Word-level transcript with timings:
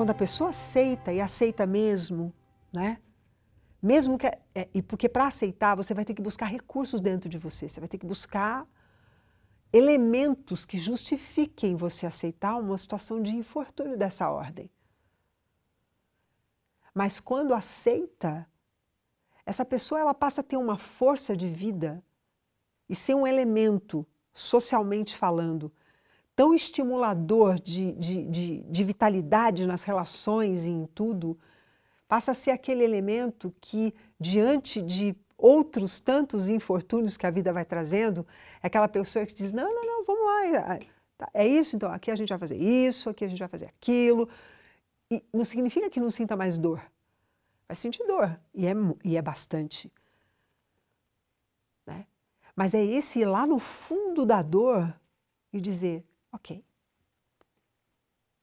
quando 0.00 0.12
a 0.12 0.14
pessoa 0.14 0.48
aceita 0.48 1.12
e 1.12 1.20
aceita 1.20 1.66
mesmo, 1.66 2.32
né? 2.72 3.02
Mesmo 3.82 4.16
que 4.16 4.26
é, 4.26 4.66
e 4.72 4.80
porque 4.80 5.10
para 5.10 5.26
aceitar 5.26 5.74
você 5.74 5.92
vai 5.92 6.06
ter 6.06 6.14
que 6.14 6.22
buscar 6.22 6.46
recursos 6.46 7.02
dentro 7.02 7.28
de 7.28 7.36
você, 7.36 7.68
você 7.68 7.80
vai 7.80 7.86
ter 7.86 7.98
que 7.98 8.06
buscar 8.06 8.66
elementos 9.70 10.64
que 10.64 10.78
justifiquem 10.78 11.76
você 11.76 12.06
aceitar 12.06 12.56
uma 12.56 12.78
situação 12.78 13.20
de 13.20 13.36
infortúnio 13.36 13.94
dessa 13.94 14.30
ordem. 14.30 14.70
Mas 16.94 17.20
quando 17.20 17.52
aceita, 17.52 18.48
essa 19.44 19.66
pessoa 19.66 20.00
ela 20.00 20.14
passa 20.14 20.40
a 20.40 20.44
ter 20.44 20.56
uma 20.56 20.78
força 20.78 21.36
de 21.36 21.50
vida 21.50 22.02
e 22.88 22.94
ser 22.94 23.14
um 23.14 23.26
elemento, 23.26 24.06
socialmente 24.32 25.14
falando, 25.14 25.70
tão 26.34 26.54
estimulador 26.54 27.60
de, 27.60 27.92
de, 27.92 28.24
de, 28.24 28.58
de 28.62 28.84
vitalidade 28.84 29.66
nas 29.66 29.82
relações 29.82 30.64
e 30.64 30.70
em 30.70 30.86
tudo, 30.86 31.38
passa 32.08 32.32
a 32.32 32.34
ser 32.34 32.50
aquele 32.50 32.82
elemento 32.82 33.54
que, 33.60 33.94
diante 34.18 34.82
de 34.82 35.14
outros 35.36 36.00
tantos 36.00 36.48
infortúnios 36.48 37.16
que 37.16 37.26
a 37.26 37.30
vida 37.30 37.52
vai 37.52 37.64
trazendo, 37.64 38.26
é 38.62 38.66
aquela 38.66 38.88
pessoa 38.88 39.24
que 39.24 39.34
diz: 39.34 39.52
não, 39.52 39.72
não, 39.72 39.86
não, 39.86 40.04
vamos 40.04 40.24
lá, 40.24 40.74
é, 40.74 40.80
tá, 41.16 41.30
é 41.32 41.46
isso, 41.46 41.76
então 41.76 41.90
aqui 41.90 42.10
a 42.10 42.16
gente 42.16 42.28
vai 42.28 42.38
fazer 42.38 42.56
isso, 42.56 43.08
aqui 43.08 43.24
a 43.24 43.28
gente 43.28 43.38
vai 43.38 43.48
fazer 43.48 43.66
aquilo. 43.66 44.28
E 45.10 45.24
não 45.32 45.44
significa 45.44 45.90
que 45.90 46.00
não 46.00 46.10
sinta 46.10 46.36
mais 46.36 46.56
dor. 46.56 46.80
Vai 47.66 47.76
sentir 47.76 48.04
dor, 48.06 48.38
e 48.54 48.66
é, 48.66 48.72
e 49.04 49.16
é 49.16 49.22
bastante. 49.22 49.92
Né? 51.86 52.06
Mas 52.54 52.74
é 52.74 52.84
esse 52.84 53.20
ir 53.20 53.26
lá 53.26 53.46
no 53.46 53.58
fundo 53.58 54.26
da 54.26 54.42
dor 54.42 54.92
e 55.52 55.60
dizer: 55.60 56.04
ok, 56.32 56.62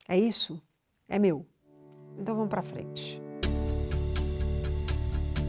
é 0.08 0.18
isso, 0.18 0.62
é 1.08 1.20
meu. 1.20 1.46
Então 2.18 2.36
vamos 2.36 2.50
para 2.50 2.64
frente. 2.64 3.22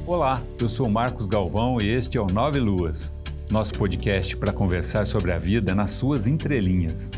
Olá, 0.06 0.42
eu 0.61 0.69
sou 0.69 0.89
Marcos 0.89 1.27
Galvão 1.27 1.78
e 1.80 1.89
este 1.89 2.19
é 2.19 2.20
o 2.20 2.27
Nove 2.27 2.58
Luas, 2.58 3.12
nosso 3.50 3.75
podcast 3.75 4.36
para 4.36 4.53
conversar 4.53 5.06
sobre 5.06 5.33
a 5.33 5.39
vida 5.39 5.75
nas 5.75 5.92
suas 5.92 6.27
entrelinhas. 6.27 7.11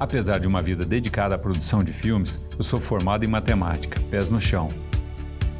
Apesar 0.00 0.38
de 0.38 0.46
uma 0.46 0.62
vida 0.62 0.84
dedicada 0.84 1.34
à 1.34 1.38
produção 1.38 1.84
de 1.84 1.92
filmes, 1.92 2.40
eu 2.56 2.62
sou 2.62 2.80
formado 2.80 3.24
em 3.24 3.28
matemática, 3.28 4.00
pés 4.10 4.30
no 4.30 4.40
chão. 4.40 4.68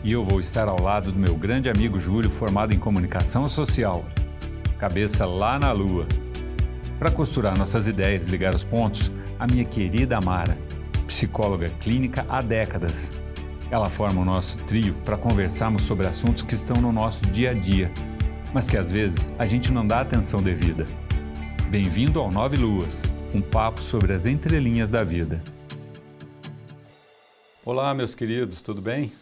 E 0.03 0.13
eu 0.13 0.25
vou 0.25 0.41
estar 0.41 0.69
ao 0.69 0.81
lado 0.81 1.13
do 1.13 1.19
meu 1.19 1.37
grande 1.37 1.69
amigo 1.69 2.01
Júlio, 2.01 2.31
formado 2.31 2.75
em 2.75 2.79
comunicação 2.79 3.49
social, 3.49 4.05
cabeça 4.79 5.27
lá 5.27 5.59
na 5.59 5.73
lua. 5.73 6.07
Para 6.99 7.11
costurar 7.11 7.57
nossas 7.57 7.87
ideias 7.87 8.27
e 8.27 8.31
ligar 8.31 8.55
os 8.55 8.65
pontos, 8.65 9.11
a 9.39 9.47
minha 9.47 9.65
querida 9.65 10.17
Amara, 10.17 10.59
psicóloga 11.07 11.71
clínica 11.81 12.27
há 12.29 12.43
décadas 12.43 13.13
ela 13.71 13.91
forma 13.91 14.23
o 14.23 14.25
nosso 14.25 14.57
trio 14.65 14.95
para 15.05 15.19
conversarmos 15.19 15.83
sobre 15.83 16.07
assuntos 16.07 16.43
que 16.43 16.55
estão 16.55 16.81
no 16.81 16.91
nosso 16.91 17.27
dia 17.27 17.51
a 17.51 17.55
dia, 17.55 17.93
mas 18.53 18.69
que 18.69 18.79
às 18.79 18.91
vezes 18.91 19.31
a 19.39 19.45
gente 19.45 19.71
não 19.71 19.87
dá 19.87 20.01
atenção 20.01 20.43
devida. 20.43 20.87
Bem-vindo 21.69 22.19
ao 22.19 22.31
Nove 22.31 22.57
Luas, 22.57 23.03
um 23.35 23.43
papo 23.43 23.83
sobre 23.83 24.15
as 24.15 24.25
entrelinhas 24.25 24.91
da 24.91 25.05
vida. 25.05 25.43
Olá, 27.63 27.93
meus 27.93 28.15
queridos, 28.15 28.63
tudo 28.63 28.81
bem? 28.81 29.13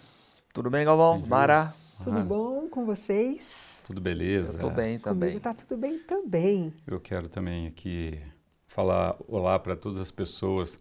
Tudo 0.54 0.70
bem, 0.70 0.84
Galvão? 0.84 1.24
Mara? 1.26 1.74
Tudo 2.04 2.20
bom 2.20 2.68
com 2.68 2.86
vocês? 2.86 3.65
Tudo 3.86 4.00
beleza? 4.00 4.58
Tudo 4.58 4.74
bem 4.74 4.98
também. 4.98 5.28
Comigo 5.28 5.40
tá 5.40 5.54
tudo 5.54 5.76
bem 5.76 6.00
também. 6.00 6.74
Eu 6.84 7.00
quero 7.00 7.28
também 7.28 7.68
aqui 7.68 8.20
falar 8.66 9.14
olá 9.28 9.60
para 9.60 9.76
todas 9.76 10.00
as 10.00 10.10
pessoas, 10.10 10.76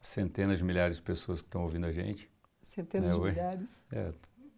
centenas 0.00 0.58
de 0.58 0.64
milhares 0.64 0.96
de 0.96 1.02
pessoas 1.02 1.40
que 1.40 1.46
estão 1.46 1.62
ouvindo 1.62 1.86
a 1.86 1.92
gente. 1.92 2.28
Centenas 2.60 3.14
é, 3.14 3.16
de 3.16 3.22
milhares. 3.22 3.84
É, 3.92 4.12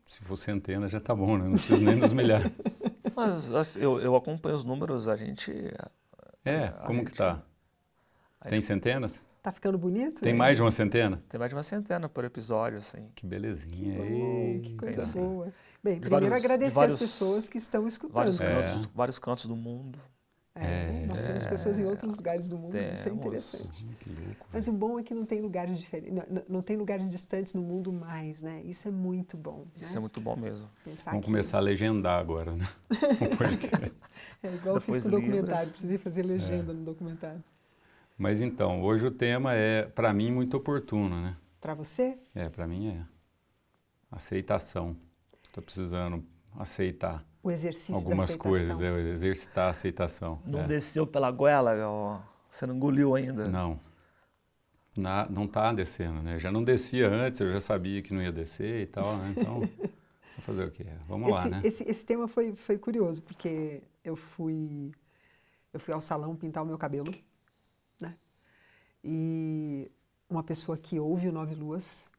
se 0.06 0.22
for 0.22 0.36
centenas 0.36 0.90
já 0.90 1.00
tá 1.00 1.14
bom, 1.14 1.36
né? 1.36 1.44
Não 1.44 1.52
precisa 1.52 1.78
nem 1.78 1.98
dos 1.98 2.14
milhares. 2.14 2.50
Mas 3.14 3.52
assim, 3.52 3.80
eu, 3.80 4.00
eu 4.00 4.16
acompanho 4.16 4.56
os 4.56 4.64
números, 4.64 5.06
a 5.06 5.14
gente... 5.14 5.52
É, 6.46 6.68
como 6.86 7.00
gente, 7.00 7.10
que 7.10 7.18
tá? 7.18 7.42
Tem 8.48 8.58
gente, 8.58 8.64
centenas? 8.64 9.22
Tá 9.42 9.52
ficando 9.52 9.76
bonito? 9.76 10.22
Tem 10.22 10.32
mais 10.32 10.56
de 10.56 10.62
uma 10.62 10.70
centena? 10.70 11.22
Tem 11.28 11.38
mais 11.38 11.50
de 11.50 11.56
uma 11.56 11.62
centena 11.62 12.08
por 12.08 12.24
episódio, 12.24 12.78
assim. 12.78 13.10
Que 13.14 13.26
belezinha. 13.26 14.00
Que, 14.00 14.08
bom, 14.08 14.60
que 14.62 14.76
coisa 14.76 15.20
boa. 15.20 15.52
Bem, 15.82 15.94
de 15.94 16.00
primeiro 16.02 16.28
vários, 16.28 16.44
agradecer 16.44 16.74
vários, 16.74 17.02
as 17.02 17.10
pessoas 17.10 17.48
que 17.48 17.58
estão 17.58 17.88
escutando. 17.88 18.14
Vários, 18.14 18.40
é. 18.40 18.46
cantos, 18.46 18.86
vários 18.94 19.18
cantos 19.18 19.46
do 19.46 19.56
mundo. 19.56 19.98
É, 20.54 21.06
nós 21.06 21.22
temos 21.22 21.44
pessoas 21.46 21.78
em 21.78 21.84
outros 21.86 22.14
lugares 22.14 22.46
do 22.46 22.58
mundo, 22.58 22.72
temos. 22.72 22.98
isso 22.98 23.08
é 23.08 23.12
interessante. 23.12 23.86
Louco, 24.06 24.46
Mas 24.52 24.68
o 24.68 24.72
bom 24.72 24.98
é 24.98 25.02
que 25.02 25.14
não 25.14 25.24
tem 25.24 25.40
lugares 25.40 25.78
diferentes, 25.78 26.12
não, 26.12 26.42
não, 26.46 26.62
tem 26.62 26.76
lugares 26.76 27.08
distantes 27.08 27.54
no 27.54 27.62
mundo 27.62 27.90
mais, 27.90 28.42
né? 28.42 28.60
Isso 28.62 28.86
é 28.86 28.90
muito 28.90 29.34
bom. 29.34 29.66
Isso 29.80 29.92
né? 29.92 29.96
é 29.96 30.00
muito 30.00 30.20
bom 30.20 30.36
mesmo. 30.36 30.68
Pensar 30.84 31.12
Vamos 31.12 31.24
que... 31.24 31.30
começar 31.30 31.56
a 31.56 31.60
legendar 31.60 32.20
agora, 32.20 32.54
né? 32.54 32.68
é 34.42 34.54
igual 34.54 34.78
Depois 34.78 34.88
eu 34.88 34.94
fiz 34.94 35.02
com 35.02 35.08
o 35.08 35.10
documentário, 35.10 35.70
precisei 35.70 35.98
fazer 35.98 36.22
legenda 36.22 36.70
é. 36.70 36.74
no 36.74 36.84
documentário. 36.84 37.42
Mas 38.18 38.42
então, 38.42 38.82
hoje 38.82 39.06
o 39.06 39.10
tema 39.10 39.54
é, 39.54 39.84
para 39.84 40.12
mim, 40.12 40.30
muito 40.30 40.58
oportuno, 40.58 41.18
né? 41.18 41.34
Para 41.62 41.72
você? 41.72 42.14
É, 42.34 42.50
para 42.50 42.66
mim 42.66 42.88
é. 42.88 43.06
Aceitação. 44.10 44.94
Estou 45.52 45.62
precisando 45.62 46.24
aceitar 46.58 47.22
o 47.42 47.50
exercício 47.50 47.94
algumas 47.94 48.34
coisas, 48.34 48.80
é 48.80 49.00
exercitar 49.10 49.66
a 49.66 49.70
aceitação. 49.70 50.40
Não 50.46 50.60
é. 50.60 50.66
desceu 50.66 51.06
pela 51.06 51.30
goela, 51.30 51.74
ó, 51.86 52.20
você 52.50 52.66
não 52.66 52.74
engoliu 52.74 53.14
ainda? 53.14 53.48
Não. 53.48 53.78
Na, 54.96 55.28
não 55.28 55.44
está 55.44 55.70
descendo, 55.74 56.22
né? 56.22 56.38
Já 56.38 56.50
não 56.50 56.64
descia 56.64 57.06
antes, 57.06 57.38
eu 57.40 57.52
já 57.52 57.60
sabia 57.60 58.00
que 58.00 58.14
não 58.14 58.22
ia 58.22 58.32
descer 58.32 58.80
e 58.80 58.86
tal, 58.86 59.18
né? 59.18 59.34
Então, 59.36 59.60
vou 59.76 60.40
fazer 60.40 60.64
o 60.64 60.70
quê? 60.70 60.86
Vamos 61.06 61.28
esse, 61.28 61.36
lá, 61.36 61.48
né? 61.50 61.60
Esse, 61.62 61.84
esse 61.86 62.06
tema 62.06 62.26
foi, 62.26 62.54
foi 62.54 62.78
curioso, 62.78 63.20
porque 63.20 63.82
eu 64.02 64.16
fui, 64.16 64.90
eu 65.70 65.78
fui 65.78 65.92
ao 65.92 66.00
salão 66.00 66.34
pintar 66.34 66.62
o 66.62 66.66
meu 66.66 66.78
cabelo, 66.78 67.12
né? 68.00 68.16
E 69.04 69.90
uma 70.30 70.42
pessoa 70.42 70.78
que 70.78 70.98
ouve 70.98 71.28
o 71.28 71.32
Nove 71.32 71.54
Luas 71.54 72.10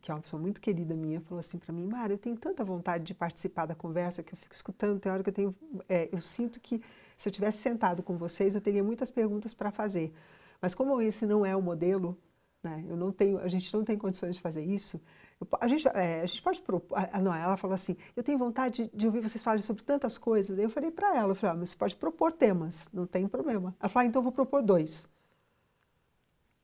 que 0.00 0.10
é 0.10 0.14
uma 0.14 0.20
pessoa 0.20 0.40
muito 0.40 0.60
querida 0.60 0.94
minha, 0.94 1.20
falou 1.20 1.38
assim 1.38 1.58
para 1.58 1.72
mim, 1.72 1.86
Mara, 1.86 2.12
eu 2.12 2.18
tenho 2.18 2.36
tanta 2.36 2.64
vontade 2.64 3.04
de 3.04 3.14
participar 3.14 3.66
da 3.66 3.74
conversa 3.74 4.22
que 4.22 4.32
eu 4.32 4.38
fico 4.38 4.54
escutando, 4.54 4.98
tem 4.98 5.12
hora 5.12 5.22
que 5.22 5.28
eu 5.28 5.34
tenho, 5.34 5.54
é, 5.88 6.08
eu 6.10 6.20
sinto 6.20 6.60
que 6.60 6.82
se 7.16 7.28
eu 7.28 7.32
tivesse 7.32 7.58
sentado 7.58 8.02
com 8.02 8.16
vocês, 8.16 8.54
eu 8.54 8.60
teria 8.60 8.82
muitas 8.82 9.10
perguntas 9.10 9.52
para 9.54 9.70
fazer. 9.70 10.12
Mas 10.60 10.74
como 10.74 11.00
esse 11.00 11.26
não 11.26 11.44
é 11.44 11.54
o 11.54 11.60
modelo, 11.60 12.16
né, 12.62 12.84
eu 12.88 12.96
não 12.96 13.12
tenho, 13.12 13.38
a 13.38 13.48
gente 13.48 13.72
não 13.74 13.84
tem 13.84 13.98
condições 13.98 14.36
de 14.36 14.42
fazer 14.42 14.64
isso, 14.64 15.00
eu, 15.40 15.46
a, 15.60 15.68
gente, 15.68 15.86
é, 15.88 16.22
a 16.22 16.26
gente 16.26 16.42
pode 16.42 16.60
propor, 16.62 16.98
não, 17.20 17.34
ela 17.34 17.56
falou 17.56 17.74
assim, 17.74 17.96
eu 18.16 18.22
tenho 18.22 18.38
vontade 18.38 18.90
de, 18.94 19.06
ouvir 19.06 19.20
vocês 19.20 19.42
falarem 19.42 19.62
sobre 19.62 19.84
tantas 19.84 20.16
coisas. 20.16 20.58
Eu 20.58 20.70
falei 20.70 20.90
para 20.90 21.16
ela, 21.16 21.32
eu 21.32 21.34
falei, 21.34 21.56
ah, 21.56 21.58
mas 21.58 21.70
você 21.70 21.76
pode 21.76 21.96
propor 21.96 22.32
temas, 22.32 22.88
não 22.92 23.06
tem 23.06 23.26
problema. 23.28 23.74
Ela 23.80 23.88
falou, 23.88 24.06
ah, 24.06 24.08
então 24.08 24.20
eu 24.20 24.24
vou 24.24 24.32
propor 24.32 24.62
dois. 24.62 25.08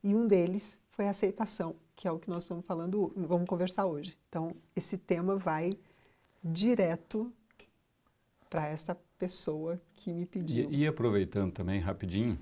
E 0.03 0.15
um 0.15 0.27
deles 0.27 0.81
foi 0.93 1.07
a 1.09 1.11
aceitação 1.11 1.75
que 1.99 2.07
é 2.07 2.13
o 2.13 2.19
que 2.19 2.31
nós 2.31 2.45
estamos 2.45 2.65
falando, 2.65 3.13
vamos 3.17 3.49
conversar 3.49 3.85
hoje. 3.85 4.17
Então, 4.29 4.55
esse 4.77 4.97
tema 4.97 5.35
vai 5.35 5.71
direto 6.43 7.33
para 8.49 8.69
essa 8.69 8.97
pessoa 9.19 9.81
que 9.97 10.13
me 10.13 10.25
pediu. 10.25 10.71
E, 10.71 10.85
e, 10.85 10.87
aproveitando 10.87 11.51
também, 11.51 11.81
rapidinho, 11.81 12.39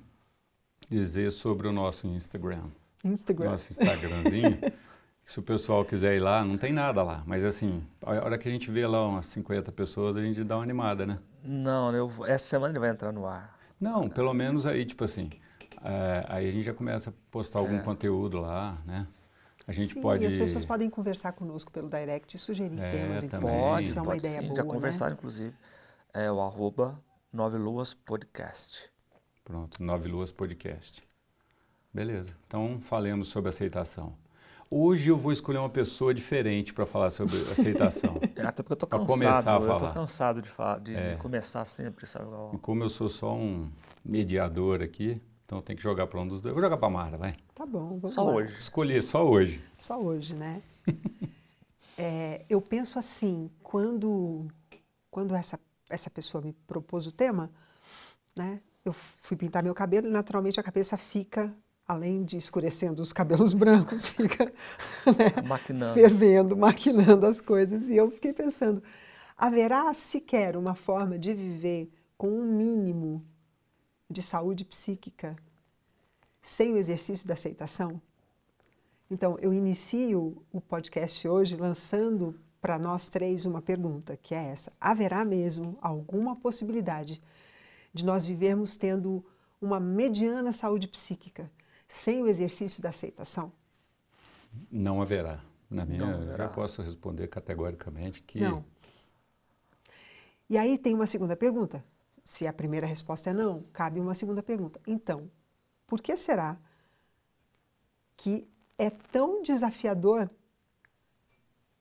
dizer 0.91 1.31
sobre 1.31 1.67
o 1.67 1.73
nosso 1.73 2.07
Instagram. 2.07 2.65
Instagram. 3.03 3.49
Nosso 3.49 3.73
Instagramzinho. 3.73 4.59
se 5.25 5.41
o 5.41 5.43
pessoal 5.43 5.87
quiser 5.87 6.15
ir 6.15 6.21
lá, 6.21 6.45
não 6.45 6.59
tem 6.59 6.71
nada 6.71 7.03
lá. 7.03 7.25
Mas 7.27 7.43
assim, 7.43 7.83
a 8.03 8.11
hora 8.11 8.37
que 8.37 8.47
a 8.47 8.53
gente 8.53 8.71
vê 8.71 8.87
lá 8.87 9.09
umas 9.09 9.25
50 9.25 9.73
pessoas, 9.73 10.19
a 10.19 10.23
gente 10.23 10.45
dá 10.45 10.59
uma 10.59 10.65
animada, 10.65 11.07
né? 11.07 11.19
Não, 11.43 11.95
eu, 11.97 12.27
essa 12.27 12.47
semana 12.47 12.73
ele 12.73 12.79
vai 12.79 12.91
entrar 12.91 13.11
no 13.11 13.27
ar. 13.27 13.59
Não, 13.81 14.07
pelo 14.07 14.35
menos 14.35 14.67
aí, 14.67 14.85
tipo 14.85 15.03
assim, 15.03 15.31
é, 15.83 16.27
aí 16.29 16.47
a 16.47 16.53
gente 16.53 16.65
já 16.65 16.75
começa 16.75 17.09
a 17.09 17.13
postar 17.31 17.59
algum 17.61 17.79
é. 17.79 17.83
conteúdo 17.83 18.39
lá, 18.39 18.77
né? 18.85 19.07
A 19.67 19.73
gente 19.73 19.95
Sim, 19.95 20.01
pode. 20.01 20.23
E 20.23 20.27
as 20.27 20.37
pessoas 20.37 20.65
podem 20.65 20.89
conversar 20.89 21.33
conosco 21.33 21.73
pelo 21.73 21.89
direct 21.89 22.37
e 22.37 22.39
sugerir 22.39 22.79
é, 22.79 22.93
temas. 22.93 23.25
Também. 23.25 23.51
Pode, 23.51 23.91
é 23.91 23.95
uma 23.95 24.05
pode 24.05 24.19
ideia 24.19 24.41
sim, 24.41 24.47
boa. 24.47 24.57
Já 24.57 24.65
conversaram, 24.65 25.11
né? 25.11 25.17
inclusive. 25.19 25.55
É 26.15 26.31
o 26.31 26.41
arroba 26.41 27.03
Nove 27.33 27.59
Luas 27.59 27.93
Podcast. 27.93 28.91
Pronto, 29.45 29.83
Nove 29.83 30.09
Luas 30.09 30.31
Podcast. 30.31 31.07
Beleza. 31.93 32.37
Então 32.47 32.79
falemos 32.81 33.29
sobre 33.29 33.49
aceitação. 33.49 34.17
Hoje 34.71 35.11
eu 35.11 35.17
vou 35.17 35.33
escolher 35.33 35.59
uma 35.59 35.71
pessoa 35.71 36.13
diferente 36.13 36.73
para 36.73 36.87
falar 36.87 37.11
sobre 37.11 37.37
aceitação. 37.51 38.21
É, 38.35 38.43
até 38.43 38.63
porque 38.63 38.73
eu 38.73 38.77
tô 38.77 38.87
cansado. 38.87 39.07
começar 39.07 39.57
a 39.57 39.61
falar. 39.61 39.75
Eu 39.75 39.79
tô 39.89 39.95
cansado 39.95 40.43
de, 40.43 40.49
falar, 40.49 40.81
de, 40.81 40.95
é. 40.95 41.15
de 41.15 41.17
começar 41.17 41.65
sempre, 41.65 42.07
sabe? 42.07 42.27
E 42.55 42.59
como 42.59 42.83
eu 42.83 42.89
sou 42.89 43.09
só 43.09 43.35
um 43.35 43.71
mediador 44.05 44.83
aqui, 44.83 45.21
então 45.47 45.63
tem 45.63 45.77
que 45.77 45.83
jogar 45.83 46.09
para 46.09 46.21
um 46.21 46.27
dos 46.27 46.41
dois. 46.41 46.51
Eu 46.51 46.55
vou 46.55 46.63
jogar 46.63 46.77
para 46.77 46.89
a 46.89 46.91
Mara, 46.91 47.17
vai. 47.17 47.37
Tá 47.55 47.65
bom, 47.65 48.01
vamos 48.01 48.13
Só 48.13 48.25
lá. 48.25 48.33
hoje. 48.33 48.59
Escolhi, 48.59 49.01
só 49.01 49.25
hoje. 49.25 49.65
Só 49.79 49.97
hoje, 49.97 50.35
né? 50.35 50.61
é, 51.97 52.45
eu 52.51 52.61
penso 52.61 52.99
assim, 52.99 53.49
quando, 53.63 54.49
quando 55.09 55.37
essa, 55.37 55.59
essa 55.89 56.11
pessoa 56.11 56.43
me 56.43 56.53
propôs 56.67 57.07
o 57.07 57.13
tema, 57.13 57.49
né? 58.37 58.61
Eu 58.85 58.93
fui 58.93 59.37
pintar 59.37 59.63
meu 59.63 59.73
cabelo 59.73 60.09
e 60.09 60.11
naturalmente 60.11 60.59
a 60.59 60.65
cabeça 60.65 60.97
fica 60.97 61.55
além 61.87 62.25
de 62.25 62.37
escurecendo 62.37 63.01
os 63.01 63.13
cabelos 63.13 63.53
brancos, 63.55 64.09
fica 64.09 64.47
né, 65.07 65.43
maquinando. 65.47 65.95
fervendo, 65.95 66.57
maquinando 66.57 67.25
as 67.25 67.41
coisas. 67.41 67.89
E 67.89 67.95
eu 67.95 68.11
fiquei 68.11 68.33
pensando, 68.33 68.83
haverá 69.39 69.95
sequer 69.95 70.57
uma 70.57 70.75
forma 70.75 71.17
de 71.17 71.33
viver 71.33 71.89
com 72.19 72.29
um 72.29 72.45
mínimo 72.45 73.25
de 74.09 74.23
saúde 74.23 74.65
psíquica 74.65 75.37
sem 76.41 76.73
o 76.73 76.77
exercício 76.77 77.27
da 77.27 77.35
aceitação? 77.35 78.01
Então, 79.11 79.39
eu 79.41 79.55
inicio 79.55 80.43
o 80.53 80.61
podcast 80.61 81.27
hoje 81.29 81.57
lançando 81.57 82.39
para 82.61 82.79
nós 82.79 83.07
três 83.09 83.47
uma 83.47 83.63
pergunta, 83.63 84.17
que 84.17 84.35
é 84.35 84.47
essa: 84.47 84.73
haverá 84.81 85.25
mesmo 85.25 85.79
alguma 85.81 86.35
possibilidade 86.35 87.23
de 87.93 88.05
nós 88.05 88.27
vivermos 88.27 88.77
tendo 88.77 89.25
uma 89.61 89.79
mediana 89.79 90.53
saúde 90.53 90.89
psíquica 90.89 91.51
sem 91.87 92.23
o 92.23 92.27
exercício 92.27 92.83
da 92.83 92.89
aceitação? 92.89 93.53
Não 94.71 95.01
haverá. 95.01 95.41
Na 95.69 95.85
minha, 95.85 96.01
eu 96.01 96.37
já 96.37 96.49
posso 96.49 96.81
responder 96.83 97.27
categoricamente 97.29 98.23
que. 98.23 98.41
Não. 98.41 98.65
E 100.49 100.57
aí 100.57 100.79
tem 100.79 100.95
uma 100.95 101.07
segunda 101.07 101.37
pergunta. 101.37 101.85
Se 102.27 102.45
a 102.45 102.53
primeira 102.53 102.89
resposta 102.89 103.31
é 103.31 103.33
não, 103.33 103.63
cabe 103.73 104.01
uma 104.01 104.13
segunda 104.13 104.43
pergunta. 104.43 104.81
Então, 104.85 105.31
por 105.87 106.01
que 106.01 106.17
será 106.17 106.59
que 108.17 108.49
é 108.77 108.91
tão 108.91 109.45
desafiador 109.45 110.29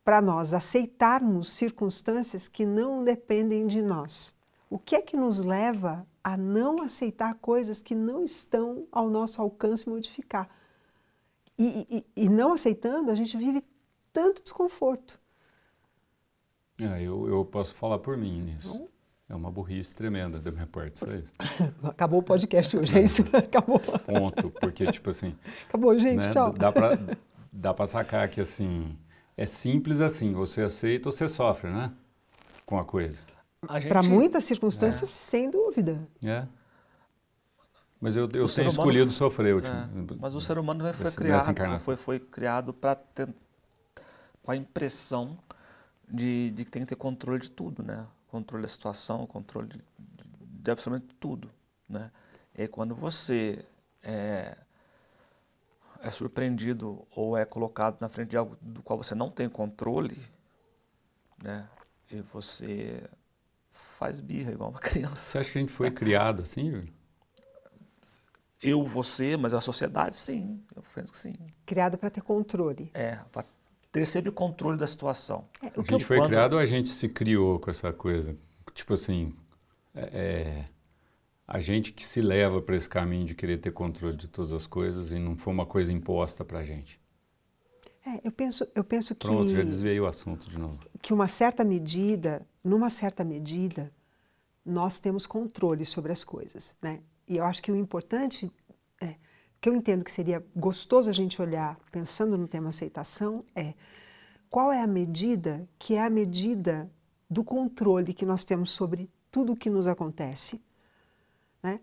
para 0.03 0.21
nós 0.21 0.53
aceitarmos 0.53 1.51
circunstâncias 1.51 2.47
que 2.47 2.63
não 2.63 3.03
dependem 3.03 3.65
de 3.65 3.81
nós? 3.81 4.36
O 4.69 4.77
que 4.77 4.95
é 4.95 5.01
que 5.01 5.18
nos 5.18 5.39
leva 5.39 6.06
a 6.24 6.38
não 6.38 6.80
aceitar 6.83 7.33
coisas 7.39 7.81
que 7.81 7.95
não 7.95 8.24
estão 8.24 8.88
ao 8.92 9.09
nosso 9.09 9.42
alcance 9.42 9.89
modificar? 9.89 10.47
E, 11.57 12.06
e, 12.15 12.25
e 12.25 12.30
não 12.30 12.53
aceitando, 12.53 13.09
a 13.09 13.15
gente 13.15 13.36
vive 13.36 13.63
tanto 14.13 14.44
desconforto. 14.44 15.19
É, 16.80 17.01
eu, 17.01 17.27
eu 17.27 17.44
posso 17.45 17.74
falar 17.74 17.97
por 17.97 18.15
mim 18.15 18.44
nisso. 18.44 18.88
É 19.27 19.33
uma 19.33 19.50
burrice 19.50 19.95
tremenda 19.95 20.39
da 20.39 20.51
minha 20.51 20.68
parte, 20.68 21.00
só 21.00 21.07
isso. 21.07 21.31
Acabou 21.83 22.19
o 22.19 22.24
podcast 22.24 22.77
hoje, 22.77 22.98
é 22.98 23.01
isso? 23.01 23.24
Acabou. 23.33 23.80
Ponto, 23.80 24.51
porque 24.51 24.86
tipo 24.92 25.10
assim... 25.10 25.36
Acabou, 25.68 25.98
gente, 25.98 26.25
né, 26.25 26.30
tchau. 26.30 26.54
Dá 26.54 26.72
pra, 26.72 27.00
dá 27.51 27.74
pra 27.74 27.88
sacar 27.88 28.30
que 28.30 28.39
assim, 28.39 28.95
é 29.36 29.45
simples 29.45 30.00
assim, 30.00 30.31
você 30.31 30.62
aceita 30.62 31.10
ou 31.10 31.12
você 31.12 31.27
sofre, 31.27 31.72
né? 31.72 31.92
Com 32.66 32.77
a 32.77 32.86
coisa. 32.86 33.22
Gente... 33.74 33.88
Para 33.88 34.04
muitas 34.04 34.44
circunstâncias, 34.44 35.10
é. 35.10 35.13
sem 35.13 35.50
dúvida. 35.50 36.07
É. 36.24 36.45
Mas 38.00 38.16
eu, 38.16 38.30
eu 38.33 38.48
tenho 38.48 38.68
escolhido 38.68 39.10
sofrer. 39.10 39.57
É, 39.63 39.89
mas 40.19 40.36
o 40.36 40.42
ser 40.42 40.60
humano 40.60 40.94
foi 40.94 41.12
criado, 41.12 41.80
foi, 41.80 41.95
foi 41.95 42.19
criado 42.19 42.74
para 42.74 43.00
com 44.44 44.51
a 44.51 44.56
impressão 44.56 45.36
de, 46.07 46.51
de 46.51 46.66
que 46.66 46.69
tem 46.69 46.83
que 46.83 46.89
ter 46.89 46.95
controle 46.95 47.42
de 47.42 47.50
tudo, 47.50 47.81
né? 47.81 48.06
Controle 48.27 48.63
da 48.63 48.68
situação, 48.68 49.25
controle 49.25 49.68
de, 49.68 49.77
de, 49.77 50.25
de 50.62 50.72
absolutamente 50.72 51.13
tudo, 51.16 51.50
né? 51.88 52.12
E 52.54 52.68
quando 52.68 52.95
você 52.95 53.66
é, 54.01 54.57
é 56.01 56.12
surpreendido 56.12 57.06
ou 57.12 57.38
é 57.38 57.45
colocado 57.45 58.00
na 58.00 58.10
frente 58.10 58.30
de 58.30 58.38
algo 58.38 58.57
do 58.62 58.81
qual 58.81 58.98
você 59.01 59.16
não 59.16 59.30
tem 59.30 59.50
controle, 59.50 60.18
né? 61.42 61.68
E 62.12 62.22
você 62.22 63.04
faz 63.72 64.19
birra 64.19 64.51
igual 64.51 64.69
uma 64.69 64.80
criança. 64.81 65.16
Você 65.16 65.38
acha 65.39 65.51
que 65.51 65.57
a 65.57 65.62
gente 65.62 65.71
foi 65.74 65.92
criado 65.92 66.42
assim, 66.42 66.71
Júlio? 66.71 66.94
Eu, 68.62 68.83
você, 68.86 69.38
mas 69.38 69.54
a 69.54 69.62
sociedade, 69.62 70.18
sim. 70.18 70.63
Eu 70.75 70.83
penso 70.94 71.12
que 71.12 71.18
sim. 71.18 71.36
Criado 71.66 71.98
para 71.98 72.10
ter 72.10 72.21
controle. 72.21 72.89
É, 72.94 73.18
para 73.31 73.45
ter 73.95 74.06
sempre 74.06 74.30
o 74.30 74.33
controle 74.33 74.77
da 74.77 74.86
situação. 74.86 75.47
É, 75.63 75.68
a 75.68 75.81
gente 75.81 76.03
foi 76.03 76.18
quando... 76.18 76.27
criado 76.27 76.53
ou 76.53 76.59
a 76.59 76.65
gente 76.65 76.89
se 76.89 77.07
criou 77.07 77.57
com 77.59 77.71
essa 77.71 77.94
coisa? 77.94 78.36
Tipo 78.74 78.94
assim, 78.94 79.33
é, 79.94 80.01
é 80.13 80.65
a 81.47 81.59
gente 81.62 81.94
que 81.94 82.06
se 82.06 82.21
leva 82.21 82.62
para 82.62 82.75
esse 82.75 82.89
caminho 82.89 83.25
de 83.25 83.33
querer 83.33 83.57
ter 83.57 83.71
controle 83.71 84.18
de 84.18 84.27
todas 84.27 84.51
as 84.51 84.68
coisas 84.68 85.12
e 85.12 85.19
não 85.19 85.38
foi 85.38 85.53
uma 85.53 85.65
coisa 85.65 85.94
imposta 85.94 86.44
para 86.44 86.59
a 86.59 86.63
gente. 86.63 87.00
É, 88.06 88.19
eu 88.21 88.33
penso, 88.33 88.68
eu 88.75 88.83
penso 88.83 89.15
que. 89.15 89.25
Pronto, 89.25 89.50
já 89.50 89.63
desviei 89.63 89.97
o 89.97 90.07
assunto 90.07 90.50
de 90.50 90.59
novo. 90.59 90.80
Que 91.01 91.13
uma 91.13 91.30
certa 91.30 91.63
medida, 91.63 92.45
numa 92.62 92.89
certa 92.89 93.24
medida, 93.24 93.94
nós 94.65 95.00
temos 95.00 95.25
controle 95.25 95.86
sobre 95.86 96.12
as 96.12 96.21
coisas, 96.24 96.75
né? 96.81 97.00
E 97.25 97.38
eu 97.38 97.45
acho 97.45 97.63
que 97.63 97.71
o 97.71 97.75
importante, 97.77 98.51
que 99.65 99.69
eu 99.69 99.73
entendo 99.75 100.06
que 100.06 100.12
seria 100.12 100.45
gostoso 100.56 101.09
a 101.09 101.12
gente 101.12 101.41
olhar, 101.41 101.75
pensando 101.91 102.38
no 102.38 102.47
tema 102.47 102.69
aceitação, 102.69 103.44
é 103.56 103.73
qual 104.47 104.71
é 104.71 104.79
a 104.79 104.85
medida 104.85 105.67
que 105.79 105.95
é 105.95 106.03
a 106.03 106.09
medida 106.09 106.88
do 107.27 107.44
controle 107.44 108.13
que 108.13 108.27
nós 108.27 108.44
temos 108.44 108.69
sobre 108.69 109.09
tudo 109.31 109.53
o 109.53 109.56
que 109.56 109.71
nos 109.71 109.88
acontece, 109.88 110.62
né? 111.63 111.79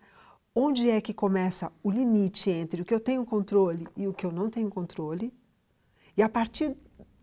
Onde 0.55 0.89
é 0.91 1.01
que 1.01 1.13
começa 1.13 1.73
o 1.83 1.91
limite 1.91 2.51
entre 2.51 2.83
o 2.83 2.85
que 2.85 2.95
eu 2.95 3.01
tenho 3.01 3.25
controle 3.25 3.89
e 3.97 4.07
o 4.07 4.15
que 4.15 4.25
eu 4.25 4.31
não 4.31 4.49
tenho 4.49 4.71
controle? 4.71 5.35
E 6.17 6.23
a 6.23 6.29
partir 6.29 6.77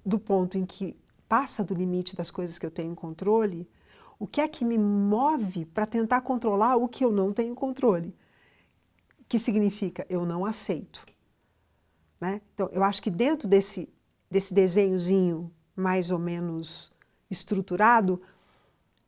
do 0.06 0.20
ponto 0.20 0.58
em 0.58 0.66
que 0.66 0.94
passa 1.30 1.64
do 1.64 1.74
limite 1.74 2.18
das 2.18 2.30
coisas 2.30 2.60
que 2.60 2.66
eu 2.66 2.72
tenho 2.72 2.94
controle, 2.96 3.66
o 4.20 4.28
que 4.28 4.42
é 4.42 4.48
que 4.50 4.66
me 4.66 4.78
move 4.78 5.64
para 5.68 5.86
tentar 5.86 6.20
controlar 6.20 6.76
o 6.76 6.90
que 6.90 7.06
eu 7.06 7.14
não 7.14 7.32
tenho 7.32 7.56
controle? 7.56 8.14
Que 9.30 9.40
significa 9.40 10.06
eu 10.10 10.26
não 10.26 10.46
aceito. 10.46 11.06
Né? 12.20 12.42
Então, 12.54 12.70
eu 12.74 12.84
acho 12.84 13.02
que 13.02 13.10
dentro 13.10 13.48
desse, 13.48 13.88
desse 14.30 14.54
desenhozinho 14.54 15.50
mais 15.76 16.12
ou 16.12 16.20
menos 16.20 16.92
estruturado, 17.32 18.22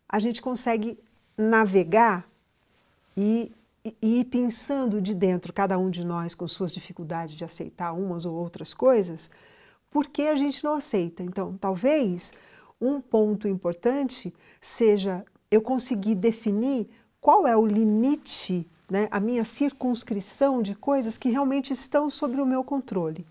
a 0.08 0.20
gente 0.20 0.42
consegue 0.42 0.98
navegar 1.38 2.30
e, 3.18 3.52
e, 3.84 3.98
e 4.02 4.20
ir 4.22 4.26
pensando 4.26 5.02
de 5.02 5.14
dentro, 5.14 5.52
cada 5.52 5.78
um 5.78 5.90
de 5.90 6.06
nós 6.06 6.34
com 6.34 6.48
suas 6.48 6.72
dificuldades 6.72 7.36
de 7.36 7.44
aceitar 7.44 7.92
umas 7.92 8.26
ou 8.26 8.36
outras 8.36 8.74
coisas, 8.74 9.30
por 9.90 10.08
que 10.08 10.24
a 10.24 10.36
gente 10.36 10.64
não 10.64 10.76
aceita. 10.76 11.22
Então, 11.24 11.58
talvez 11.58 12.34
um 12.80 13.02
ponto 13.02 13.48
importante 13.48 14.34
seja 14.62 15.26
eu 15.50 15.62
conseguir 15.62 16.16
definir 16.16 16.90
qual 17.20 17.46
é 17.46 17.56
o 17.56 17.66
limite, 17.66 18.68
né, 18.92 19.08
a 19.10 19.22
minha 19.22 19.46
circunscrição 19.46 20.62
de 20.62 20.76
coisas 20.76 21.18
que 21.18 21.30
realmente 21.30 21.72
estão 21.72 22.10
sobre 22.10 22.42
o 22.42 22.46
meu 22.46 22.62
controle. 22.62 23.26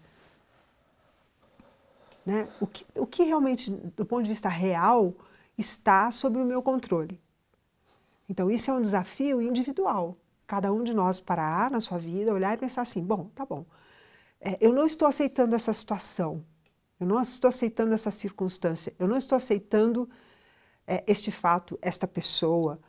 Né? 2.24 2.48
O, 2.58 2.66
que, 2.66 2.86
o 2.94 3.06
que 3.06 3.24
realmente, 3.24 3.70
do 3.70 4.06
ponto 4.06 4.22
de 4.22 4.30
vista 4.30 4.48
real, 4.48 5.12
está 5.58 6.10
sobre 6.10 6.40
o 6.40 6.46
meu 6.46 6.62
controle. 6.62 7.20
Então, 8.26 8.50
isso 8.50 8.70
é 8.70 8.74
um 8.74 8.80
desafio 8.80 9.42
individual. 9.42 10.16
Cada 10.46 10.72
um 10.72 10.82
de 10.82 10.94
nós 10.94 11.20
parar 11.20 11.70
na 11.70 11.78
sua 11.78 11.98
vida, 11.98 12.32
olhar 12.32 12.54
e 12.54 12.56
pensar 12.56 12.80
assim: 12.80 13.02
bom, 13.02 13.28
tá 13.34 13.44
bom, 13.44 13.66
é, 14.40 14.56
eu 14.62 14.72
não 14.72 14.86
estou 14.86 15.06
aceitando 15.06 15.54
essa 15.54 15.74
situação, 15.74 16.42
eu 16.98 17.06
não 17.06 17.20
estou 17.20 17.48
aceitando 17.48 17.92
essa 17.92 18.10
circunstância, 18.10 18.94
eu 18.98 19.06
não 19.06 19.18
estou 19.18 19.36
aceitando 19.36 20.08
é, 20.86 21.04
este 21.06 21.30
fato, 21.30 21.78
esta 21.82 22.08
pessoa. 22.08 22.80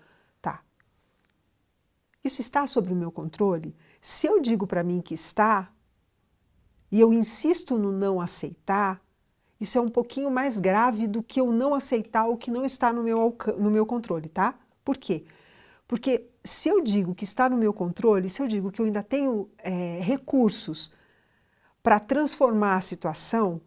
Isso 2.23 2.41
está 2.41 2.67
sob 2.67 2.91
o 2.91 2.95
meu 2.95 3.11
controle? 3.11 3.75
Se 3.99 4.27
eu 4.27 4.39
digo 4.39 4.67
para 4.67 4.83
mim 4.83 5.01
que 5.01 5.13
está, 5.13 5.71
e 6.91 6.99
eu 6.99 7.11
insisto 7.13 7.77
no 7.77 7.91
não 7.91 8.21
aceitar, 8.21 9.01
isso 9.59 9.77
é 9.77 9.81
um 9.81 9.89
pouquinho 9.89 10.29
mais 10.29 10.59
grave 10.59 11.07
do 11.07 11.21
que 11.21 11.39
eu 11.39 11.51
não 11.51 11.73
aceitar 11.73 12.27
o 12.27 12.37
que 12.37 12.51
não 12.51 12.65
está 12.65 12.91
no 12.91 13.03
meu, 13.03 13.35
no 13.57 13.71
meu 13.71 13.85
controle, 13.85 14.27
tá? 14.27 14.55
Por 14.83 14.97
quê? 14.97 15.23
Porque 15.87 16.27
se 16.43 16.69
eu 16.69 16.81
digo 16.81 17.13
que 17.13 17.23
está 17.23 17.49
no 17.49 17.57
meu 17.57 17.73
controle, 17.73 18.29
se 18.29 18.41
eu 18.41 18.47
digo 18.47 18.71
que 18.71 18.81
eu 18.81 18.85
ainda 18.85 19.03
tenho 19.03 19.49
é, 19.57 19.99
recursos 20.01 20.91
para 21.83 21.99
transformar 21.99 22.75
a 22.75 22.81
situação, 22.81 23.61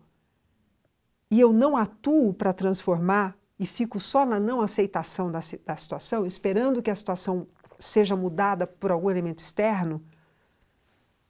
e 1.30 1.40
eu 1.40 1.52
não 1.52 1.76
atuo 1.76 2.32
para 2.32 2.52
transformar 2.52 3.36
e 3.58 3.66
fico 3.66 3.98
só 3.98 4.24
na 4.24 4.38
não 4.38 4.60
aceitação 4.60 5.30
da, 5.30 5.40
da 5.64 5.76
situação, 5.76 6.26
esperando 6.26 6.82
que 6.82 6.90
a 6.90 6.94
situação 6.94 7.46
seja 7.78 8.16
mudada 8.16 8.66
por 8.66 8.90
algum 8.90 9.10
elemento 9.10 9.40
externo, 9.40 10.02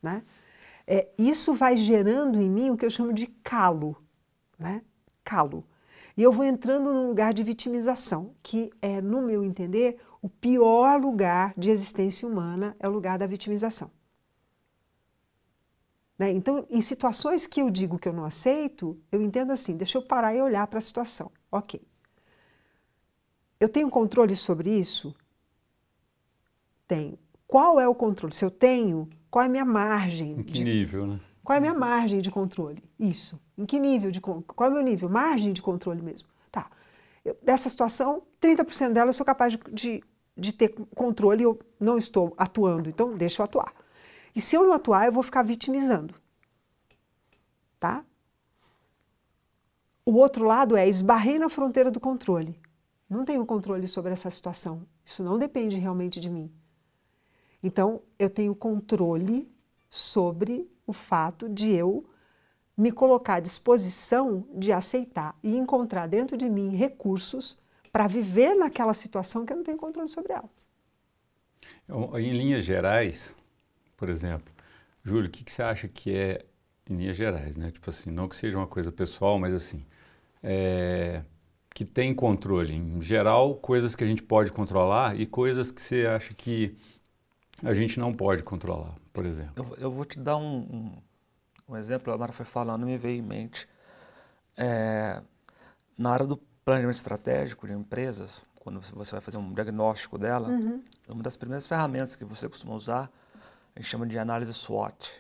né? 0.03 0.23
É, 0.87 1.09
isso 1.17 1.55
vai 1.55 1.77
gerando 1.77 2.41
em 2.41 2.51
mim 2.51 2.71
o 2.71 2.77
que 2.77 2.85
eu 2.85 2.91
chamo 2.91 3.13
de 3.13 3.27
calo, 3.27 3.97
né? 4.59 4.83
Calo. 5.25 5.65
E 6.17 6.23
eu 6.23 6.31
vou 6.31 6.45
entrando 6.45 6.93
num 6.93 7.09
lugar 7.09 7.35
de 7.35 7.43
vitimização, 7.43 8.35
que 8.43 8.71
é, 8.81 9.01
no 9.01 9.23
meu 9.23 9.43
entender, 9.43 9.99
o 10.23 10.29
pior 10.29 11.01
lugar 11.01 11.53
de 11.57 11.71
existência 11.71 12.29
humana 12.29 12.77
é 12.79 12.89
o 12.89 12.93
lugar 12.93 13.19
da 13.19 13.27
vitimização. 13.27 13.91
Né? 16.19 16.31
Então, 16.31 16.67
em 16.71 16.81
situações 16.81 17.47
que 17.47 17.61
eu 17.61 17.71
digo 17.71 17.99
que 17.99 18.09
eu 18.09 18.13
não 18.13 18.25
aceito, 18.25 18.99
eu 19.11 19.21
entendo 19.21 19.53
assim: 19.53 19.77
deixa 19.77 19.99
eu 19.99 20.03
parar 20.03 20.35
e 20.35 20.41
olhar 20.41 20.67
para 20.67 20.79
a 20.79 20.83
situação. 20.83 21.31
Ok. 21.51 21.81
Eu 23.59 23.69
tenho 23.69 23.91
controle 23.91 24.37
sobre 24.37 24.71
isso? 24.71 25.15
Tenho. 26.87 27.19
Qual 27.47 27.79
é 27.79 27.87
o 27.89 27.95
controle? 27.95 28.35
Se 28.35 28.45
eu 28.45 28.51
tenho, 28.51 29.09
Qual 29.35 29.43
é 29.43 29.47
a 29.47 29.51
minha 29.51 29.65
margem? 29.65 30.31
Em 30.39 30.43
que 30.45 30.53
de, 30.53 30.63
nível, 30.63 31.09
né? 31.09 31.21
Qual 31.43 31.55
é 31.55 31.59
a 31.59 31.61
minha 31.61 31.75
margem 31.75 32.21
de 32.21 32.31
controle? 32.31 32.81
Isso. 32.97 33.37
Em 33.59 33.67
que 33.67 33.81
nível 33.81 34.13
de 34.13 34.21
qual 34.21 34.45
é 34.61 34.69
o 34.69 34.73
meu 34.73 34.81
nível? 34.81 35.09
Margem 35.09 35.53
de 35.53 35.61
controle 35.61 36.01
mesmo. 36.01 36.29
Tá. 36.53 36.71
Eu, 37.25 37.37
dessa 37.43 37.69
situação, 37.69 38.23
30% 38.41 38.93
dela 38.93 39.09
eu 39.09 39.13
sou 39.13 39.27
capaz 39.27 39.55
de, 39.55 39.59
de, 39.73 40.05
de 40.37 40.53
ter 40.53 40.69
controle 40.95 41.41
e 41.41 41.45
eu 41.47 41.59
não 41.81 41.99
estou 41.99 42.33
atuando, 42.39 42.89
então 42.89 43.17
deixa 43.17 43.43
eu 43.43 43.45
atuar. 43.45 43.75
E 44.37 44.41
se 44.41 44.55
eu 44.55 44.63
não 44.63 44.73
atuar, 44.73 45.07
eu 45.07 45.13
vou 45.13 45.25
ficar 45.25 45.43
vitimizando. 45.43 46.15
Tá? 47.81 48.05
O 50.07 50.13
outro 50.15 50.45
lado 50.45 50.77
é 50.77 50.89
esbarrei 50.89 51.41
na 51.41 51.49
fronteira 51.49 51.91
do 51.91 51.99
controle. 51.99 52.57
Não 53.11 53.25
tenho 53.25 53.45
controle 53.45 53.89
sobre 53.89 54.13
essa 54.13 54.31
situação. 54.31 54.87
Isso 55.05 55.25
não 55.25 55.41
depende 55.41 55.75
realmente 55.75 56.21
de 56.21 56.31
mim. 56.31 56.53
Então, 57.65 58.03
eu 58.19 58.29
tenho 58.29 58.55
controle 58.55 59.51
sobre 59.89 60.69
o 60.87 60.93
fato 60.93 61.49
de 61.49 61.71
eu 61.71 62.05
me 62.77 62.93
colocar 62.93 63.37
à 63.37 63.41
disposição 63.41 64.47
de 64.55 64.71
aceitar 64.71 65.35
e 65.43 65.57
encontrar 65.57 66.07
dentro 66.07 66.37
de 66.37 66.51
mim 66.51 66.77
recursos 66.77 67.57
para 67.91 68.07
viver 68.07 68.55
naquela 68.55 68.93
situação 68.93 69.47
que 69.47 69.53
eu 69.55 69.57
não 69.57 69.65
tenho 69.65 69.79
controle 69.79 70.11
sobre 70.11 70.35
ela. 70.35 70.51
Em 72.19 72.33
linhas 72.33 72.65
gerais, 72.65 73.35
por 73.97 74.11
exemplo, 74.11 74.53
Júlio, 75.03 75.29
o 75.29 75.31
que, 75.31 75.43
que 75.43 75.51
você 75.51 75.63
acha 75.63 75.89
que 75.89 76.15
é, 76.15 76.45
em 76.91 76.97
linhas 76.97 77.17
gerais, 77.17 77.57
né? 77.57 77.71
Tipo 77.71 77.89
assim, 77.89 78.11
não 78.11 78.29
que 78.29 78.37
seja 78.37 78.59
uma 78.59 78.67
coisa 78.67 78.93
pessoal, 78.93 79.39
mas 79.39 79.55
assim, 79.55 79.83
é, 80.43 81.23
que 81.73 81.85
tem 81.85 82.15
controle. 82.15 82.75
Em 82.75 83.01
geral, 83.01 83.55
coisas 83.55 83.97
que 83.97 84.05
a 84.05 84.07
gente 84.07 84.23
pode 84.23 84.53
controlar 84.53 85.19
e 85.19 85.25
coisas 85.25 85.71
que 85.71 85.81
você 85.81 86.07
acha 86.07 86.35
que 86.35 86.77
a 87.63 87.75
gente 87.75 87.99
não 87.99 88.13
pode 88.13 88.43
controlar, 88.43 88.95
por 89.13 89.25
exemplo. 89.25 89.53
Eu, 89.57 89.77
eu 89.77 89.91
vou 89.91 90.05
te 90.05 90.19
dar 90.19 90.37
um, 90.37 90.59
um, 90.59 90.93
um, 91.69 91.77
exemplo, 91.77 92.13
a 92.13 92.19
Mara 92.19 92.33
foi 92.33 92.47
falando, 92.47 92.87
me 92.87 92.97
veio 92.97 93.19
em 93.19 93.23
mente. 93.23 93.69
É, 94.57 95.23
na 95.97 96.11
área 96.11 96.27
do 96.27 96.37
planejamento 96.65 96.97
estratégico 96.97 97.67
de 97.67 97.73
empresas, 97.73 98.45
quando 98.57 98.81
você 98.81 99.13
vai 99.13 99.21
fazer 99.21 99.37
um 99.37 99.53
diagnóstico 99.53 100.19
dela, 100.19 100.49
uhum. 100.49 100.83
uma 101.09 101.23
das 101.23 101.37
primeiras 101.37 101.67
ferramentas 101.67 102.17
que 102.17 102.25
você 102.25 102.49
costuma 102.49 102.75
usar, 102.75 103.11
a 103.75 103.81
gente 103.81 103.91
chama 103.91 104.07
de 104.07 104.19
análise 104.19 104.53
SWOT. 104.55 105.11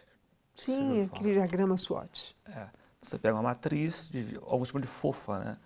Sim, 0.57 1.03
aquele 1.03 1.35
diagrama 1.35 1.77
SWOT. 1.77 2.37
É. 2.47 2.69
Você 3.01 3.19
pega 3.19 3.35
uma 3.35 3.43
matriz 3.43 4.09
de 4.09 4.39
algum 4.43 4.65
tipo 4.65 4.81
de 4.81 4.87
fofa, 4.87 5.39
né? 5.39 5.57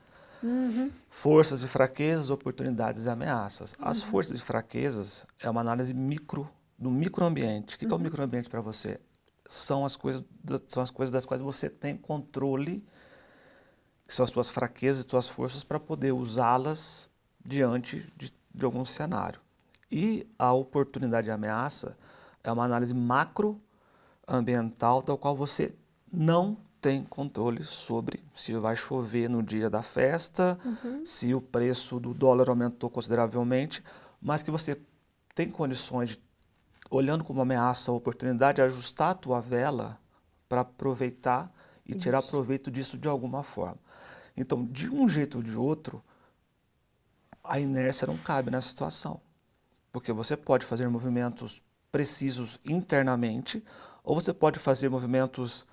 Uhum. 0.43 0.91
Forças 1.11 1.63
e 1.63 1.69
fraquezas, 1.69 2.31
oportunidades 2.31 3.07
e 3.07 3.11
ameaças. 3.11 3.75
As 3.79 4.03
uhum. 4.03 4.11
forças 4.11 4.39
e 4.39 4.43
fraquezas 4.43 5.27
é 5.41 5.51
uma 5.51 5.61
análise 5.61 5.93
micro 5.93 6.49
do 6.79 6.91
microambiente. 6.91 7.77
O 7.77 7.79
que, 7.79 7.87
uhum. 7.87 7.91
é 7.91 7.95
o 7.95 7.97
uhum. 7.97 8.05
microambiente 8.05 8.49
para 8.49 8.61
você? 8.61 9.01
São 9.49 9.85
as, 9.85 9.97
coisas, 9.97 10.25
são 10.69 10.83
as 10.83 10.91
coisas 10.91 11.13
das 11.13 11.25
quais 11.25 11.43
você 11.43 11.69
tem 11.69 11.97
controle, 11.97 12.85
que 14.07 14.15
são 14.15 14.25
as 14.25 14.31
suas 14.31 14.51
fraquezas 14.51 15.05
e 15.05 15.09
suas 15.09 15.29
forças, 15.29 15.65
para 15.65 15.81
poder 15.81 16.13
usá-las 16.13 17.11
diante 17.45 18.07
de, 18.17 18.33
de 18.55 18.65
algum 18.65 18.85
cenário. 18.85 19.41
E 19.91 20.27
a 20.39 20.53
oportunidade 20.53 21.29
e 21.29 21.31
ameaça 21.31 21.97
é 22.45 22.53
uma 22.53 22.65
análise 22.65 22.95
macroambiental, 22.95 25.03
da 25.03 25.17
qual 25.17 25.35
você 25.35 25.75
não 26.13 26.59
tem 26.81 27.05
controle 27.05 27.65
sobre 27.65 28.23
se 28.35 28.55
vai 28.55 28.77
chover 28.77 29.29
no 29.29 29.43
dia 29.43 29.69
da 29.69 29.83
festa, 29.83 30.59
uhum. 30.65 31.05
se 31.05 31.35
o 31.35 31.41
preço 31.41 31.99
do 31.99 32.15
dólar 32.15 32.49
aumentou 32.49 32.89
consideravelmente, 32.89 33.83
mas 34.21 34.43
que 34.43 34.51
você 34.51 34.81
tem 35.35 35.51
condições 35.51 36.11
de, 36.11 36.23
olhando 36.91 37.25
como 37.25 37.41
ameaça 37.41 37.91
a 37.91 37.95
oportunidade, 37.95 38.63
ajustar 38.63 39.11
a 39.11 39.15
tua 39.15 39.41
vela 39.41 39.99
para 40.49 40.63
aproveitar 40.63 41.53
e 41.85 41.93
Isso. 41.93 42.01
tirar 42.01 42.23
proveito 42.23 42.71
disso 42.71 42.97
de 42.97 43.09
alguma 43.09 43.43
forma. 43.43 43.79
Então, 44.37 44.65
de 44.65 44.89
um 44.89 45.09
jeito 45.09 45.39
ou 45.39 45.43
de 45.43 45.57
outro, 45.57 46.03
a 47.43 47.59
inércia 47.59 48.07
não 48.07 48.17
cabe 48.17 48.51
nessa 48.51 48.69
situação. 48.69 49.21
Porque 49.91 50.13
você 50.13 50.37
pode 50.37 50.65
fazer 50.65 50.89
movimentos 50.89 51.63
precisos 51.91 52.61
internamente, 52.65 53.65
ou 54.05 54.15
você 54.15 54.33
pode 54.33 54.59
fazer 54.59 54.89
movimentos 54.89 55.67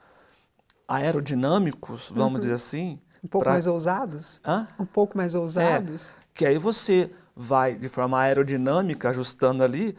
aerodinâmicos, 0.88 2.12
vamos 2.12 2.36
uhum. 2.36 2.40
dizer 2.40 2.54
assim. 2.54 3.00
Um 3.24 3.28
pouco 3.28 3.44
pra... 3.44 3.54
mais 3.54 3.68
ousados? 3.68 4.40
Hã? 4.46 4.68
Um 4.80 4.86
pouco 4.86 5.18
mais 5.18 5.36
ousados. 5.36 6.10
É, 6.12 6.16
que 6.34 6.46
aí 6.46 6.58
você 6.58 7.12
vai, 7.36 7.76
de 7.76 7.90
forma 7.90 8.20
aerodinâmica, 8.20 9.10
ajustando 9.10 9.64
ali, 9.64 9.98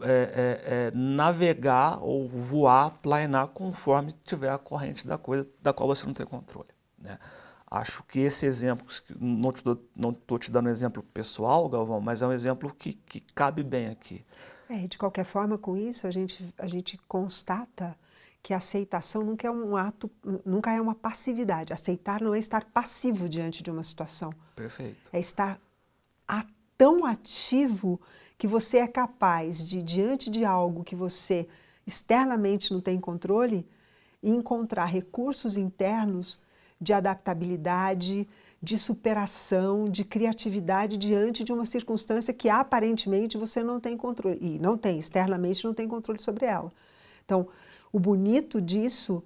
é, 0.00 0.10
é, 0.10 0.88
é, 0.88 0.90
navegar 0.92 2.02
ou 2.02 2.28
voar, 2.28 2.90
planear 3.02 3.48
conforme 3.48 4.12
tiver 4.24 4.50
a 4.50 4.58
corrente 4.58 5.06
da 5.06 5.16
coisa 5.16 5.46
da 5.62 5.72
qual 5.72 5.88
você 5.88 6.04
não 6.06 6.12
tem 6.12 6.26
controle. 6.26 6.68
Né? 6.98 7.18
Acho 7.70 8.02
que 8.02 8.18
esse 8.18 8.46
exemplo, 8.46 8.84
não 9.18 9.50
estou 10.10 10.38
te 10.38 10.50
dando 10.50 10.66
um 10.66 10.70
exemplo 10.70 11.04
pessoal, 11.14 11.68
Galvão, 11.68 12.00
mas 12.00 12.20
é 12.20 12.26
um 12.26 12.32
exemplo 12.32 12.74
que, 12.76 12.94
que 12.94 13.20
cabe 13.32 13.62
bem 13.62 13.86
aqui. 13.88 14.24
É, 14.68 14.88
de 14.88 14.98
qualquer 14.98 15.24
forma, 15.24 15.56
com 15.56 15.76
isso, 15.76 16.06
a 16.06 16.10
gente, 16.10 16.52
a 16.58 16.66
gente 16.66 16.98
constata 17.06 17.96
que 18.42 18.54
a 18.54 18.56
aceitação 18.56 19.22
nunca 19.22 19.46
é 19.46 19.50
um 19.50 19.76
ato, 19.76 20.10
nunca 20.44 20.72
é 20.72 20.80
uma 20.80 20.94
passividade. 20.94 21.72
Aceitar 21.72 22.22
não 22.22 22.34
é 22.34 22.38
estar 22.38 22.64
passivo 22.64 23.28
diante 23.28 23.62
de 23.62 23.70
uma 23.70 23.82
situação. 23.82 24.32
Perfeito. 24.56 25.10
É 25.12 25.20
estar 25.20 25.60
a, 26.26 26.44
tão 26.76 27.04
ativo 27.04 28.00
que 28.38 28.46
você 28.46 28.78
é 28.78 28.86
capaz 28.86 29.62
de, 29.62 29.82
diante 29.82 30.30
de 30.30 30.44
algo 30.44 30.82
que 30.82 30.96
você 30.96 31.46
externamente 31.86 32.72
não 32.72 32.80
tem 32.80 32.98
controle, 32.98 33.68
encontrar 34.22 34.86
recursos 34.86 35.56
internos 35.56 36.40
de 36.80 36.94
adaptabilidade, 36.94 38.26
de 38.62 38.78
superação, 38.78 39.84
de 39.84 40.04
criatividade 40.04 40.96
diante 40.96 41.44
de 41.44 41.52
uma 41.52 41.64
circunstância 41.64 42.32
que 42.32 42.48
aparentemente 42.48 43.36
você 43.36 43.62
não 43.62 43.80
tem 43.80 43.96
controle. 43.96 44.38
E 44.40 44.58
não 44.58 44.76
tem, 44.76 44.98
externamente 44.98 45.64
não 45.64 45.74
tem 45.74 45.88
controle 45.88 46.20
sobre 46.20 46.46
ela. 46.46 46.72
Então, 47.24 47.48
o 47.92 47.98
bonito 47.98 48.60
disso 48.60 49.24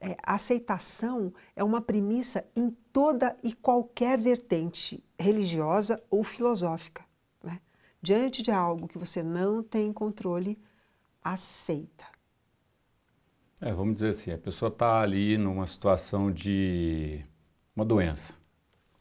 é 0.00 0.16
a 0.22 0.34
aceitação 0.34 1.32
é 1.54 1.62
uma 1.62 1.80
premissa 1.80 2.44
em 2.56 2.70
toda 2.92 3.36
e 3.42 3.52
qualquer 3.52 4.18
vertente 4.18 5.02
religiosa 5.18 6.02
ou 6.10 6.24
filosófica. 6.24 7.04
Né? 7.42 7.60
Diante 8.02 8.42
de 8.42 8.50
algo 8.50 8.88
que 8.88 8.98
você 8.98 9.22
não 9.22 9.62
tem 9.62 9.92
controle, 9.92 10.58
aceita. 11.22 12.04
É, 13.60 13.72
vamos 13.72 13.94
dizer 13.94 14.08
assim, 14.08 14.32
a 14.32 14.38
pessoa 14.38 14.68
está 14.68 15.00
ali 15.00 15.38
numa 15.38 15.68
situação 15.68 16.32
de 16.32 17.24
uma 17.76 17.84
doença, 17.84 18.34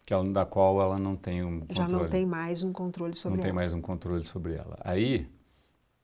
que 0.06 0.14
ela, 0.14 0.24
da 0.32 0.46
qual 0.46 0.80
ela 0.80 1.00
não 1.00 1.16
tem 1.16 1.44
um 1.44 1.62
controle. 1.62 1.76
Já 1.76 1.88
não 1.88 2.08
tem 2.08 2.28
mais 2.28 2.62
um 2.62 2.72
controle 2.72 3.16
sobre 3.16 3.38
não 3.38 3.44
ela. 3.44 3.48
Não 3.48 3.52
tem 3.52 3.56
mais 3.56 3.74
um 3.74 3.82
controle 3.82 4.24
sobre 4.24 4.54
ela. 4.54 4.78
Aí, 4.82 5.28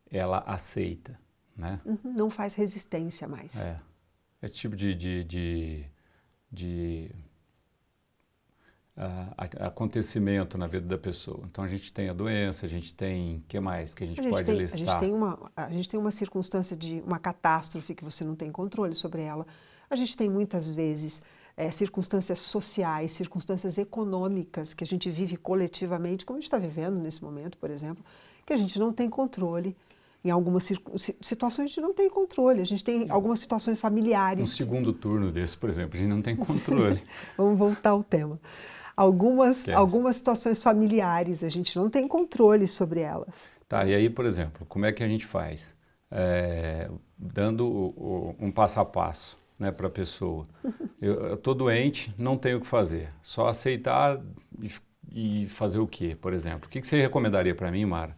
ela 0.09 0.39
aceita 0.39 1.19
né? 1.57 1.79
Uhum, 1.85 2.13
não 2.13 2.29
faz 2.29 2.53
resistência 2.53 3.27
mais. 3.27 3.55
É. 3.55 3.77
Esse 4.41 4.55
tipo 4.55 4.75
de, 4.75 4.93
de, 4.93 5.23
de, 5.23 5.85
de 6.51 7.11
uh, 8.95 9.65
acontecimento 9.65 10.57
na 10.57 10.67
vida 10.67 10.85
da 10.85 10.97
pessoa. 10.97 11.41
Então 11.45 11.63
a 11.63 11.67
gente 11.67 11.91
tem 11.91 12.09
a 12.09 12.13
doença, 12.13 12.65
a 12.65 12.69
gente 12.69 12.93
tem, 12.93 13.37
o 13.37 13.41
que 13.47 13.59
mais 13.59 13.93
que 13.93 14.03
a 14.03 14.07
gente, 14.07 14.19
a 14.19 14.23
gente 14.23 14.31
pode 14.31 14.45
tem, 14.45 14.57
listar? 14.57 14.81
A 14.81 14.91
gente, 14.91 14.99
tem 14.99 15.13
uma, 15.13 15.51
a 15.55 15.69
gente 15.69 15.89
tem 15.89 15.99
uma 15.99 16.11
circunstância 16.11 16.77
de 16.77 17.01
uma 17.05 17.17
catástrofe 17.17 17.95
que 17.95 18.03
você 18.03 18.23
não 18.23 18.35
tem 18.35 18.51
controle 18.51 18.93
sobre 18.93 19.23
ela. 19.23 19.45
A 19.89 19.95
gente 19.95 20.15
tem 20.15 20.29
muitas 20.29 20.71
vezes 20.71 21.23
é, 21.55 21.71
circunstâncias 21.71 22.39
sociais, 22.39 23.11
circunstâncias 23.11 23.79
econômicas 23.79 24.75
que 24.75 24.83
a 24.83 24.87
gente 24.87 25.09
vive 25.09 25.37
coletivamente, 25.37 26.23
como 26.23 26.37
a 26.37 26.39
gente 26.39 26.47
está 26.47 26.59
vivendo 26.59 26.99
nesse 26.99 27.23
momento, 27.23 27.57
por 27.57 27.71
exemplo, 27.71 28.05
que 28.45 28.53
a 28.53 28.57
gente 28.57 28.77
não 28.77 28.93
tem 28.93 29.09
controle 29.09 29.75
em 30.27 30.31
algumas 30.31 30.63
situações 31.21 31.65
a 31.65 31.67
gente 31.67 31.81
não 31.81 31.93
tem 31.93 32.09
controle, 32.09 32.61
a 32.61 32.65
gente 32.65 32.83
tem 32.83 33.09
algumas 33.09 33.39
situações 33.39 33.79
familiares. 33.79 34.43
Um 34.43 34.45
segundo 34.45 34.91
turno 34.91 35.31
desse, 35.31 35.57
por 35.57 35.69
exemplo, 35.69 35.95
a 35.95 35.97
gente 35.97 36.09
não 36.09 36.21
tem 36.21 36.35
controle. 36.35 37.01
Vamos 37.37 37.57
voltar 37.57 37.91
ao 37.91 38.03
tema. 38.03 38.39
Algumas, 38.95 39.69
algumas 39.69 40.15
situações 40.15 40.61
familiares, 40.61 41.43
a 41.43 41.49
gente 41.49 41.77
não 41.77 41.89
tem 41.89 42.07
controle 42.07 42.67
sobre 42.67 43.01
elas. 43.01 43.47
Tá, 43.67 43.85
e 43.85 43.93
aí, 43.93 44.09
por 44.09 44.25
exemplo, 44.25 44.65
como 44.67 44.85
é 44.85 44.91
que 44.91 45.03
a 45.03 45.07
gente 45.07 45.25
faz? 45.25 45.75
É, 46.09 46.89
dando 47.17 47.67
o, 47.67 47.87
o, 47.97 48.35
um 48.39 48.51
passo 48.51 48.79
a 48.79 48.85
passo 48.85 49.37
né, 49.59 49.71
para 49.71 49.87
a 49.87 49.89
pessoa. 49.89 50.45
Eu 50.99 51.35
estou 51.35 51.53
doente, 51.53 52.13
não 52.17 52.37
tenho 52.37 52.57
o 52.57 52.61
que 52.61 52.67
fazer. 52.67 53.09
Só 53.21 53.47
aceitar 53.47 54.19
e 54.61 54.69
e 55.19 55.47
fazer 55.47 55.79
o 55.79 55.87
quê, 55.87 56.15
por 56.21 56.31
exemplo? 56.31 56.67
O 56.67 56.69
que, 56.69 56.79
que 56.79 56.85
você 56.85 57.01
recomendaria 57.01 57.55
para 57.55 57.71
mim, 57.71 57.83
Mara? 57.85 58.15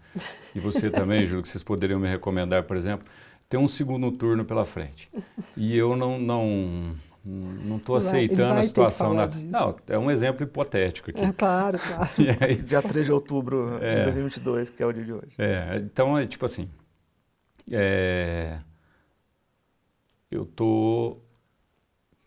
E 0.53 0.60
você 0.60 0.89
também, 0.91 1.25
Júlio, 1.25 1.41
que 1.41 1.48
vocês 1.48 1.63
poderiam 1.63 1.98
me 1.98 2.10
recomendar, 2.10 2.63
por 2.63 2.75
exemplo, 2.75 3.08
ter 3.48 3.56
um 3.56 3.70
segundo 3.70 4.12
turno 4.12 4.44
pela 4.44 4.65
frente. 4.65 5.10
E 5.56 5.77
eu 5.77 5.96
não 5.96 6.20
não 6.20 6.98
não 7.25 7.77
estou 7.77 7.96
aceitando 7.96 8.60
a 8.60 8.63
situação. 8.63 9.13
Na... 9.13 9.27
Não, 9.27 9.77
é 9.88 9.98
um 9.98 10.12
exemplo 10.12 10.44
hipotético 10.44 11.10
aqui. 11.10 11.24
É, 11.24 11.32
claro, 11.32 11.79
claro. 11.79 12.10
Aí... 12.41 12.56
Dia 12.63 12.82
3 12.82 13.06
de 13.06 13.13
outubro 13.13 13.77
é, 13.82 14.00
de 14.00 14.03
2022, 14.03 14.70
que 14.70 14.84
é 14.84 14.86
o 14.86 14.91
dia 14.91 15.06
de 15.06 15.13
hoje. 15.13 15.32
É, 15.38 15.77
então 15.77 16.18
é 16.18 16.27
tipo 16.27 16.46
assim, 16.46 16.70
é, 17.72 18.60
eu 20.29 20.46
tô 20.46 21.22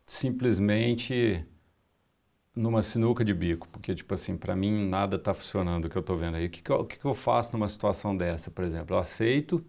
simplesmente 0.06 1.46
numa 2.54 2.82
sinuca 2.82 3.24
de 3.24 3.32
bico, 3.32 3.66
porque, 3.68 3.94
tipo 3.94 4.12
assim, 4.12 4.36
para 4.36 4.54
mim 4.54 4.86
nada 4.88 5.16
está 5.16 5.32
funcionando 5.32 5.86
o 5.86 5.88
que 5.88 5.96
eu 5.96 6.00
estou 6.00 6.16
vendo 6.16 6.36
aí. 6.36 6.46
O 6.46 6.50
que, 6.50 6.62
que, 6.62 6.70
eu, 6.70 6.84
que, 6.84 6.98
que 6.98 7.04
eu 7.04 7.14
faço 7.14 7.52
numa 7.52 7.68
situação 7.68 8.16
dessa, 8.16 8.50
por 8.50 8.64
exemplo? 8.64 8.94
Eu 8.94 9.00
aceito 9.00 9.64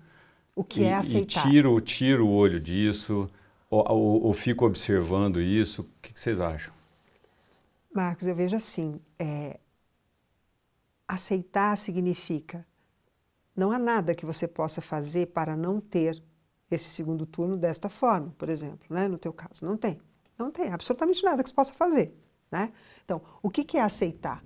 o 0.55 0.63
que 0.63 0.81
é 0.81 0.83
e, 0.83 0.87
é 0.87 0.95
aceitar? 0.95 1.47
E 1.47 1.51
tiro, 1.51 1.81
tiro 1.81 2.27
o 2.27 2.31
olho 2.31 2.59
disso, 2.59 3.29
ou, 3.69 3.85
ou, 3.89 4.23
ou 4.23 4.33
fico 4.33 4.65
observando 4.65 5.41
isso. 5.41 5.81
O 5.81 5.85
que, 6.01 6.13
que, 6.13 6.19
vocês 6.19 6.39
acham? 6.39 6.73
Marcos, 7.93 8.27
eu 8.27 8.35
vejo 8.35 8.55
assim, 8.55 8.99
é, 9.17 9.59
aceitar 11.07 11.77
significa 11.77 12.65
não 13.55 13.71
há 13.71 13.77
nada 13.77 14.15
que 14.15 14.25
você 14.25 14.47
possa 14.47 14.81
fazer 14.81 15.27
para 15.27 15.55
não 15.55 15.79
ter 15.79 16.21
esse 16.71 16.89
segundo 16.89 17.25
turno 17.25 17.55
desta 17.55 17.87
forma, 17.87 18.33
por 18.37 18.49
exemplo, 18.49 18.87
né? 18.89 19.07
no 19.07 19.17
teu 19.17 19.31
caso. 19.31 19.63
Não 19.63 19.77
tem. 19.77 20.01
Não 20.37 20.49
tem 20.49 20.73
absolutamente 20.73 21.23
nada 21.23 21.43
que 21.43 21.49
você 21.49 21.55
possa 21.55 21.73
fazer. 21.73 22.17
Né? 22.53 22.71
Então, 23.03 23.19
o 23.41 23.49
que, 23.49 23.63
que 23.63 23.79
é 23.79 23.81
aceitar? 23.81 24.43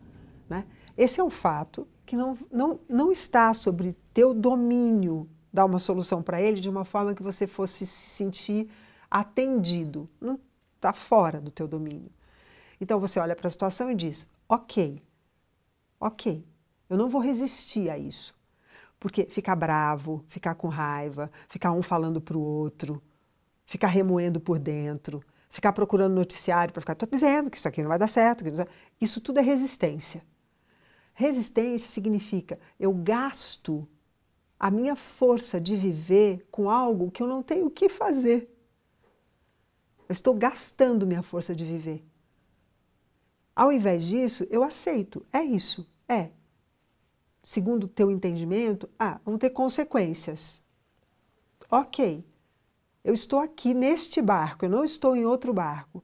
Né? 0.47 0.65
Esse 0.97 1.19
é 1.19 1.23
um 1.23 1.29
fato 1.29 1.85
que 2.05 2.15
não, 2.15 2.37
não, 2.49 2.79
não 2.87 3.11
está 3.11 3.53
sobre 3.53 3.97
teu 4.13 4.33
domínio 4.33 5.29
dar 5.51 5.65
uma 5.65 5.77
solução 5.77 6.23
para 6.23 6.41
ele 6.41 6.61
de 6.61 6.69
uma 6.69 6.85
forma 6.85 7.13
que 7.13 7.21
você 7.21 7.45
fosse 7.45 7.85
se 7.85 8.09
sentir 8.11 8.69
atendido. 9.11 10.09
Não 10.21 10.39
está 10.77 10.93
fora 10.93 11.41
do 11.41 11.51
teu 11.51 11.67
domínio. 11.67 12.09
Então 12.79 12.97
você 12.97 13.19
olha 13.19 13.35
para 13.35 13.47
a 13.47 13.51
situação 13.51 13.91
e 13.91 13.95
diz: 13.95 14.25
ok, 14.47 15.03
ok, 15.99 16.45
eu 16.89 16.95
não 16.95 17.09
vou 17.09 17.19
resistir 17.19 17.89
a 17.89 17.97
isso. 17.97 18.33
Porque 18.97 19.25
ficar 19.25 19.57
bravo, 19.57 20.23
ficar 20.29 20.55
com 20.55 20.69
raiva, 20.69 21.29
ficar 21.49 21.73
um 21.73 21.81
falando 21.81 22.21
para 22.21 22.37
o 22.37 22.41
outro, 22.41 23.03
ficar 23.65 23.87
remoendo 23.87 24.39
por 24.39 24.57
dentro, 24.57 25.21
ficar 25.49 25.73
procurando 25.73 26.13
noticiário 26.13 26.73
para 26.73 26.81
ficar, 26.81 26.93
estou 26.93 27.09
dizendo 27.09 27.49
que 27.49 27.57
isso 27.57 27.67
aqui 27.67 27.81
não 27.81 27.89
vai 27.89 27.99
dar 27.99 28.07
certo. 28.07 28.43
Isso 28.99 29.21
tudo 29.21 29.39
é 29.39 29.41
resistência. 29.41 30.23
Resistência 31.13 31.89
significa 31.89 32.59
eu 32.79 32.93
gasto 32.93 33.87
a 34.59 34.71
minha 34.71 34.95
força 34.95 35.59
de 35.59 35.75
viver 35.75 36.47
com 36.51 36.69
algo 36.69 37.11
que 37.11 37.21
eu 37.21 37.27
não 37.27 37.43
tenho 37.43 37.67
o 37.67 37.71
que 37.71 37.89
fazer. 37.89 38.49
Eu 40.07 40.13
estou 40.13 40.33
gastando 40.33 41.05
minha 41.05 41.21
força 41.21 41.53
de 41.53 41.65
viver. 41.65 42.03
Ao 43.55 43.71
invés 43.71 44.05
disso, 44.05 44.45
eu 44.49 44.63
aceito. 44.63 45.25
É 45.33 45.41
isso. 45.41 45.89
É. 46.07 46.29
Segundo 47.43 47.85
o 47.85 47.87
teu 47.87 48.11
entendimento, 48.11 48.89
ah, 48.97 49.19
vão 49.25 49.37
ter 49.37 49.49
consequências. 49.49 50.63
Ok. 51.69 52.23
Eu 53.07 53.13
estou 53.13 53.39
aqui 53.39 53.73
neste 53.73 54.21
barco, 54.21 54.65
eu 54.65 54.69
não 54.69 54.83
estou 54.83 55.15
em 55.15 55.25
outro 55.25 55.53
barco. 55.53 56.03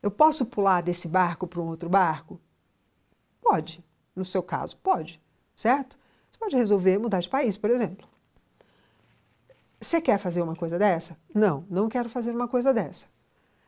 Eu 0.00 0.08
posso 0.08 0.46
pular 0.46 0.80
desse 0.80 1.08
barco 1.08 1.48
para 1.48 1.60
um 1.60 1.66
outro 1.66 1.88
barco? 1.88 2.40
Pode, 3.40 3.84
no 4.14 4.24
seu 4.24 4.40
caso, 4.40 4.76
pode, 4.76 5.20
certo? 5.56 5.98
Você 6.30 6.38
pode 6.38 6.54
resolver 6.54 6.96
mudar 6.96 7.18
de 7.18 7.28
país, 7.28 7.56
por 7.56 7.70
exemplo. 7.70 8.06
Você 9.80 10.00
quer 10.00 10.16
fazer 10.16 10.42
uma 10.42 10.54
coisa 10.54 10.78
dessa? 10.78 11.18
Não, 11.34 11.64
não 11.68 11.88
quero 11.88 12.08
fazer 12.08 12.30
uma 12.30 12.46
coisa 12.46 12.72
dessa. 12.72 13.08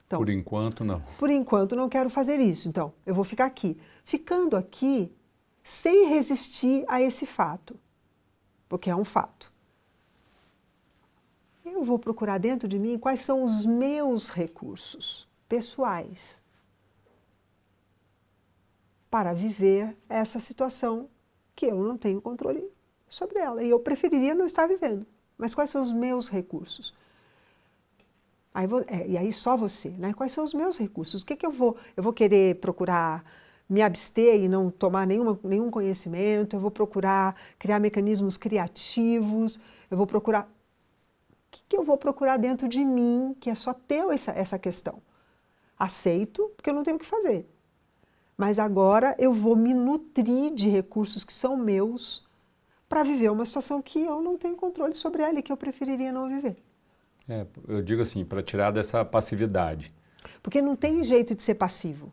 Então, 0.07 0.21
por 0.21 0.29
enquanto, 0.29 0.85
não. 0.85 1.03
Por 1.19 1.31
enquanto, 1.31 1.75
não 1.75 1.89
quero 1.89 2.09
fazer 2.09 2.39
isso. 2.39 2.69
Então, 2.69 2.93
eu 3.05 3.17
vou 3.17 3.25
ficar 3.25 3.47
aqui. 3.47 3.77
Ficando 4.05 4.57
aqui, 4.57 5.13
sem 5.61 6.07
resistir 6.07 6.85
a 6.87 7.03
esse 7.03 7.27
fato, 7.27 7.77
porque 8.69 8.89
é 8.89 8.95
um 8.95 9.05
fato 9.05 9.53
eu 11.65 11.83
vou 11.83 11.99
procurar 11.99 12.39
dentro 12.39 12.69
de 12.69 12.79
mim 12.79 12.99
quais 12.99 13.21
são 13.21 13.43
os 13.43 13.65
meus 13.65 14.29
recursos 14.29 15.29
pessoais 15.49 16.43
para 19.11 19.33
viver 19.33 19.97
essa 20.09 20.41
situação 20.41 21.09
que 21.55 21.67
eu 21.67 21.83
não 21.83 21.97
tenho 21.97 22.21
controle 22.21 22.69
sobre 23.09 23.39
ela. 23.39 23.63
E 23.63 23.71
eu 23.71 23.79
preferiria 23.79 24.35
não 24.35 24.45
estar 24.45 24.67
vivendo. 24.67 25.07
Mas 25.39 25.55
quais 25.55 25.71
são 25.71 25.81
os 25.81 25.93
meus 25.93 26.29
recursos? 26.29 26.93
Aí 28.53 28.67
vou, 28.67 28.85
é, 28.87 29.07
e 29.07 29.17
aí 29.17 29.33
só 29.33 29.57
você, 29.57 29.91
né? 29.91 30.13
Quais 30.13 30.33
são 30.33 30.45
os 30.45 30.55
meus 30.55 30.79
recursos? 30.79 31.23
O 31.23 31.27
que, 31.27 31.37
que 31.37 31.47
eu 31.47 31.51
vou? 31.51 31.77
Eu 31.97 32.03
vou 32.03 32.13
querer 32.13 32.57
procurar 32.57 33.25
me 33.69 33.83
abster 33.83 34.41
e 34.43 34.49
não 34.49 34.71
tomar 34.71 35.07
nenhuma, 35.07 35.39
nenhum 35.43 35.71
conhecimento, 35.71 36.55
eu 36.55 36.61
vou 36.61 36.71
procurar 36.71 37.35
criar 37.59 37.81
mecanismos 37.81 38.37
criativos, 38.37 39.59
eu 39.91 39.97
vou 39.97 40.07
procurar 40.07 40.49
que, 41.55 41.63
que 41.69 41.77
eu 41.77 41.85
vou 41.85 41.97
procurar 41.97 42.37
dentro 42.37 42.69
de 42.69 42.85
mim, 42.85 43.37
que 43.39 43.49
é 43.49 43.55
só 43.55 43.73
teu 43.73 44.11
essa, 44.11 44.33
essa 44.33 44.59
questão? 44.59 45.01
Aceito, 45.79 46.51
porque 46.57 46.71
eu 46.71 46.75
não 46.75 46.83
tenho 46.83 46.97
o 46.97 47.01
que 47.01 47.07
fazer. 47.07 47.49
Mas 48.37 48.59
agora 48.59 49.15
eu 49.19 49.33
vou 49.33 49.55
me 49.55 49.73
nutrir 49.73 50.53
de 50.53 50.69
recursos 50.69 51.23
que 51.23 51.33
são 51.33 51.57
meus 51.57 52.27
para 52.89 53.05
viver 53.05 53.31
uma 53.31 53.45
situação 53.45 53.81
que 53.81 54.01
eu 54.01 54.21
não 54.21 54.37
tenho 54.37 54.57
controle 54.57 54.95
sobre 54.95 55.23
ela 55.23 55.39
e 55.39 55.43
que 55.43 55.53
eu 55.53 55.57
preferiria 55.57 56.13
não 56.13 56.29
viver. 56.29 56.57
É, 57.29 57.47
eu 57.69 57.81
digo 57.81 58.03
assim, 58.03 58.25
para 58.25 58.43
tirar 58.43 58.73
dessa 58.73 59.05
passividade. 59.05 59.95
Porque 60.43 60.61
não 60.61 60.77
tem 60.77 61.03
jeito 61.05 61.35
de 61.35 61.43
ser 61.43 61.55
passivo. 61.55 62.13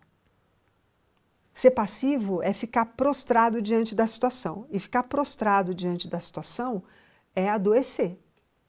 Ser 1.54 1.72
passivo 1.72 2.42
é 2.42 2.54
ficar 2.54 2.86
prostrado 2.86 3.62
diante 3.62 3.94
da 3.94 4.08
situação. 4.08 4.66
E 4.72 4.80
ficar 4.80 5.04
prostrado 5.04 5.74
diante 5.76 6.08
da 6.08 6.20
situação 6.20 6.82
é 7.36 7.50
adoecer. 7.50 8.18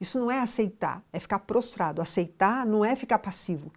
Isso 0.03 0.19
não 0.19 0.29
é 0.29 0.41
aceitar, 0.41 1.01
é 1.12 1.21
ficar 1.21 1.38
prostrado. 1.38 2.03
Aceitar 2.03 2.67
não 2.67 2.85
é 2.85 2.97
ficar 2.97 3.21
passivo. 3.21 3.73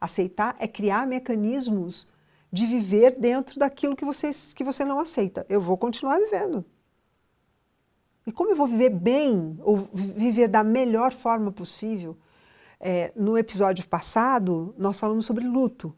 Aceitar 0.00 0.56
é 0.58 0.66
criar 0.66 1.06
mecanismos 1.06 2.08
de 2.50 2.64
viver 2.64 3.20
dentro 3.20 3.58
daquilo 3.58 3.94
que 3.94 4.02
você, 4.02 4.30
que 4.54 4.64
você 4.64 4.86
não 4.86 4.98
aceita. 4.98 5.44
Eu 5.50 5.60
vou 5.60 5.76
continuar 5.76 6.18
vivendo. 6.18 6.64
E 8.26 8.32
como 8.32 8.52
eu 8.52 8.56
vou 8.56 8.66
viver 8.66 8.88
bem, 8.88 9.58
ou 9.60 9.86
viver 9.92 10.48
da 10.48 10.64
melhor 10.64 11.12
forma 11.12 11.52
possível? 11.52 12.16
É, 12.80 13.12
no 13.14 13.36
episódio 13.36 13.86
passado, 13.86 14.74
nós 14.78 14.98
falamos 14.98 15.26
sobre 15.26 15.46
luto. 15.46 15.94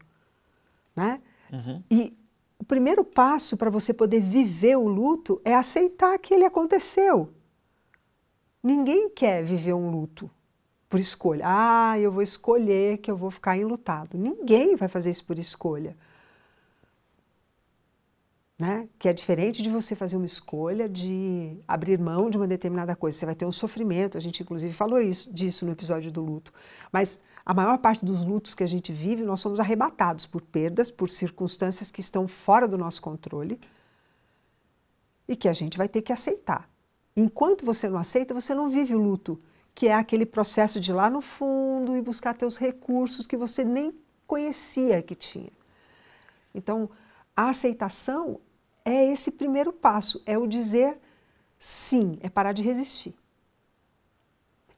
Né? 0.93 1.21
Uhum. 1.49 1.81
E 1.89 2.17
o 2.59 2.65
primeiro 2.65 3.05
passo 3.05 3.55
para 3.55 3.69
você 3.69 3.93
poder 3.93 4.19
viver 4.19 4.75
o 4.75 4.89
luto 4.89 5.41
é 5.45 5.55
aceitar 5.55 6.19
que 6.19 6.33
ele 6.33 6.43
aconteceu. 6.43 7.33
Ninguém 8.63 9.09
quer 9.09 9.43
viver 9.43 9.73
um 9.73 9.91
luto 9.91 10.31
por 10.89 10.99
escolha. 10.99 11.43
Ah, 11.45 11.99
eu 11.99 12.11
vou 12.11 12.21
escolher 12.21 12.99
que 12.99 13.11
eu 13.11 13.17
vou 13.17 13.29
ficar 13.29 13.57
enlutado. 13.57 14.17
Ninguém 14.17 14.75
vai 14.75 14.87
fazer 14.87 15.09
isso 15.09 15.25
por 15.25 15.37
escolha. 15.37 15.97
Né? 18.57 18.87
Que 18.97 19.09
é 19.09 19.13
diferente 19.13 19.61
de 19.61 19.69
você 19.69 19.95
fazer 19.95 20.15
uma 20.15 20.25
escolha 20.25 20.87
de 20.87 21.57
abrir 21.67 21.99
mão 21.99 22.29
de 22.29 22.37
uma 22.37 22.47
determinada 22.47 22.95
coisa. 22.95 23.17
Você 23.17 23.25
vai 23.25 23.35
ter 23.35 23.45
um 23.45 23.51
sofrimento. 23.51 24.17
A 24.17 24.21
gente, 24.21 24.43
inclusive, 24.43 24.73
falou 24.73 25.01
isso, 25.01 25.33
disso 25.33 25.65
no 25.65 25.71
episódio 25.71 26.11
do 26.11 26.23
luto. 26.23 26.53
Mas 26.91 27.19
a 27.45 27.53
maior 27.53 27.77
parte 27.79 28.05
dos 28.05 28.23
lutos 28.23 28.55
que 28.55 28.63
a 28.63 28.67
gente 28.67 28.93
vive, 28.93 29.23
nós 29.23 29.41
somos 29.41 29.59
arrebatados 29.59 30.25
por 30.25 30.41
perdas, 30.41 30.89
por 30.89 31.09
circunstâncias 31.09 31.91
que 31.91 31.99
estão 31.99 32.27
fora 32.27 32.67
do 32.67 32.77
nosso 32.77 33.01
controle 33.01 33.59
e 35.27 35.35
que 35.35 35.49
a 35.49 35.53
gente 35.53 35.77
vai 35.77 35.89
ter 35.89 36.01
que 36.01 36.13
aceitar. 36.13 36.72
Enquanto 37.15 37.65
você 37.65 37.87
não 37.87 37.97
aceita, 37.97 38.33
você 38.33 38.53
não 38.53 38.69
vive 38.69 38.95
o 38.95 39.01
luto, 39.01 39.41
que 39.75 39.87
é 39.87 39.93
aquele 39.93 40.25
processo 40.25 40.79
de 40.79 40.91
ir 40.91 40.93
lá 40.93 41.09
no 41.09 41.21
fundo 41.21 41.95
e 41.95 42.01
buscar 42.01 42.33
teus 42.33 42.57
recursos 42.57 43.27
que 43.27 43.37
você 43.37 43.63
nem 43.63 43.93
conhecia 44.25 45.01
que 45.01 45.15
tinha. 45.15 45.51
Então, 46.53 46.89
a 47.35 47.49
aceitação 47.49 48.39
é 48.85 49.11
esse 49.11 49.31
primeiro 49.31 49.71
passo, 49.71 50.21
é 50.25 50.37
o 50.37 50.47
dizer 50.47 50.99
sim, 51.57 52.17
é 52.21 52.29
parar 52.29 52.53
de 52.53 52.61
resistir. 52.61 53.15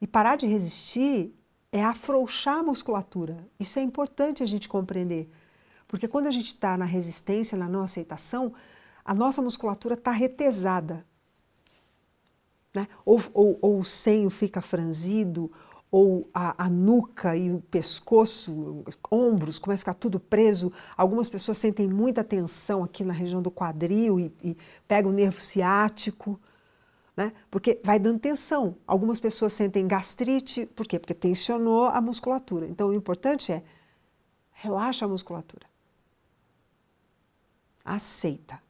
E 0.02 0.08
parar 0.08 0.36
de 0.36 0.46
resistir 0.46 1.34
é 1.72 1.84
afrouxar 1.84 2.60
a 2.60 2.64
musculatura. 2.64 3.48
Isso 3.60 3.80
é 3.80 3.82
importante 3.82 4.44
a 4.44 4.46
gente 4.46 4.70
compreender. 4.70 5.30
Porque 5.88 6.08
quando 6.08 6.28
a 6.28 6.32
gente 6.32 6.48
está 6.48 6.78
na 6.78 6.86
resistência, 6.86 7.58
na 7.58 7.68
não 7.68 7.82
aceitação, 7.82 8.54
a 9.04 9.14
nossa 9.14 9.42
musculatura 9.42 9.96
está 9.96 10.12
retesada. 10.12 11.06
Né? 12.76 12.88
Ou, 13.06 13.22
ou, 13.34 13.58
ou, 13.62 13.80
o 13.80 13.86
senho 13.86 14.30
fica 14.30 14.62
franzido, 14.62 15.50
ou 15.90 16.30
a, 16.34 16.66
a, 16.66 16.70
nuca 16.70 17.38
e 17.38 17.50
o 17.52 17.62
pescoço, 17.72 18.84
ombros, 19.10 19.58
começa 19.58 19.80
a 19.82 19.86
ficar 19.86 19.94
tudo 19.94 20.20
preso. 20.20 20.74
Algumas 20.98 21.30
pessoas 21.30 21.58
sentem 21.58 21.88
muita 21.88 22.22
tensão 22.22 22.84
aqui 22.84 23.04
na 23.04 23.14
região 23.14 23.42
do 23.42 23.50
quadril 23.50 24.20
e, 24.20 24.34
e 24.44 24.58
pega 24.86 25.08
o 25.08 25.12
nervo 25.12 25.40
ciático, 25.40 26.38
né? 27.16 27.32
porque 27.50 27.80
vai 27.82 27.98
dando 27.98 28.20
tensão. 28.20 28.76
Algumas 28.86 29.22
pessoas 29.22 29.54
sentem 29.54 29.88
gastrite, 29.88 30.66
por 30.66 30.86
quê? 30.86 31.00
Porque 31.00 31.14
tensionou 31.14 31.86
a 31.86 32.02
musculatura. 32.02 32.68
Então 32.68 32.90
o 32.90 32.94
importante 32.94 33.54
é 33.54 33.64
relaxa 34.52 35.06
a 35.06 35.08
musculatura. 35.08 35.66
Aceita 37.86 38.65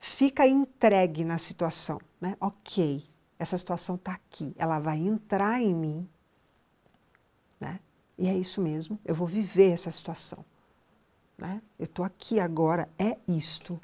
fica 0.00 0.46
entregue 0.46 1.24
na 1.24 1.38
situação, 1.38 2.00
né? 2.20 2.36
Ok, 2.40 3.06
essa 3.38 3.56
situação 3.56 3.94
está 3.94 4.12
aqui, 4.12 4.52
ela 4.56 4.78
vai 4.80 4.98
entrar 4.98 5.60
em 5.60 5.74
mim, 5.74 6.08
E 8.18 8.28
é 8.28 8.36
isso 8.36 8.60
mesmo, 8.60 8.98
eu 9.02 9.14
vou 9.14 9.26
viver 9.26 9.70
essa 9.70 9.90
situação. 9.90 10.44
Né? 11.38 11.62
Eu 11.78 11.86
estou 11.86 12.04
aqui 12.04 12.38
agora, 12.38 12.86
é 12.98 13.16
isto. 13.26 13.80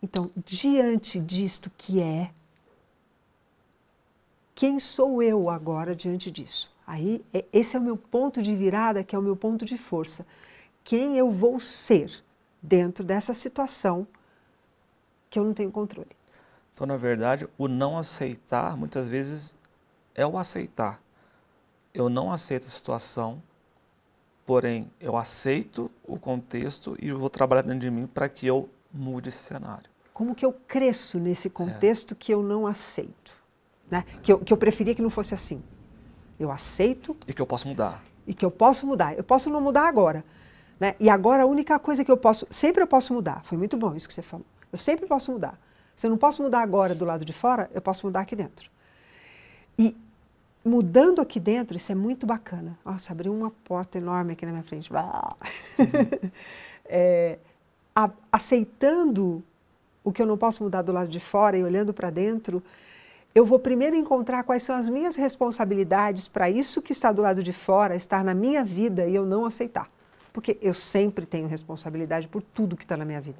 Então, 0.00 0.30
diante 0.36 1.18
disto 1.18 1.68
que 1.76 2.00
é, 2.00 2.30
quem 4.54 4.78
sou 4.78 5.20
eu 5.20 5.50
agora 5.50 5.96
diante 5.96 6.30
disso? 6.30 6.72
Aí, 6.86 7.24
é, 7.32 7.44
esse 7.52 7.74
é 7.74 7.80
o 7.80 7.82
meu 7.82 7.96
ponto 7.96 8.40
de 8.40 8.54
virada, 8.54 9.02
que 9.02 9.16
é 9.16 9.18
o 9.18 9.22
meu 9.22 9.34
ponto 9.34 9.64
de 9.64 9.76
força. 9.76 10.24
Quem 10.84 11.18
eu 11.18 11.32
vou 11.32 11.58
ser 11.58 12.22
dentro 12.62 13.02
dessa 13.02 13.34
situação 13.34 14.06
que 15.34 15.38
eu 15.40 15.44
não 15.44 15.52
tenho 15.52 15.70
controle. 15.72 16.10
Então, 16.72 16.86
na 16.86 16.96
verdade, 16.96 17.48
o 17.58 17.66
não 17.66 17.98
aceitar, 17.98 18.76
muitas 18.76 19.08
vezes, 19.08 19.56
é 20.14 20.24
o 20.24 20.38
aceitar. 20.38 21.00
Eu 21.92 22.08
não 22.08 22.32
aceito 22.32 22.68
a 22.68 22.70
situação, 22.70 23.42
porém, 24.46 24.88
eu 25.00 25.16
aceito 25.16 25.90
o 26.06 26.16
contexto 26.16 26.96
e 27.00 27.10
vou 27.10 27.28
trabalhar 27.28 27.62
dentro 27.62 27.80
de 27.80 27.90
mim 27.90 28.06
para 28.06 28.28
que 28.28 28.46
eu 28.46 28.68
mude 28.92 29.28
esse 29.28 29.38
cenário. 29.38 29.90
Como 30.12 30.36
que 30.36 30.46
eu 30.46 30.52
cresço 30.52 31.18
nesse 31.18 31.50
contexto 31.50 32.14
é. 32.14 32.16
que 32.16 32.32
eu 32.32 32.40
não 32.40 32.64
aceito? 32.64 33.32
Né? 33.90 34.04
Que, 34.22 34.32
eu, 34.32 34.38
que 34.38 34.52
eu 34.52 34.56
preferia 34.56 34.94
que 34.94 35.02
não 35.02 35.10
fosse 35.10 35.34
assim. 35.34 35.60
Eu 36.38 36.52
aceito. 36.52 37.16
E 37.26 37.32
que 37.32 37.42
eu 37.42 37.46
posso 37.46 37.66
mudar. 37.66 38.04
E 38.24 38.32
que 38.32 38.44
eu 38.44 38.52
posso 38.52 38.86
mudar. 38.86 39.18
Eu 39.18 39.24
posso 39.24 39.50
não 39.50 39.60
mudar 39.60 39.88
agora. 39.88 40.24
Né? 40.78 40.94
E 41.00 41.10
agora 41.10 41.42
a 41.42 41.46
única 41.46 41.76
coisa 41.80 42.04
que 42.04 42.10
eu 42.10 42.16
posso. 42.16 42.46
Sempre 42.50 42.84
eu 42.84 42.86
posso 42.86 43.12
mudar. 43.12 43.42
Foi 43.44 43.58
muito 43.58 43.76
bom 43.76 43.96
isso 43.96 44.06
que 44.06 44.14
você 44.14 44.22
falou. 44.22 44.46
Eu 44.74 44.78
sempre 44.78 45.06
posso 45.06 45.30
mudar. 45.30 45.56
Se 45.94 46.04
eu 46.04 46.10
não 46.10 46.18
posso 46.18 46.42
mudar 46.42 46.60
agora 46.60 46.96
do 46.96 47.04
lado 47.04 47.24
de 47.24 47.32
fora, 47.32 47.70
eu 47.72 47.80
posso 47.80 48.04
mudar 48.04 48.22
aqui 48.22 48.34
dentro. 48.34 48.68
E 49.78 49.96
mudando 50.64 51.20
aqui 51.20 51.38
dentro, 51.38 51.76
isso 51.76 51.92
é 51.92 51.94
muito 51.94 52.26
bacana. 52.26 52.76
Nossa, 52.84 53.12
abriu 53.12 53.32
uma 53.32 53.52
porta 53.62 53.98
enorme 53.98 54.32
aqui 54.32 54.44
na 54.44 54.50
minha 54.50 54.64
frente. 54.64 54.90
Uhum. 54.92 54.98
é, 56.86 57.38
a, 57.94 58.10
aceitando 58.32 59.44
o 60.02 60.10
que 60.10 60.20
eu 60.20 60.26
não 60.26 60.36
posso 60.36 60.64
mudar 60.64 60.82
do 60.82 60.90
lado 60.90 61.08
de 61.08 61.20
fora 61.20 61.56
e 61.56 61.62
olhando 61.62 61.94
para 61.94 62.10
dentro, 62.10 62.60
eu 63.32 63.46
vou 63.46 63.60
primeiro 63.60 63.94
encontrar 63.94 64.42
quais 64.42 64.64
são 64.64 64.74
as 64.74 64.88
minhas 64.88 65.14
responsabilidades 65.14 66.26
para 66.26 66.50
isso 66.50 66.82
que 66.82 66.90
está 66.90 67.12
do 67.12 67.22
lado 67.22 67.44
de 67.44 67.52
fora 67.52 67.94
estar 67.94 68.24
na 68.24 68.34
minha 68.34 68.64
vida 68.64 69.06
e 69.06 69.14
eu 69.14 69.24
não 69.24 69.46
aceitar. 69.46 69.88
Porque 70.32 70.58
eu 70.60 70.74
sempre 70.74 71.24
tenho 71.24 71.46
responsabilidade 71.46 72.26
por 72.26 72.42
tudo 72.42 72.76
que 72.76 72.82
está 72.82 72.96
na 72.96 73.04
minha 73.04 73.20
vida. 73.20 73.38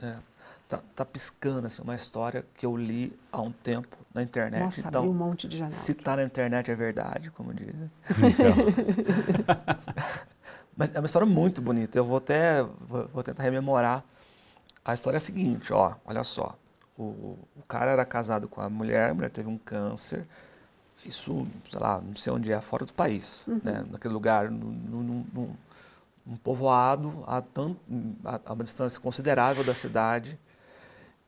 É 0.00 0.29
tá, 0.70 0.78
tá 0.94 1.04
piscando 1.04 1.66
assim, 1.66 1.82
uma 1.82 1.96
história 1.96 2.44
que 2.54 2.64
eu 2.64 2.76
li 2.76 3.12
há 3.32 3.42
um 3.42 3.50
tempo 3.50 3.96
na 4.14 4.22
internet. 4.22 4.62
Nossa, 4.62 4.88
então, 4.88 5.08
um 5.08 5.12
monte 5.12 5.48
de 5.48 5.58
janela. 5.58 5.74
Se 5.74 5.92
tá 5.92 6.14
na 6.14 6.22
internet 6.22 6.70
é 6.70 6.74
verdade, 6.76 7.30
como 7.32 7.52
dizem. 7.52 7.90
Então. 8.08 8.54
Mas 10.76 10.94
é 10.94 11.00
uma 11.00 11.06
história 11.06 11.26
muito 11.26 11.60
bonita. 11.60 11.98
Eu 11.98 12.04
vou 12.04 12.18
até 12.18 12.62
vou, 12.62 13.22
tentar 13.22 13.42
rememorar. 13.42 14.04
A 14.84 14.94
história 14.94 15.16
é 15.16 15.18
a 15.18 15.20
seguinte, 15.20 15.72
ó, 15.72 15.94
olha 16.04 16.22
só. 16.22 16.56
O, 16.96 17.36
o 17.56 17.62
cara 17.66 17.90
era 17.90 18.04
casado 18.04 18.48
com 18.48 18.60
a 18.60 18.70
mulher, 18.70 19.10
a 19.10 19.14
mulher 19.14 19.30
teve 19.30 19.48
um 19.48 19.58
câncer. 19.58 20.24
Isso, 21.04 21.46
sei 21.68 21.80
lá, 21.80 22.00
não 22.00 22.14
sei 22.14 22.32
onde 22.32 22.52
é, 22.52 22.60
fora 22.60 22.84
do 22.84 22.92
país, 22.92 23.44
uhum. 23.48 23.60
né? 23.64 23.84
Naquele 23.90 24.14
lugar, 24.14 24.50
no, 24.50 24.66
no, 24.66 25.26
no, 25.32 25.56
um 26.26 26.36
povoado 26.36 27.24
a, 27.26 27.42
tanto, 27.42 27.80
a, 28.24 28.40
a, 28.46 28.52
uma 28.52 28.64
distância 28.64 29.00
considerável 29.00 29.64
da 29.64 29.74
cidade. 29.74 30.38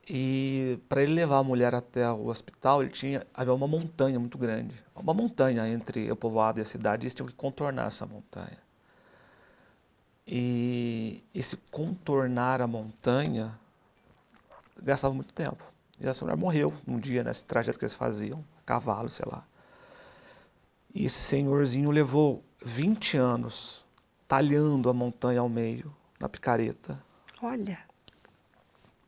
E 0.09 0.81
para 0.89 1.03
ele 1.03 1.15
levar 1.15 1.39
a 1.39 1.43
mulher 1.45 1.75
até 1.75 2.11
o 2.11 2.27
hospital, 2.27 2.83
ele 2.83 2.91
tinha 2.91 3.25
havia 3.33 3.55
uma 3.55 3.69
montanha 3.69 4.19
muito 4.19 4.37
grande, 4.37 4.75
uma 4.97 5.15
montanha 5.15 5.69
entre 5.69 6.11
o 6.11 6.17
povoado 6.17 6.59
e 6.59 6.63
a 6.63 6.65
cidade, 6.65 7.03
e 7.03 7.05
eles 7.05 7.15
tinham 7.15 7.29
que 7.29 7.35
contornar 7.35 7.87
essa 7.87 8.05
montanha. 8.05 8.59
E 10.27 11.23
esse 11.35 11.57
contornar 11.71 12.61
a 12.61 12.67
montanha 12.67 13.57
gastava 14.83 15.15
muito 15.15 15.33
tempo. 15.33 15.63
E 16.01 16.07
essa 16.07 16.25
mulher 16.25 16.37
morreu 16.37 16.73
num 16.85 16.99
dia 16.99 17.23
nesse 17.23 17.45
trajeto 17.45 17.79
que 17.79 17.85
eles 17.85 17.95
faziam, 17.95 18.45
cavalo, 18.67 19.09
sei 19.09 19.27
lá. 19.31 19.45
E 20.93 21.05
esse 21.05 21.21
senhorzinho 21.21 21.91
levou 21.91 22.43
20 22.65 23.17
anos 23.17 23.85
talhando 24.27 24.91
a 24.91 24.93
montanha 24.93 25.41
ao 25.41 25.49
meio, 25.49 25.95
na 26.19 26.29
picareta. 26.29 27.01
Olha 27.41 27.92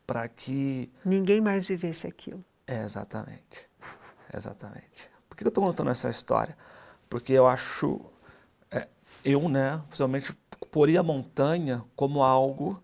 para 0.06 0.28
que. 0.28 0.90
Ninguém 1.04 1.40
mais 1.40 1.66
vivesse 1.66 2.06
aquilo. 2.06 2.44
É, 2.66 2.82
exatamente. 2.82 3.68
Exatamente. 4.32 5.10
Por 5.28 5.36
que 5.36 5.44
eu 5.44 5.48
estou 5.48 5.64
contando 5.64 5.90
essa 5.90 6.08
história? 6.08 6.56
Porque 7.08 7.32
eu 7.32 7.46
acho. 7.46 8.00
É, 8.70 8.88
eu, 9.24 9.48
né, 9.48 9.82
principalmente, 9.88 10.34
poria 10.70 11.00
a 11.00 11.02
montanha 11.02 11.84
como 11.94 12.22
algo 12.22 12.82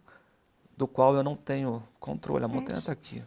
do 0.76 0.86
qual 0.86 1.14
eu 1.14 1.22
não 1.22 1.36
tenho 1.36 1.82
controle. 1.98 2.44
A 2.44 2.48
montanha 2.48 2.78
está 2.78 2.92
aqui. 2.92 3.22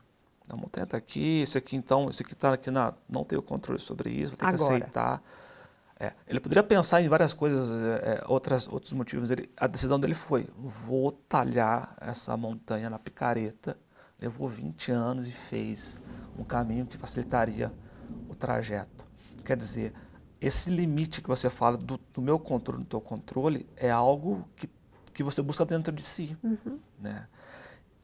A 0.49 0.55
montanha 0.55 0.83
está 0.83 0.97
aqui, 0.97 1.41
isso 1.41 1.57
aqui 1.57 1.75
então, 1.75 2.09
isso 2.09 2.21
aqui 2.21 2.33
está 2.33 2.53
aqui 2.53 2.69
na. 2.69 2.93
Não 3.09 3.23
tenho 3.23 3.41
controle 3.41 3.79
sobre 3.79 4.09
isso, 4.09 4.35
ter 4.35 4.45
Agora. 4.45 4.57
que 4.57 4.63
aceitar. 4.63 5.23
É, 5.99 6.13
ele 6.27 6.39
poderia 6.39 6.63
pensar 6.63 7.01
em 7.01 7.07
várias 7.07 7.33
coisas, 7.33 7.71
é, 7.71 8.15
é, 8.15 8.23
outras, 8.27 8.67
outros 8.67 8.91
motivos. 8.91 9.31
Ele, 9.31 9.49
a 9.55 9.67
decisão 9.67 9.99
dele 9.99 10.13
foi: 10.13 10.47
vou 10.57 11.11
talhar 11.11 11.95
essa 12.01 12.35
montanha 12.35 12.89
na 12.89 12.99
picareta. 12.99 13.77
Levou 14.23 14.47
20 14.47 14.89
anos 14.89 15.27
e 15.27 15.31
fez 15.31 15.99
um 16.39 16.45
caminho 16.45 16.85
que 16.85 16.97
facilitaria 16.97 17.73
o 18.29 18.33
trajeto. 18.33 19.05
Quer 19.43 19.57
dizer, 19.57 19.93
esse 20.39 20.69
limite 20.69 21.21
que 21.21 21.27
você 21.27 21.49
fala 21.49 21.75
do, 21.75 21.99
do 22.13 22.21
meu 22.21 22.39
controle, 22.39 22.83
do 22.83 22.87
teu 22.87 23.01
controle, 23.01 23.67
é 23.75 23.91
algo 23.91 24.47
que, 24.55 24.69
que 25.13 25.23
você 25.23 25.41
busca 25.41 25.65
dentro 25.65 25.91
de 25.91 26.03
si. 26.03 26.37
Uhum. 26.41 26.79
Né? 26.97 27.27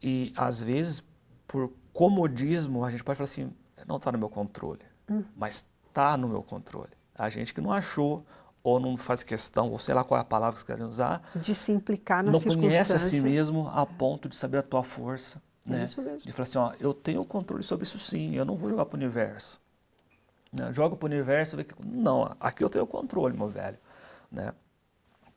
E 0.03 0.33
às 0.35 0.61
vezes, 0.61 1.01
por 1.47 1.71
comodismo, 1.93 2.83
a 2.83 2.91
gente 2.91 3.01
pode 3.01 3.15
falar 3.15 3.23
assim: 3.23 3.53
não 3.87 3.95
está 3.95 4.11
no 4.11 4.17
meu 4.17 4.29
controle, 4.29 4.81
uhum. 5.09 5.23
mas 5.37 5.65
está 5.87 6.17
no 6.17 6.27
meu 6.27 6.43
controle. 6.43 6.91
A 7.15 7.29
gente 7.29 7.53
que 7.53 7.61
não 7.61 7.71
achou 7.71 8.25
ou 8.61 8.77
não 8.77 8.97
faz 8.97 9.23
questão, 9.23 9.71
ou 9.71 9.79
sei 9.79 9.93
lá 9.93 10.03
qual 10.03 10.17
é 10.17 10.21
a 10.21 10.25
palavra 10.25 10.55
que 10.55 10.59
você 10.59 10.65
querem 10.65 10.85
usar. 10.85 11.21
De 11.33 11.55
se 11.55 11.71
implicar 11.71 12.21
na 12.21 12.33
Não 12.33 12.41
conhece 12.41 12.93
a 12.93 12.99
si 12.99 13.21
mesmo 13.21 13.69
a 13.69 13.85
ponto 13.85 14.27
de 14.27 14.35
saber 14.35 14.57
a 14.57 14.63
tua 14.63 14.83
força. 14.83 15.41
É 15.69 15.77
né? 15.77 15.83
Isso 15.83 16.01
mesmo. 16.01 16.19
De 16.19 16.33
falar 16.33 16.43
assim, 16.43 16.57
ó, 16.57 16.73
eu 16.79 16.93
tenho 16.93 17.23
controle 17.25 17.63
sobre 17.63 17.83
isso 17.83 17.99
sim, 17.99 18.35
eu 18.35 18.45
não 18.45 18.55
vou 18.55 18.69
jogar 18.69 18.85
para 18.85 18.95
o 18.95 18.99
universo. 18.99 19.61
Né? 20.51 20.71
Joga 20.73 20.95
para 20.95 21.05
o 21.05 21.09
universo, 21.09 21.55
vê 21.55 21.63
que... 21.63 21.75
não, 21.85 22.35
aqui 22.39 22.63
eu 22.63 22.69
tenho 22.69 22.85
controle, 22.87 23.37
meu 23.37 23.47
velho. 23.47 23.77
Né? 24.31 24.53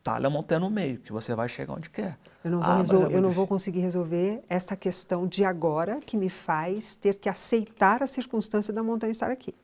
Talha 0.02 0.26
a 0.26 0.30
montanha 0.30 0.60
no 0.60 0.70
meio, 0.70 0.98
que 0.98 1.12
você 1.12 1.34
vai 1.34 1.48
chegar 1.48 1.74
onde 1.74 1.88
quer. 1.88 2.18
Eu 2.42 2.50
não, 2.50 2.58
vou, 2.58 2.68
ah, 2.68 2.76
resol... 2.78 3.10
é 3.10 3.14
eu 3.14 3.22
não 3.22 3.30
vou 3.30 3.46
conseguir 3.46 3.80
resolver 3.80 4.42
esta 4.48 4.74
questão 4.74 5.28
de 5.28 5.44
agora 5.44 6.00
que 6.00 6.16
me 6.16 6.28
faz 6.28 6.94
ter 6.94 7.14
que 7.18 7.28
aceitar 7.28 8.02
a 8.02 8.06
circunstância 8.06 8.72
da 8.72 8.82
montanha 8.82 9.12
estar 9.12 9.30
aqui. 9.30 9.54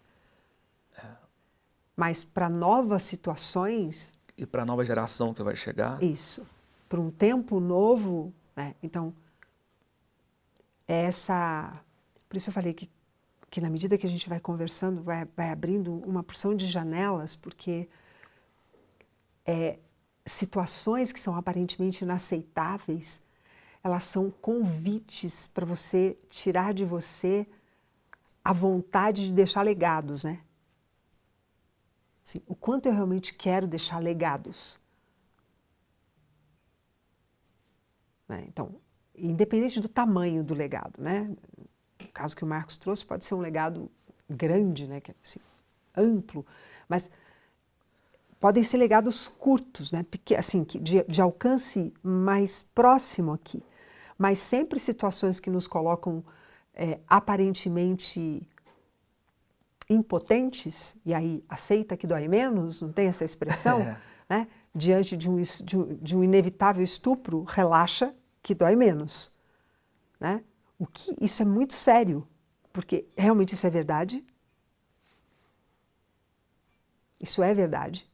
Mas 1.98 2.22
para 2.22 2.48
novas 2.48 3.02
situações. 3.02 4.14
E 4.37 4.46
para 4.46 4.62
a 4.62 4.64
nova 4.64 4.85
geração 4.85 5.35
que 5.35 5.42
vai 5.42 5.57
chegar. 5.57 6.00
Isso. 6.00 6.46
Para 6.88 7.00
um 7.00 7.11
tempo 7.11 7.59
novo. 7.59 8.33
Né? 8.54 8.76
Então, 8.81 9.12
é 9.18 9.28
essa. 10.88 11.72
Por 12.29 12.37
isso 12.37 12.48
eu 12.48 12.55
falei 12.55 12.72
que, 12.72 12.90
que 13.51 13.61
na 13.61 13.70
medida 13.70 13.98
que 13.98 14.07
a 14.07 14.09
gente 14.09 14.29
vai 14.29 14.40
conversando, 14.40 15.03
vai, 15.03 15.27
vai 15.37 15.51
abrindo 15.51 15.94
uma 15.94 16.22
porção 16.22 16.57
de 16.57 16.66
janelas, 16.66 17.37
porque 17.37 17.88
é, 19.44 19.79
situações 20.27 21.12
que 21.12 21.20
são 21.20 21.37
aparentemente 21.37 22.03
inaceitáveis, 22.05 23.22
elas 23.85 24.05
são 24.05 24.31
convites 24.31 25.46
para 25.46 25.64
você 25.66 26.16
tirar 26.29 26.74
de 26.74 26.85
você 26.85 27.46
a 28.42 28.53
vontade 28.53 29.27
de 29.27 29.33
deixar 29.33 29.62
legados, 29.62 30.24
né? 30.24 30.40
Assim, 32.24 32.40
o 32.46 32.55
quanto 32.55 32.87
eu 32.87 32.92
realmente 32.92 33.33
quero 33.33 33.66
deixar 33.66 33.98
legados. 33.98 34.79
Né? 38.29 38.44
Então, 38.46 38.79
independente 39.20 39.81
do 39.81 39.88
tamanho 39.88 40.42
do 40.42 40.54
legado, 40.54 40.94
né? 40.98 41.31
No 42.00 42.09
caso 42.12 42.37
que 42.37 42.44
o 42.44 42.46
Marcos 42.46 42.76
trouxe, 42.76 43.04
pode 43.04 43.24
ser 43.24 43.35
um 43.35 43.40
legado 43.40 43.90
grande, 44.28 44.87
né? 44.87 45.00
Que, 45.00 45.14
assim, 45.22 45.40
amplo, 45.96 46.44
mas 46.88 47.11
podem 48.40 48.62
ser 48.62 48.76
legados 48.76 49.28
curtos, 49.28 49.92
né? 49.92 50.04
Porque, 50.11 50.35
assim, 50.35 50.62
de, 50.62 51.02
de 51.02 51.20
alcance 51.20 51.92
mais 52.02 52.62
próximo 52.62 53.33
aqui, 53.33 53.62
mas 54.16 54.38
sempre 54.38 54.78
situações 54.78 55.40
que 55.40 55.50
nos 55.50 55.66
colocam 55.66 56.24
é, 56.74 56.98
aparentemente 57.09 58.42
impotentes, 59.90 60.96
e 61.04 61.14
aí 61.14 61.42
aceita 61.48 61.96
que 61.96 62.07
dói 62.07 62.28
menos, 62.28 62.83
não 62.83 62.92
tem 62.92 63.09
essa 63.09 63.24
expressão, 63.24 63.81
é. 63.83 63.98
né? 64.28 64.48
diante 64.74 65.16
de, 65.16 65.28
um, 65.28 65.40
de 65.40 66.16
um, 66.16 66.22
inevitável 66.22 66.85
estupro, 66.85 67.42
relaxa 67.42 68.14
que 68.49 68.55
dói 68.55 68.75
menos. 68.75 69.31
Né? 70.19 70.43
O 70.79 70.87
que, 70.87 71.15
isso 71.21 71.43
é 71.43 71.45
muito 71.45 71.75
sério, 71.75 72.27
porque 72.73 73.07
realmente 73.15 73.55
isso 73.55 73.67
é 73.67 73.71
verdade. 73.71 74.25
Isso 77.21 77.43
é 77.43 77.53
verdade. 77.53 78.11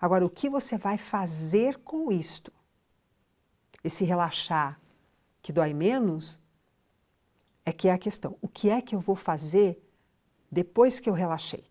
Agora, 0.00 0.24
o 0.24 0.30
que 0.30 0.48
você 0.48 0.78
vai 0.78 0.96
fazer 0.96 1.76
com 1.80 2.10
isto? 2.10 2.50
Esse 3.84 4.02
relaxar 4.02 4.80
que 5.42 5.52
dói 5.52 5.74
menos 5.74 6.40
é 7.62 7.70
que 7.70 7.86
é 7.86 7.92
a 7.92 7.98
questão. 7.98 8.38
O 8.40 8.48
que 8.48 8.70
é 8.70 8.80
que 8.80 8.94
eu 8.94 9.00
vou 9.00 9.14
fazer 9.14 9.78
depois 10.50 10.98
que 10.98 11.10
eu 11.10 11.12
relaxei? 11.12 11.70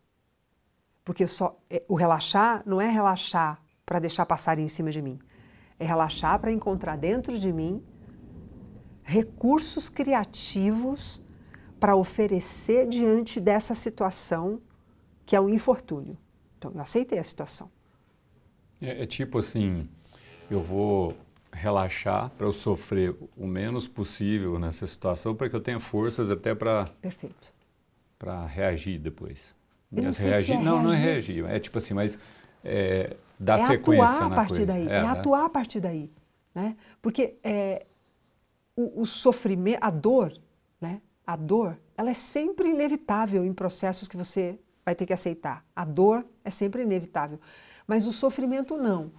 Porque 1.04 1.26
só 1.26 1.60
é, 1.68 1.84
o 1.88 1.96
relaxar 1.96 2.62
não 2.68 2.80
é 2.80 2.88
relaxar 2.88 3.60
para 3.84 3.98
deixar 3.98 4.28
passar 4.28 4.60
em 4.60 4.68
cima 4.68 4.92
de 4.92 5.02
mim. 5.02 5.20
É 5.80 5.86
relaxar 5.86 6.40
para 6.40 6.52
encontrar 6.52 6.98
dentro 6.98 7.40
de 7.40 7.52
mim 7.52 7.82
recursos 9.04 9.90
criativos 9.90 11.24
para 11.80 11.96
oferecer 11.96 12.88
diante 12.88 13.40
dessa 13.40 13.74
situação 13.74 14.62
que 15.26 15.36
é 15.36 15.42
um 15.42 15.50
infortúnio. 15.50 16.18
Então, 16.58 16.72
eu 16.76 16.82
aceitei 16.82 17.18
a 17.18 17.24
situação. 17.24 17.72
É, 18.82 19.04
é 19.04 19.06
tipo 19.06 19.40
assim, 19.40 19.90
eu 20.52 20.62
vou 20.62 21.16
relaxar 21.52 22.30
para 22.32 22.46
eu 22.46 22.52
sofrer 22.52 23.16
o 23.36 23.48
menos 23.48 23.88
possível 23.88 24.60
nessa 24.60 24.86
situação 24.86 25.34
para 25.34 25.50
que 25.50 25.56
eu 25.56 25.62
tenha 25.62 25.80
forças 25.80 26.30
até 26.30 26.54
para 26.54 26.86
perfeito 27.02 27.54
para 28.20 28.46
reagir 28.46 29.00
depois. 29.00 29.56
Não, 29.90 30.04
reagir, 30.04 30.56
é 30.56 30.58
não, 30.58 30.64
reagir. 30.64 30.84
não 30.84 30.94
é 30.94 30.98
reagir, 30.98 31.46
é 31.46 31.60
tipo 31.60 31.78
assim, 31.78 31.94
mas 31.94 32.20
é, 32.64 33.16
dar 33.40 33.60
é 33.60 33.66
sequência 33.66 34.06
atuar 34.06 34.32
a 34.32 34.36
partir 34.36 34.50
coisa. 34.50 34.66
daí, 34.66 34.88
é, 34.88 34.92
é 34.92 35.02
né? 35.02 35.08
atuar 35.08 35.46
a 35.46 35.50
partir 35.50 35.80
daí, 35.80 36.12
né? 36.54 36.76
Porque 37.02 37.38
é, 37.44 37.86
o, 38.76 39.02
o, 39.02 39.06
sofrimento, 39.06 39.80
a 39.82 39.90
dor, 39.90 40.34
né? 40.82 41.02
A 41.26 41.36
dor, 41.36 41.78
ela 41.96 42.10
é 42.10 42.14
sempre 42.14 42.70
inevitável 42.70 43.46
em 43.46 43.54
processos 43.54 44.08
que 44.08 44.18
você 44.18 44.60
vai 44.84 44.94
ter 44.94 45.06
que 45.06 45.14
aceitar. 45.14 45.64
A 45.76 45.86
dor 45.86 46.26
é 46.44 46.52
sempre 46.52 46.82
inevitável, 46.82 47.40
mas 47.88 48.06
o 48.06 48.12
sofrimento 48.12 48.76
não. 48.76 49.12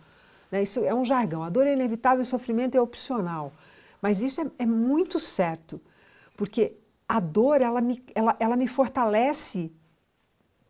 Né? 0.50 0.62
Isso 0.62 0.84
é 0.84 0.94
um 0.94 1.04
jargão. 1.04 1.42
A 1.42 1.48
dor 1.48 1.66
é 1.66 1.72
inevitável, 1.72 2.22
o 2.22 2.26
sofrimento 2.26 2.76
é 2.76 2.80
opcional. 2.80 3.52
Mas 4.02 4.20
isso 4.20 4.40
é, 4.40 4.50
é 4.58 4.66
muito 4.66 5.18
certo, 5.20 5.80
porque 6.36 6.76
a 7.08 7.20
dor 7.20 7.60
ela 7.60 7.80
me, 7.80 8.02
ela, 8.14 8.36
ela 8.38 8.56
me 8.56 8.66
fortalece 8.66 9.72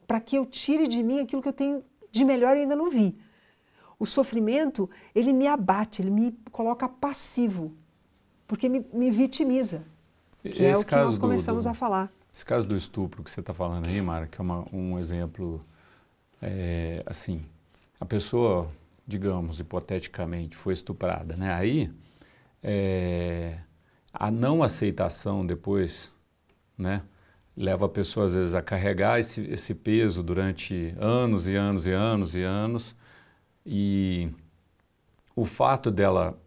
para 0.06 0.20
que 0.20 0.36
eu 0.36 0.44
tire 0.44 0.88
de 0.88 1.02
mim 1.02 1.20
aquilo 1.20 1.42
que 1.42 1.48
eu 1.48 1.52
tenho 1.52 1.84
de 2.10 2.24
melhor 2.24 2.56
e 2.56 2.60
ainda 2.60 2.74
não 2.74 2.90
vi. 2.90 3.16
O 4.00 4.06
sofrimento, 4.06 4.88
ele 5.14 5.30
me 5.30 5.46
abate, 5.46 6.00
ele 6.00 6.10
me 6.10 6.32
coloca 6.50 6.88
passivo, 6.88 7.72
porque 8.48 8.66
me, 8.66 8.84
me 8.92 9.10
vitimiza, 9.10 9.84
que 10.42 10.48
esse 10.48 10.64
é 10.64 10.76
o 10.76 10.84
que 10.84 10.96
nós 10.96 11.18
começamos 11.18 11.64
do, 11.64 11.68
do, 11.68 11.72
a 11.72 11.74
falar. 11.74 12.10
Esse 12.34 12.44
caso 12.44 12.66
do 12.66 12.74
estupro 12.74 13.22
que 13.22 13.30
você 13.30 13.40
está 13.40 13.52
falando 13.52 13.86
aí, 13.86 14.00
Mara, 14.00 14.26
que 14.26 14.40
é 14.40 14.42
uma, 14.42 14.66
um 14.72 14.98
exemplo, 14.98 15.60
é, 16.40 17.02
assim, 17.04 17.44
a 18.00 18.06
pessoa, 18.06 18.70
digamos, 19.06 19.60
hipoteticamente, 19.60 20.56
foi 20.56 20.72
estuprada, 20.72 21.36
né? 21.36 21.52
Aí, 21.52 21.92
é, 22.62 23.58
a 24.10 24.30
não 24.30 24.62
aceitação 24.62 25.44
depois, 25.44 26.10
né? 26.78 27.02
leva 27.54 27.84
a 27.84 27.88
pessoa 27.90 28.24
às 28.24 28.32
vezes 28.32 28.54
a 28.54 28.62
carregar 28.62 29.20
esse, 29.20 29.42
esse 29.42 29.74
peso 29.74 30.22
durante 30.22 30.94
anos 30.98 31.46
e 31.46 31.54
anos 31.54 31.86
e 31.86 31.92
anos 31.92 32.34
e 32.34 32.42
anos 32.42 32.94
e 33.64 34.28
o 35.34 35.44
fato 35.44 35.90
dela 35.90 36.38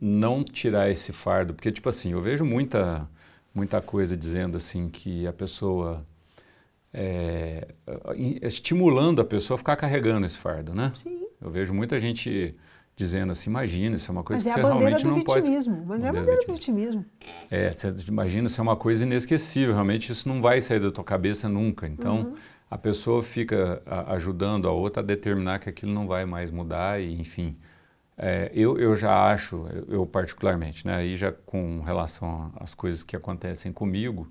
não 0.00 0.44
tirar 0.44 0.90
esse 0.90 1.12
fardo, 1.12 1.54
porque 1.54 1.72
tipo 1.72 1.88
assim, 1.88 2.12
eu 2.12 2.20
vejo 2.20 2.44
muita 2.44 3.08
muita 3.54 3.80
coisa 3.80 4.16
dizendo 4.16 4.56
assim 4.56 4.88
que 4.88 5.26
a 5.26 5.32
pessoa 5.32 6.06
é, 6.92 7.68
estimulando 8.42 9.20
a 9.20 9.24
pessoa 9.24 9.56
a 9.56 9.58
ficar 9.58 9.76
carregando 9.76 10.26
esse 10.26 10.38
fardo, 10.38 10.74
né? 10.74 10.92
Sim. 10.94 11.26
Eu 11.40 11.50
vejo 11.50 11.74
muita 11.74 11.98
gente 11.98 12.54
dizendo 12.94 13.30
assim, 13.30 13.48
imagina, 13.48 13.94
isso 13.94 14.10
é 14.10 14.12
uma 14.12 14.24
coisa 14.24 14.42
mas 14.42 14.52
que 14.52 14.58
é 14.58 14.62
você 14.62 14.68
realmente 14.68 15.04
não 15.06 15.14
vitimismo, 15.14 15.76
pode... 15.76 15.86
Mas 15.86 16.04
é 16.04 16.08
a 16.08 16.12
bandeira 16.12 16.44
do 16.44 16.52
vitimismo. 16.52 17.04
É, 17.48 17.72
você 17.72 17.92
imagina, 18.08 18.48
isso 18.48 18.60
é 18.60 18.62
uma 18.62 18.76
coisa 18.76 19.04
inesquecível, 19.04 19.72
realmente 19.72 20.10
isso 20.10 20.28
não 20.28 20.42
vai 20.42 20.60
sair 20.60 20.80
da 20.80 20.90
tua 20.90 21.04
cabeça 21.04 21.48
nunca. 21.48 21.86
Então, 21.86 22.22
uhum. 22.22 22.34
A 22.70 22.78
pessoa 22.78 23.22
fica 23.22 23.82
ajudando 24.08 24.68
a 24.68 24.72
outra 24.72 25.02
a 25.02 25.04
determinar 25.04 25.58
que 25.58 25.68
aquilo 25.68 25.92
não 25.92 26.06
vai 26.06 26.24
mais 26.24 26.50
mudar 26.50 27.00
e, 27.00 27.20
enfim... 27.20 27.56
É, 28.20 28.50
eu, 28.52 28.76
eu 28.78 28.96
já 28.96 29.30
acho, 29.30 29.64
eu, 29.68 29.94
eu 29.94 30.04
particularmente, 30.04 30.84
né, 30.84 30.96
aí 30.96 31.16
já 31.16 31.30
com 31.30 31.82
relação 31.82 32.52
às 32.56 32.74
coisas 32.74 33.04
que 33.04 33.14
acontecem 33.14 33.72
comigo, 33.72 34.28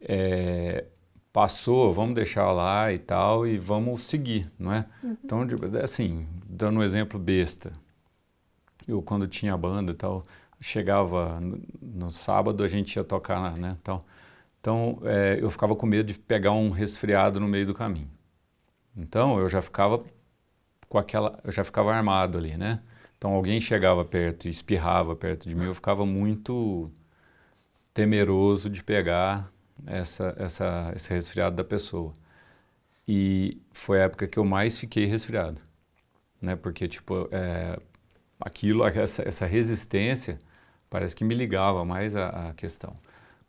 é, 0.00 0.86
passou, 1.34 1.92
vamos 1.92 2.14
deixar 2.14 2.50
lá 2.52 2.90
e 2.90 2.98
tal, 2.98 3.46
e 3.46 3.58
vamos 3.58 4.04
seguir, 4.04 4.50
não 4.58 4.72
é? 4.72 4.86
Uhum. 5.02 5.16
Então, 5.22 5.46
assim, 5.82 6.26
dando 6.46 6.78
um 6.78 6.82
exemplo 6.82 7.20
besta, 7.20 7.74
eu 8.88 9.02
quando 9.02 9.28
tinha 9.28 9.54
banda 9.54 9.92
e 9.92 9.94
tal, 9.94 10.24
chegava 10.58 11.38
no, 11.38 11.60
no 11.82 12.10
sábado, 12.10 12.64
a 12.64 12.68
gente 12.68 12.96
ia 12.96 13.04
tocar, 13.04 13.54
né, 13.58 13.76
tal. 13.84 13.96
Então, 14.00 14.04
é, 15.04 15.38
eu 15.40 15.50
ficava 15.50 15.76
com 15.76 15.86
medo 15.86 16.12
de 16.12 16.18
pegar 16.18 16.52
um 16.52 16.70
resfriado 16.70 17.38
no 17.40 17.48
meio 17.48 17.66
do 17.66 17.74
caminho. 17.74 18.10
Então, 18.96 19.38
eu 19.38 19.48
já 19.48 19.60
ficava 19.62 20.02
com 20.88 20.98
aquela, 20.98 21.38
eu 21.44 21.52
já 21.52 21.62
ficava 21.64 21.94
armado 21.94 22.38
ali, 22.38 22.56
né? 22.56 22.80
Então, 23.18 23.32
alguém 23.32 23.60
chegava 23.60 24.04
perto 24.04 24.46
e 24.46 24.50
espirrava 24.50 25.14
perto 25.16 25.48
de 25.48 25.54
mim, 25.54 25.66
eu 25.66 25.74
ficava 25.74 26.04
muito 26.06 26.90
temeroso 27.94 28.68
de 28.70 28.82
pegar 28.82 29.50
essa, 29.86 30.34
essa, 30.38 30.92
esse 30.94 31.12
resfriado 31.12 31.56
da 31.56 31.64
pessoa. 31.64 32.14
E 33.08 33.60
foi 33.72 34.00
a 34.00 34.04
época 34.04 34.26
que 34.26 34.38
eu 34.38 34.44
mais 34.44 34.78
fiquei 34.78 35.06
resfriado, 35.06 35.60
né? 36.40 36.56
Porque, 36.56 36.88
tipo, 36.88 37.28
é, 37.30 37.78
aquilo, 38.40 38.84
essa, 38.86 39.22
essa 39.26 39.46
resistência 39.46 40.38
parece 40.90 41.14
que 41.14 41.24
me 41.24 41.34
ligava 41.34 41.84
mais 41.84 42.16
à, 42.16 42.50
à 42.50 42.54
questão. 42.54 42.96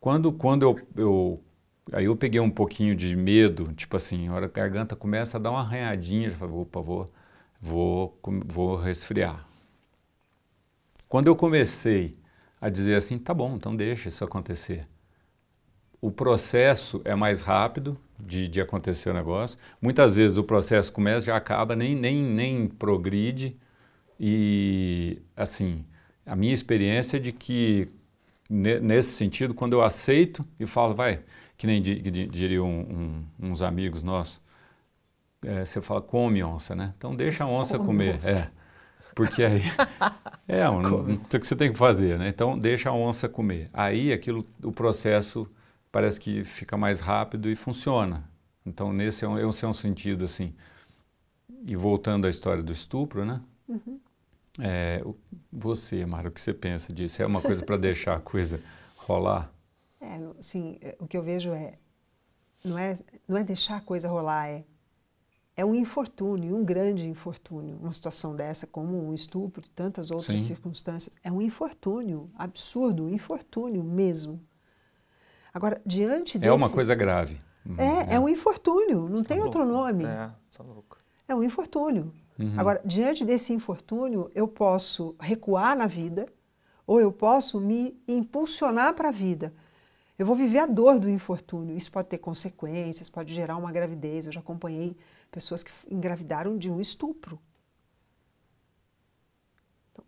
Quando, 0.07 0.31
quando 0.31 0.63
eu, 0.63 0.79
eu, 0.95 1.43
aí 1.91 2.05
eu 2.05 2.15
peguei 2.15 2.39
um 2.39 2.49
pouquinho 2.49 2.95
de 2.95 3.13
medo, 3.13 3.73
tipo 3.73 3.97
assim, 3.97 4.29
a 4.29 4.33
hora 4.33 4.45
a 4.45 4.49
garganta 4.49 4.95
começa 4.95 5.35
a 5.35 5.39
dar 5.41 5.51
uma 5.51 5.59
arranhadinha, 5.59 6.29
eu 6.29 6.33
falei, 6.33 6.55
opa, 6.55 6.79
vou, 6.79 7.11
vou, 7.59 8.17
vou 8.45 8.77
resfriar. 8.77 9.45
Quando 11.09 11.27
eu 11.27 11.35
comecei 11.35 12.17
a 12.61 12.69
dizer 12.69 12.95
assim, 12.95 13.17
tá 13.19 13.33
bom, 13.33 13.57
então 13.57 13.75
deixa 13.75 14.07
isso 14.07 14.23
acontecer 14.23 14.87
o 15.99 16.09
processo 16.09 17.01
é 17.03 17.15
mais 17.15 17.41
rápido 17.41 17.97
de, 18.17 18.47
de 18.47 18.61
acontecer 18.61 19.09
o 19.09 19.13
negócio. 19.13 19.57
Muitas 19.81 20.15
vezes 20.15 20.37
o 20.37 20.43
processo 20.43 20.93
começa, 20.93 21.25
já 21.25 21.35
acaba, 21.35 21.75
nem, 21.75 21.95
nem, 21.95 22.21
nem 22.21 22.67
progride. 22.67 23.57
E, 24.19 25.21
assim, 25.35 25.83
a 26.25 26.35
minha 26.35 26.53
experiência 26.53 27.17
é 27.17 27.19
de 27.19 27.31
que, 27.31 27.89
nesse 28.49 29.11
sentido, 29.11 29.53
quando 29.53 29.73
eu 29.73 29.83
aceito 29.83 30.45
e 30.59 30.65
falo, 30.65 30.93
vai, 30.95 31.21
que 31.57 31.67
nem 31.67 31.81
diriam 31.81 32.67
um, 32.67 33.25
um, 33.41 33.49
uns 33.51 33.61
amigos 33.61 34.03
nossos, 34.03 34.41
é, 35.43 35.65
você 35.65 35.81
fala, 35.81 36.01
come 36.01 36.43
onça, 36.43 36.75
né? 36.75 36.93
Então 36.97 37.15
deixa 37.15 37.43
a 37.43 37.47
onça 37.47 37.77
come 37.77 37.87
comer. 37.87 38.15
Onça. 38.15 38.31
É. 38.31 38.51
Porque 39.15 39.43
aí 39.43 39.61
é 40.47 40.69
um, 40.69 41.13
o 41.13 41.19
que 41.19 41.45
você 41.45 41.55
tem 41.55 41.71
que 41.71 41.77
fazer, 41.77 42.17
né? 42.17 42.27
Então 42.29 42.57
deixa 42.57 42.89
a 42.89 42.93
onça 42.93 43.27
comer. 43.27 43.69
Aí 43.73 44.13
aquilo, 44.13 44.45
o 44.63 44.71
processo 44.71 45.49
parece 45.91 46.19
que 46.19 46.43
fica 46.43 46.77
mais 46.77 46.99
rápido 46.99 47.49
e 47.49 47.55
funciona. 47.55 48.29
Então, 48.67 48.91
nesse 48.91 49.23
é 49.23 49.27
um, 49.27 49.49
esse 49.49 49.63
é 49.63 49.67
um 49.67 49.73
sentido, 49.73 50.25
assim. 50.25 50.53
E 51.65 51.75
voltando 51.75 52.27
à 52.27 52.29
história 52.29 52.61
do 52.61 52.71
estupro, 52.71 53.25
né? 53.25 53.41
Uhum. 53.67 53.99
É, 54.59 55.03
você, 55.51 56.05
Mara, 56.05 56.29
o 56.29 56.31
que 56.31 56.41
você 56.41 56.53
pensa 56.53 56.91
disso? 56.91 57.21
É 57.21 57.25
uma 57.25 57.41
coisa 57.41 57.63
para 57.63 57.77
deixar 57.77 58.15
a 58.15 58.19
coisa 58.19 58.61
rolar? 58.95 59.51
É, 59.99 60.19
sim, 60.39 60.77
é, 60.81 60.95
o 60.99 61.07
que 61.07 61.17
eu 61.17 61.23
vejo 61.23 61.51
é 61.53 61.73
não 62.63 62.77
é, 62.77 62.95
não 63.27 63.37
é 63.37 63.43
deixar 63.43 63.77
a 63.77 63.81
coisa 63.81 64.07
rolar, 64.07 64.47
é, 64.47 64.63
é 65.55 65.65
um 65.65 65.73
infortúnio, 65.73 66.55
um 66.55 66.63
grande 66.63 67.07
infortúnio. 67.07 67.77
Uma 67.81 67.93
situação 67.93 68.35
dessa, 68.35 68.67
como 68.67 69.07
um 69.07 69.13
estupro 69.13 69.63
e 69.65 69.69
tantas 69.69 70.11
outras 70.11 70.41
sim. 70.41 70.47
circunstâncias, 70.47 71.15
é 71.23 71.31
um 71.31 71.41
infortúnio 71.41 72.29
absurdo, 72.35 73.05
um 73.05 73.09
infortúnio 73.09 73.83
mesmo. 73.83 74.39
Agora, 75.53 75.81
diante 75.85 76.37
desse... 76.37 76.49
É 76.49 76.53
uma 76.53 76.69
coisa 76.69 76.93
grave. 76.93 77.41
É, 77.77 78.13
é, 78.13 78.15
é 78.15 78.19
um 78.19 78.29
infortúnio, 78.29 79.09
não 79.09 79.23
tá 79.23 79.29
tem 79.29 79.41
louco. 79.41 79.57
outro 79.57 79.73
nome. 79.73 80.05
É, 80.05 80.31
tá 80.55 80.63
louco. 80.63 80.97
É 81.27 81.35
um 81.35 81.43
infortúnio. 81.43 82.13
Uhum. 82.39 82.59
Agora, 82.59 82.81
diante 82.85 83.25
desse 83.25 83.51
infortúnio, 83.53 84.31
eu 84.35 84.47
posso 84.47 85.15
recuar 85.19 85.75
na 85.75 85.87
vida 85.87 86.27
ou 86.85 86.99
eu 87.01 87.11
posso 87.11 87.59
me 87.59 87.99
impulsionar 88.07 88.93
para 88.93 89.09
a 89.09 89.11
vida. 89.11 89.53
Eu 90.17 90.25
vou 90.25 90.35
viver 90.35 90.59
a 90.59 90.65
dor 90.65 90.99
do 90.99 91.09
infortúnio. 91.09 91.75
Isso 91.75 91.91
pode 91.91 92.07
ter 92.07 92.17
consequências, 92.17 93.09
pode 93.09 93.33
gerar 93.33 93.57
uma 93.57 93.71
gravidez. 93.71 94.25
Eu 94.25 94.31
já 94.31 94.39
acompanhei 94.39 94.95
pessoas 95.29 95.63
que 95.63 95.71
engravidaram 95.89 96.57
de 96.57 96.71
um 96.71 96.79
estupro. 96.79 97.39
Então, 99.91 100.03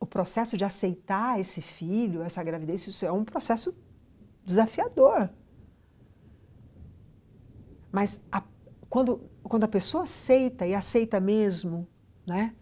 o 0.00 0.06
processo 0.06 0.56
de 0.56 0.64
aceitar 0.64 1.40
esse 1.40 1.62
filho, 1.62 2.22
essa 2.22 2.42
gravidez, 2.42 2.86
isso 2.86 3.06
é 3.06 3.12
um 3.12 3.24
processo 3.24 3.74
desafiador. 4.44 5.30
Mas 7.90 8.20
a, 8.30 8.42
quando 8.90 9.30
quando 9.48 9.64
a 9.64 9.68
pessoa 9.68 10.04
aceita 10.04 10.66
e 10.66 10.74
aceita 10.74 11.20
mesmo, 11.20 11.86
né? 12.26 12.54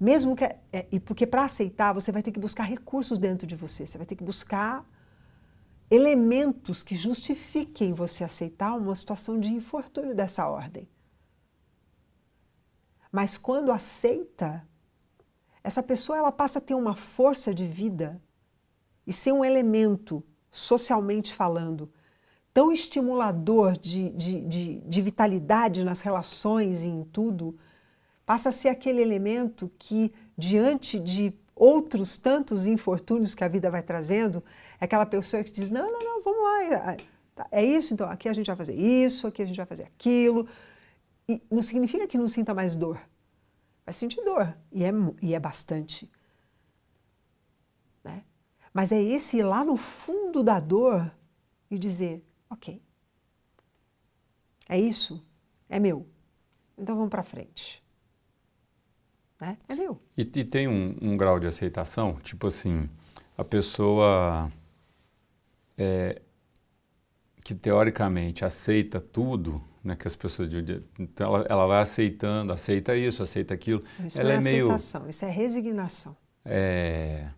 Mesmo 0.00 0.36
que 0.36 0.44
é, 0.44 0.58
e 0.90 0.98
porque 1.00 1.26
para 1.26 1.44
aceitar 1.44 1.92
você 1.92 2.10
vai 2.10 2.22
ter 2.22 2.32
que 2.32 2.40
buscar 2.40 2.64
recursos 2.64 3.18
dentro 3.18 3.46
de 3.46 3.56
você, 3.56 3.86
você 3.86 3.98
vai 3.98 4.06
ter 4.06 4.16
que 4.16 4.24
buscar 4.24 4.88
elementos 5.90 6.82
que 6.82 6.94
justifiquem 6.94 7.92
você 7.92 8.22
aceitar 8.22 8.74
uma 8.74 8.94
situação 8.94 9.38
de 9.38 9.48
infortúnio 9.48 10.14
dessa 10.14 10.46
ordem. 10.46 10.88
Mas 13.10 13.38
quando 13.38 13.72
aceita, 13.72 14.66
essa 15.64 15.82
pessoa 15.82 16.18
ela 16.18 16.32
passa 16.32 16.58
a 16.58 16.62
ter 16.62 16.74
uma 16.74 16.94
força 16.94 17.54
de 17.54 17.66
vida 17.66 18.22
e 19.06 19.12
ser 19.12 19.32
um 19.32 19.44
elemento, 19.44 20.22
socialmente 20.50 21.34
falando, 21.34 21.90
tão 22.58 22.72
estimulador 22.72 23.78
de, 23.78 24.10
de, 24.10 24.40
de, 24.40 24.80
de 24.80 25.00
vitalidade 25.00 25.84
nas 25.84 26.00
relações 26.00 26.82
e 26.82 26.88
em 26.88 27.04
tudo, 27.04 27.56
passa 28.26 28.48
a 28.48 28.52
ser 28.52 28.68
aquele 28.68 29.00
elemento 29.00 29.70
que, 29.78 30.12
diante 30.36 30.98
de 30.98 31.32
outros 31.54 32.18
tantos 32.18 32.66
infortúnios 32.66 33.32
que 33.32 33.44
a 33.44 33.48
vida 33.48 33.70
vai 33.70 33.80
trazendo, 33.80 34.42
é 34.80 34.86
aquela 34.86 35.06
pessoa 35.06 35.44
que 35.44 35.52
diz: 35.52 35.70
não, 35.70 35.86
não, 35.88 36.00
não, 36.00 36.20
vamos 36.20 36.42
lá, 36.42 36.64
é, 36.64 36.96
tá, 37.32 37.46
é 37.52 37.64
isso, 37.64 37.94
então 37.94 38.10
aqui 38.10 38.28
a 38.28 38.32
gente 38.32 38.48
vai 38.48 38.56
fazer 38.56 38.74
isso, 38.74 39.28
aqui 39.28 39.40
a 39.40 39.46
gente 39.46 39.56
vai 39.56 39.66
fazer 39.66 39.84
aquilo. 39.84 40.48
E 41.28 41.40
não 41.48 41.62
significa 41.62 42.08
que 42.08 42.18
não 42.18 42.28
sinta 42.28 42.52
mais 42.52 42.74
dor. 42.74 43.00
Vai 43.86 43.94
sentir 43.94 44.20
dor, 44.24 44.52
e 44.72 44.82
é, 44.82 44.90
e 45.22 45.32
é 45.32 45.38
bastante. 45.38 46.10
Né? 48.02 48.24
Mas 48.74 48.90
é 48.90 49.00
esse 49.00 49.36
ir 49.36 49.44
lá 49.44 49.64
no 49.64 49.76
fundo 49.76 50.42
da 50.42 50.58
dor 50.58 51.08
e 51.70 51.78
dizer: 51.78 52.24
ok, 52.50 52.82
é 54.68 54.78
isso, 54.78 55.24
é 55.68 55.78
meu, 55.78 56.06
então 56.76 56.96
vamos 56.96 57.10
para 57.10 57.22
frente. 57.22 57.82
Né? 59.40 59.56
É 59.68 59.74
meu. 59.74 60.00
E, 60.16 60.22
e 60.22 60.44
tem 60.44 60.66
um, 60.66 60.96
um, 61.00 61.16
grau 61.16 61.38
de 61.38 61.46
aceitação, 61.46 62.16
tipo 62.16 62.46
assim, 62.46 62.88
a 63.36 63.44
pessoa 63.44 64.50
é, 65.76 66.20
que 67.44 67.54
teoricamente 67.54 68.44
aceita 68.44 69.00
tudo, 69.00 69.64
né, 69.82 69.94
que 69.94 70.08
as 70.08 70.16
pessoas 70.16 70.48
dizem, 70.48 70.84
então 70.98 71.34
ela, 71.34 71.46
ela, 71.48 71.66
vai 71.66 71.80
aceitando, 71.80 72.52
aceita 72.52 72.96
isso, 72.96 73.22
aceita 73.22 73.54
aquilo. 73.54 73.82
Isso 74.04 74.20
ela 74.20 74.32
é, 74.32 74.36
é 74.36 74.40
meio 74.40 74.66
aceitação, 74.66 75.08
isso 75.08 75.24
é 75.24 75.30
resignação. 75.30 76.16
É 76.44 77.28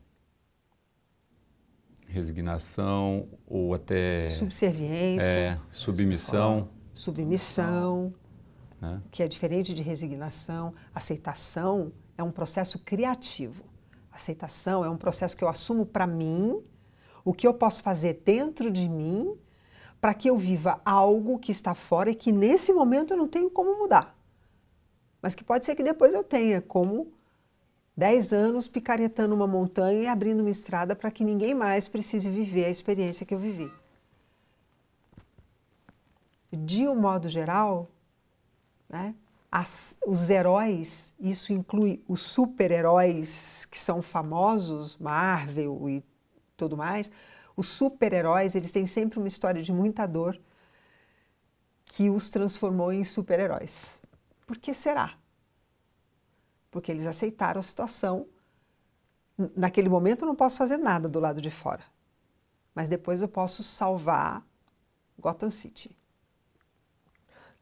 resignação 2.11 3.29
ou 3.47 3.73
até 3.73 4.29
subserviência, 4.29 5.25
é, 5.25 5.59
submissão, 5.71 6.69
submissão, 6.93 8.13
né? 8.81 9.01
que 9.11 9.23
é 9.23 9.29
diferente 9.29 9.75
de 9.75 9.83
resignação. 9.83 10.75
Aceitação 10.95 11.93
é 12.19 12.23
um 12.23 12.31
processo 12.31 12.79
criativo. 12.81 13.65
Aceitação 14.11 14.85
é 14.85 14.91
um 14.91 14.97
processo 14.97 15.37
que 15.37 15.45
eu 15.45 15.49
assumo 15.49 15.87
para 15.87 16.07
mim 16.07 16.61
o 17.25 17.33
que 17.33 17.47
eu 17.47 17.55
posso 17.55 17.83
fazer 17.83 18.23
dentro 18.25 18.71
de 18.71 18.89
mim 18.89 19.37
para 20.01 20.15
que 20.15 20.29
eu 20.29 20.37
viva 20.37 20.81
algo 20.85 21.39
que 21.39 21.53
está 21.53 21.75
fora 21.75 22.11
e 22.11 22.15
que 22.15 22.33
nesse 22.33 22.73
momento 22.73 23.13
eu 23.13 23.19
não 23.19 23.29
tenho 23.29 23.51
como 23.51 23.79
mudar. 23.79 24.19
Mas 25.21 25.35
que 25.35 25.45
pode 25.45 25.65
ser 25.67 25.75
que 25.75 25.83
depois 25.83 26.15
eu 26.15 26.25
tenha 26.25 26.63
como 26.63 27.13
10 28.01 28.33
anos 28.33 28.67
picaretando 28.67 29.35
uma 29.35 29.47
montanha 29.47 30.05
e 30.05 30.07
abrindo 30.07 30.41
uma 30.41 30.49
estrada 30.49 30.97
para 30.97 31.11
que 31.11 31.23
ninguém 31.23 31.55
mais 31.55 31.87
precise 31.87 32.31
viver 32.31 32.65
a 32.65 32.71
experiência 32.71 33.27
que 33.27 33.35
eu 33.35 33.39
vivi. 33.39 33.71
De 36.51 36.89
um 36.89 36.97
modo 36.97 37.29
geral, 37.29 37.91
né, 38.89 39.15
as, 39.53 39.95
os 40.07 40.31
heróis, 40.31 41.15
isso 41.21 41.53
inclui 41.53 42.03
os 42.09 42.23
super-heróis 42.23 43.67
que 43.67 43.79
são 43.79 44.01
famosos, 44.01 44.97
Marvel 44.97 45.87
e 45.91 46.03
tudo 46.57 46.79
mais, 46.79 47.11
os 47.55 47.69
super-heróis, 47.69 48.55
eles 48.55 48.73
têm 48.73 48.87
sempre 48.87 49.19
uma 49.19 49.29
história 49.29 49.63
de 49.63 49.75
muita 49.75 50.07
dor 50.07 50.41
que 51.85 52.09
os 52.09 52.31
transformou 52.31 52.95
em 52.95 53.05
super-heróis. 53.05 54.03
Por 54.47 54.57
que 54.57 54.73
será? 54.73 55.20
Porque 56.71 56.91
eles 56.91 57.07
aceitaram 57.07 57.59
a 57.59 57.63
situação. 57.63 58.27
Naquele 59.57 59.89
momento 59.89 60.23
eu 60.23 60.29
não 60.29 60.37
posso 60.37 60.59
fazer 60.59 60.77
nada 60.77 61.09
do 61.09 61.19
lado 61.19 61.41
de 61.41 61.51
fora, 61.51 61.83
mas 62.75 62.89
depois 62.89 63.23
eu 63.23 63.29
posso 63.29 63.63
salvar 63.63 64.45
Gotham 65.19 65.51
City. 65.51 65.97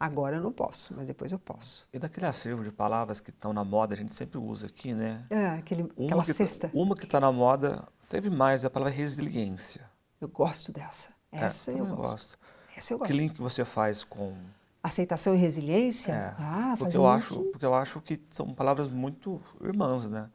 Agora 0.00 0.36
eu 0.36 0.42
não 0.42 0.52
posso, 0.52 0.94
mas 0.94 1.06
depois 1.08 1.32
eu 1.32 1.38
posso. 1.40 1.86
E 1.92 1.98
daquele 1.98 2.26
acervo 2.26 2.62
de 2.62 2.70
palavras 2.70 3.20
que 3.20 3.30
estão 3.30 3.52
na 3.52 3.64
moda, 3.64 3.94
a 3.94 3.96
gente 3.96 4.14
sempre 4.14 4.38
usa 4.38 4.66
aqui, 4.68 4.94
né? 4.94 5.26
É, 5.28 5.46
aquele, 5.48 5.82
uma 5.96 6.06
aquela 6.06 6.22
que, 6.22 6.28
tá, 6.28 6.34
cesta. 6.34 6.70
Uma 6.72 6.94
que 6.94 7.04
está 7.04 7.18
na 7.18 7.32
moda, 7.32 7.86
teve 8.08 8.30
mais, 8.30 8.62
é 8.62 8.68
a 8.68 8.70
palavra 8.70 8.94
resiliência. 8.94 9.90
Eu 10.20 10.28
gosto 10.28 10.70
dessa. 10.70 11.08
É, 11.32 11.44
Essa 11.44 11.72
é, 11.72 11.74
eu, 11.74 11.78
eu 11.78 11.96
gosto. 11.96 12.00
gosto. 12.00 12.38
Essa 12.76 12.94
eu 12.94 12.98
gosto. 12.98 13.10
Que 13.10 13.16
link 13.16 13.40
você 13.40 13.64
faz 13.64 14.04
com 14.04 14.36
Aceitação 14.82 15.34
e 15.34 15.38
resiliência? 15.38 16.12
É, 16.12 16.34
ah, 16.38 16.74
porque 16.78 16.96
eu 16.96 17.06
acho, 17.06 17.40
porque 17.50 17.66
eu 17.66 17.74
acho 17.74 18.00
que 18.00 18.20
são 18.30 18.54
palavras 18.54 18.88
muito 18.88 19.40
irmãs, 19.60 20.08
né? 20.08 20.30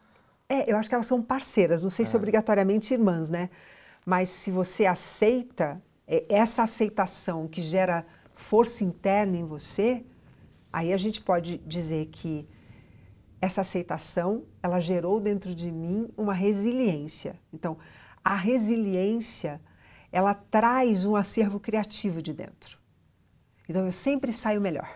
É, 0.49 0.71
eu 0.71 0.77
acho 0.77 0.89
que 0.89 0.95
elas 0.95 1.07
são 1.07 1.21
parceiras, 1.21 1.83
não 1.83 1.89
sei 1.89 2.03
é. 2.03 2.05
se 2.05 2.15
obrigatoriamente 2.15 2.93
irmãs, 2.93 3.29
né? 3.29 3.49
Mas 4.05 4.29
se 4.29 4.51
você 4.51 4.85
aceita, 4.85 5.81
é, 6.05 6.25
essa 6.29 6.63
aceitação 6.63 7.47
que 7.47 7.61
gera 7.61 8.05
força 8.35 8.83
interna 8.83 9.37
em 9.37 9.45
você, 9.45 10.05
aí 10.71 10.91
a 10.91 10.97
gente 10.97 11.21
pode 11.21 11.57
dizer 11.59 12.07
que 12.07 12.47
essa 13.39 13.61
aceitação, 13.61 14.43
ela 14.61 14.79
gerou 14.79 15.19
dentro 15.19 15.53
de 15.53 15.69
mim 15.69 16.09
uma 16.15 16.33
resiliência. 16.33 17.39
Então, 17.51 17.77
a 18.23 18.35
resiliência, 18.35 19.59
ela 20.11 20.33
traz 20.33 21.03
um 21.03 21.15
acervo 21.15 21.59
criativo 21.59 22.21
de 22.21 22.31
dentro. 22.31 22.77
Então 23.73 23.85
eu 23.85 23.91
sempre 23.91 24.31
saio 24.31 24.61
melhor. 24.61 24.87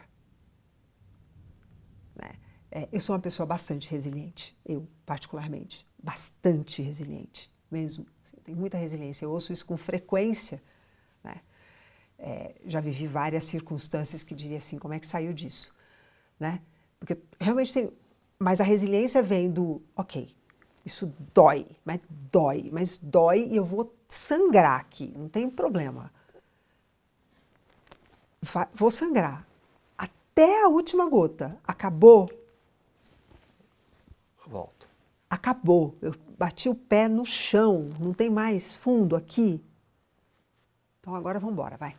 Né? 2.15 2.35
É, 2.69 2.87
eu 2.91 2.99
sou 2.99 3.15
uma 3.15 3.19
pessoa 3.19 3.43
bastante 3.43 3.89
resiliente, 3.89 4.55
eu 4.63 4.87
particularmente, 5.03 5.83
bastante 5.97 6.83
resiliente 6.83 7.51
mesmo. 7.71 8.05
Assim, 8.23 8.37
tenho 8.43 8.55
muita 8.55 8.77
resiliência, 8.77 9.25
eu 9.25 9.31
ouço 9.31 9.51
isso 9.51 9.65
com 9.65 9.75
frequência. 9.77 10.61
Né? 11.23 11.41
É, 12.19 12.53
já 12.65 12.79
vivi 12.79 13.07
várias 13.07 13.45
circunstâncias 13.45 14.21
que 14.21 14.35
diria 14.35 14.57
assim, 14.57 14.77
como 14.77 14.93
é 14.93 14.99
que 14.99 15.07
saiu 15.07 15.33
disso? 15.33 15.75
Né? 16.39 16.61
Porque 16.99 17.17
realmente 17.39 17.73
tem. 17.73 17.91
Mas 18.37 18.61
a 18.61 18.63
resiliência 18.63 19.23
vem 19.23 19.49
do, 19.49 19.81
ok, 19.95 20.35
isso 20.85 21.11
dói, 21.33 21.65
mas 21.83 21.99
dói, 22.31 22.69
mas 22.71 22.99
dói 22.99 23.47
e 23.49 23.55
eu 23.55 23.65
vou 23.65 23.97
sangrar 24.07 24.79
aqui, 24.79 25.11
não 25.17 25.27
tem 25.27 25.49
problema 25.49 26.15
vai, 28.53 28.67
vou 28.73 28.91
sangrar 28.91 29.47
até 30.37 30.63
a 30.63 30.67
última 30.67 31.09
gota. 31.09 31.59
Acabou? 31.65 32.29
Volto. 34.45 34.87
Acabou. 35.29 35.95
Eu 36.01 36.13
bati 36.37 36.69
o 36.69 36.75
pé 36.75 37.07
no 37.07 37.25
chão, 37.25 37.89
não 37.99 38.13
tem 38.13 38.29
mais 38.29 38.75
fundo 38.75 39.15
aqui. 39.15 39.63
Então 40.99 41.15
agora 41.15 41.39
vamos 41.39 41.53
embora, 41.53 41.75
vai. 41.75 41.97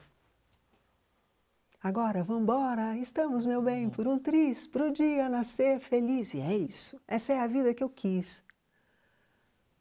Agora 1.82 2.22
vamos 2.22 2.42
embora, 2.42 2.96
estamos, 2.96 3.44
meu 3.44 3.62
bem, 3.62 3.88
por 3.90 4.06
um 4.06 4.18
tris, 4.18 4.66
para 4.66 4.86
o 4.86 4.92
dia 4.92 5.28
nascer 5.28 5.80
feliz. 5.80 6.34
E 6.34 6.40
é 6.40 6.56
isso. 6.56 7.00
Essa 7.06 7.32
é 7.32 7.40
a 7.40 7.46
vida 7.46 7.74
que 7.74 7.82
eu 7.82 7.88
quis. 7.88 8.44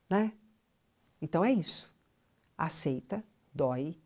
Né? 0.10 0.32
Então 1.22 1.44
é 1.44 1.52
isso. 1.52 1.94
Aceita, 2.58 3.24
dói, 3.54 3.98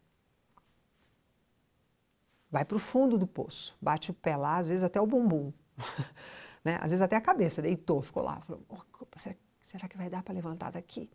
vai 2.52 2.66
para 2.66 2.76
o 2.76 2.80
fundo 2.80 3.18
do 3.18 3.26
poço, 3.26 3.76
bate 3.82 4.12
o 4.12 4.14
pé 4.14 4.36
lá, 4.36 4.58
às 4.58 4.68
vezes 4.68 4.84
até 4.84 4.99
o 4.99 5.08
bumbum, 5.08 5.54
né? 6.64 6.76
às 6.82 6.91
vezes 6.91 7.02
até 7.02 7.16
a 7.16 7.22
cabeça, 7.22 7.62
deitou, 7.62 8.02
ficou 8.02 8.22
lá. 8.22 8.41
Falou, 8.41 8.62
oh, 8.68 9.20
será 9.62 9.88
que 9.88 9.97
vai 9.97 10.10
dar 10.10 10.22
para 10.22 10.34
levantar 10.34 10.72
daqui? 10.72 11.10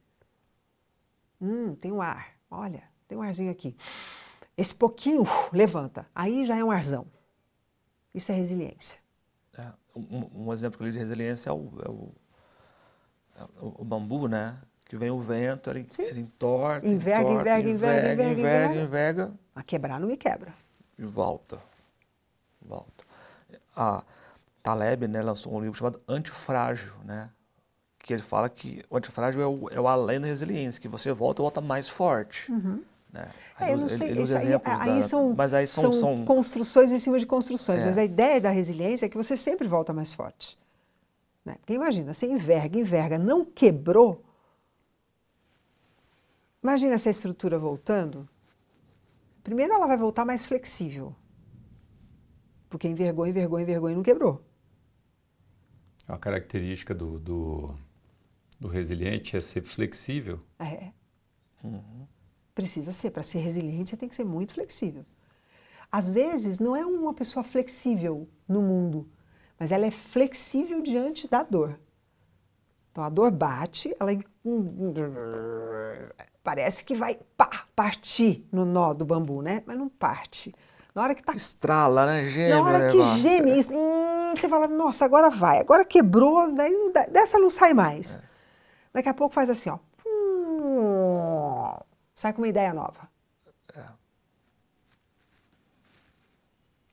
Hum, 1.41 1.75
tem 1.75 1.93
um 1.93 2.01
ar, 2.01 2.33
olha, 2.51 2.83
tem 3.07 3.19
um 3.19 3.23
arzinho 3.23 3.53
aqui. 3.53 3.77
Esse 4.57 4.75
pouquinho, 4.75 5.23
uh, 5.23 5.27
levanta, 5.53 6.07
aí 6.15 6.47
já 6.47 6.57
é 6.57 6.65
um 6.65 6.71
arzão. 6.71 7.07
Isso 8.15 8.33
é 8.33 8.35
resiliência. 8.35 8.99
É, 9.53 9.71
um, 9.95 10.47
um, 10.47 10.53
exemplo 10.55 10.79
que 10.79 10.83
eu 10.83 10.87
li 10.87 10.93
de 10.93 10.99
resiliência 10.99 11.51
é 11.51 11.53
o, 11.53 11.71
é 11.85 11.91
o, 11.91 12.15
é 13.37 13.43
o, 13.61 13.83
o 13.83 13.85
bambu, 13.85 14.27
né? 14.27 14.59
Que 14.87 14.97
vem 14.97 15.11
o 15.11 15.21
vento, 15.21 15.69
ele, 15.69 15.87
ele 15.99 16.21
entorta, 16.21 16.87
enverga, 16.87 17.23
entorta, 17.23 17.41
enverga, 17.41 17.69
enverga, 17.69 17.71
enverga, 17.71 18.23
enverga, 18.25 18.41
enverga, 18.41 18.81
enverga. 18.81 19.35
A 19.55 19.63
quebrar 19.63 20.01
não 20.01 20.09
me 20.09 20.17
quebra 20.17 20.55
e 20.99 21.05
volta. 21.05 21.61
Volta. 22.61 23.05
A 23.75 24.03
Taleb 24.63 25.07
né, 25.07 25.23
lançou 25.23 25.55
um 25.55 25.61
livro 25.61 25.77
chamado 25.77 26.01
Antifrágil, 26.09 26.95
né? 27.05 27.31
Que 27.99 28.13
ele 28.13 28.23
fala 28.23 28.49
que 28.49 28.85
o 28.89 28.97
antifrágil 28.97 29.43
é 29.43 29.47
o, 29.47 29.69
é 29.71 29.81
o 29.81 29.89
além 29.89 30.21
da 30.21 30.27
resiliência, 30.27 30.81
que 30.81 30.89
você 30.89 31.13
volta 31.13 31.41
e 31.41 31.43
volta 31.43 31.61
mais 31.61 31.89
forte. 31.89 32.51
Uhum. 32.51 32.83
Né? 33.13 33.29
É, 33.59 33.73
eu 33.73 33.79
não 33.79 33.89
sei, 33.89 34.11
ele, 34.11 34.23
ele 34.23 34.37
aí, 34.37 34.61
aí 34.65 35.01
da, 35.01 35.07
são, 35.07 35.35
mas 35.35 35.53
aí 35.53 35.67
são, 35.67 35.93
são, 35.93 36.17
são, 36.17 36.25
construções 36.25 36.91
em 36.93 36.99
cima 37.01 37.19
de 37.19 37.27
construções. 37.27 37.81
É. 37.81 37.85
Mas 37.85 37.99
a 37.99 38.05
ideia 38.05 38.41
da 38.41 38.51
resiliência 38.51 39.07
é 39.07 39.09
que 39.09 39.17
você 39.17 39.37
sempre 39.37 39.67
volta 39.67 39.93
mais 39.93 40.13
forte. 40.13 40.57
Né? 41.45 41.57
Porque 41.61 41.73
imagina, 41.73 42.13
você 42.13 42.27
enverga, 42.27 42.79
enverga, 42.79 43.19
não 43.19 43.45
quebrou. 43.45 44.23
Imagina 46.63 46.95
essa 46.95 47.11
estrutura 47.11 47.59
voltando. 47.59 48.29
Primeiro 49.47 49.75
ela 49.75 49.87
vai 49.87 49.97
voltar 49.97 50.25
mais 50.25 50.45
flexível. 50.45 51.15
Porque 52.69 52.89
envergou, 52.89 53.29
envergou, 53.29 53.61
envergou 53.61 53.89
e 53.89 53.95
não 53.95 54.03
quebrou. 54.03 54.45
A 56.09 56.19
característica 56.19 56.93
do, 56.93 57.21
do, 57.21 57.73
do 58.59 58.67
resiliente 58.67 59.37
é 59.37 59.41
ser 59.41 59.63
flexível. 59.63 60.41
É. 60.59 60.91
Uhum. 61.63 62.09
Precisa 62.57 62.91
ser. 62.91 63.13
Para 63.13 63.23
ser 63.23 63.39
resiliente, 63.39 63.91
você 63.91 63.97
tem 63.97 64.09
que 64.09 64.17
ser 64.17 64.25
muito 64.25 64.55
flexível. 64.55 65.07
Às 65.93 66.13
vezes, 66.13 66.59
não 66.59 66.75
é 66.75 66.85
uma 66.85 67.15
pessoa 67.15 67.45
flexível 67.45 68.29
no 68.49 68.61
mundo, 68.61 69.09
mas 69.57 69.71
ela 69.71 69.87
é 69.87 69.93
flexível 69.93 70.83
diante 70.83 71.29
da 71.29 71.45
dor. 71.45 71.79
Então, 72.91 73.05
a 73.05 73.09
dor 73.09 73.31
bate, 73.31 73.95
ela 74.01 74.11
parece 76.47 76.85
que 76.85 76.95
vai 76.95 77.19
pá, 77.37 77.65
partir 77.75 78.47
no 78.53 78.65
nó 78.65 78.95
do 78.95 79.05
bambu, 79.05 79.43
né? 79.43 79.65
Mas 79.67 79.77
não 79.77 79.89
parte. 79.89 80.55
Na 80.95 81.03
hora 81.03 81.13
que 81.13 81.21
tá. 81.21 81.35
Estrala, 81.35 82.07
né? 82.07 82.27
Geme. 82.27 82.51
Na 82.51 82.63
hora 82.63 82.89
que 82.89 82.97
né, 82.97 83.17
geme 83.17 83.59
isso, 83.59 83.75
hum, 83.75 84.33
você 84.33 84.49
fala, 84.49 84.69
nossa, 84.69 85.05
agora 85.05 85.29
vai. 85.29 85.59
Agora 85.59 85.85
quebrou, 85.85 86.55
daí 86.55 86.71
não 86.71 86.93
dá, 86.93 87.05
dessa 87.07 87.37
não 87.37 87.51
sai 87.51 87.75
mais. 87.75 88.19
É. 88.19 88.23
Daqui 88.93 89.09
a 89.09 89.15
pouco 89.15 89.35
faz 89.35 89.51
assim, 89.51 89.69
ó. 89.69 89.79
sai 92.15 92.33
com 92.33 92.43
uma 92.43 92.49
ideia 92.49 92.73
nova. 92.73 93.09
É. 93.75 93.83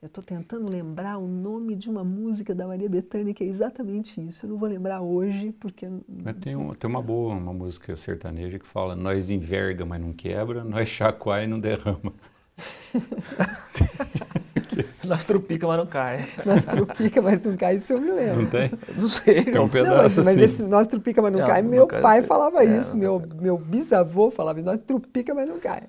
Eu 0.04 0.08
estou 0.08 0.22
tentando 0.22 0.70
lembrar 0.70 1.18
o 1.18 1.26
nome 1.26 1.78
de 1.78 1.89
uma 1.89 2.04
música 2.04 2.54
da 2.54 2.68
Maria 2.68 2.89
Bethânia 2.89 3.34
que 3.34 3.41
é 3.41 3.47
exatamente 3.47 4.20
isso. 4.20 4.45
Eu 4.45 4.49
não 4.49 4.58
vou 4.58 4.68
lembrar 4.68 4.99
hoje 4.99 5.54
porque. 5.62 5.88
Mas 6.10 6.36
tem, 6.41 6.58
um, 6.58 6.74
tem 6.74 6.89
uma 6.89 7.01
boa, 7.01 7.34
uma 7.34 7.54
música 7.54 7.95
sertaneja 7.95 8.60
que 8.60 8.68
fala: 8.68 8.97
nós 8.97 9.30
enverga, 9.30 9.86
mas 9.86 10.01
não 10.01 10.12
quebra, 10.12 10.62
nós 10.62 10.89
chacoalha 10.89 11.45
e 11.45 11.47
não 11.47 11.58
derrama. 11.58 12.14
Nós 15.06 15.24
trupica, 15.24 15.68
mas 15.68 15.78
não 15.78 15.86
cai. 15.86 16.28
Nós 16.45 16.66
trupica, 16.66 17.22
mas 17.22 17.41
não 17.41 17.56
cai, 17.56 17.76
isso 17.76 17.93
eu 17.93 18.01
me 18.01 18.12
lembro. 18.12 18.41
Não 18.41 18.49
tem? 18.49 18.72
Não 18.99 19.08
sei. 19.08 19.45
Tem 19.45 19.62
um 19.62 19.70
pedaço 19.70 19.89
não, 19.91 20.04
mas, 20.04 20.18
assim. 20.18 20.24
Mas 20.24 20.38
esse 20.38 20.64
nós 20.64 20.88
trupica, 20.88 21.22
mas 21.22 21.32
não, 21.32 21.39
não 21.39 21.47
cai, 21.47 21.62
não 21.62 21.70
meu 21.70 21.88
cai, 21.88 22.01
pai 22.01 22.24
falava 22.24 22.64
é, 22.64 22.80
isso, 22.80 22.97
meu, 22.97 23.22
meu 23.39 23.58
bisavô 23.58 24.32
falava, 24.32 24.62
nós 24.62 24.80
trupica, 24.82 25.34
mas 25.34 25.47
não 25.47 25.60
cai. 25.60 25.84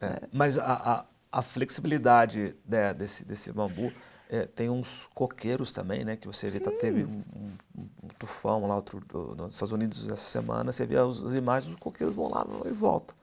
É, 0.00 0.22
mas 0.32 0.56
a, 0.58 0.72
a, 0.72 1.04
a 1.30 1.42
flexibilidade 1.42 2.56
né, 2.66 2.92
desse, 2.94 3.24
desse 3.24 3.52
bambu, 3.52 3.92
é, 4.28 4.46
tem 4.46 4.70
uns 4.70 5.08
coqueiros 5.14 5.72
também, 5.72 6.04
né? 6.04 6.16
Que 6.16 6.26
você 6.26 6.48
vê, 6.48 6.60
tá, 6.60 6.70
teve 6.70 7.04
um, 7.04 7.22
um, 7.34 7.88
um, 8.04 8.08
tufão 8.18 8.66
lá 8.66 8.76
outro, 8.76 9.00
do, 9.00 9.34
nos 9.34 9.54
Estados 9.54 9.72
Unidos 9.72 10.06
essa 10.06 10.16
semana, 10.16 10.72
você 10.72 10.86
vê 10.86 10.96
as, 10.96 11.22
as 11.22 11.34
imagens, 11.34 11.72
os 11.72 11.78
coqueiros 11.78 12.14
vão 12.14 12.28
lá 12.28 12.46
e 12.66 12.72
voltam 12.72 13.16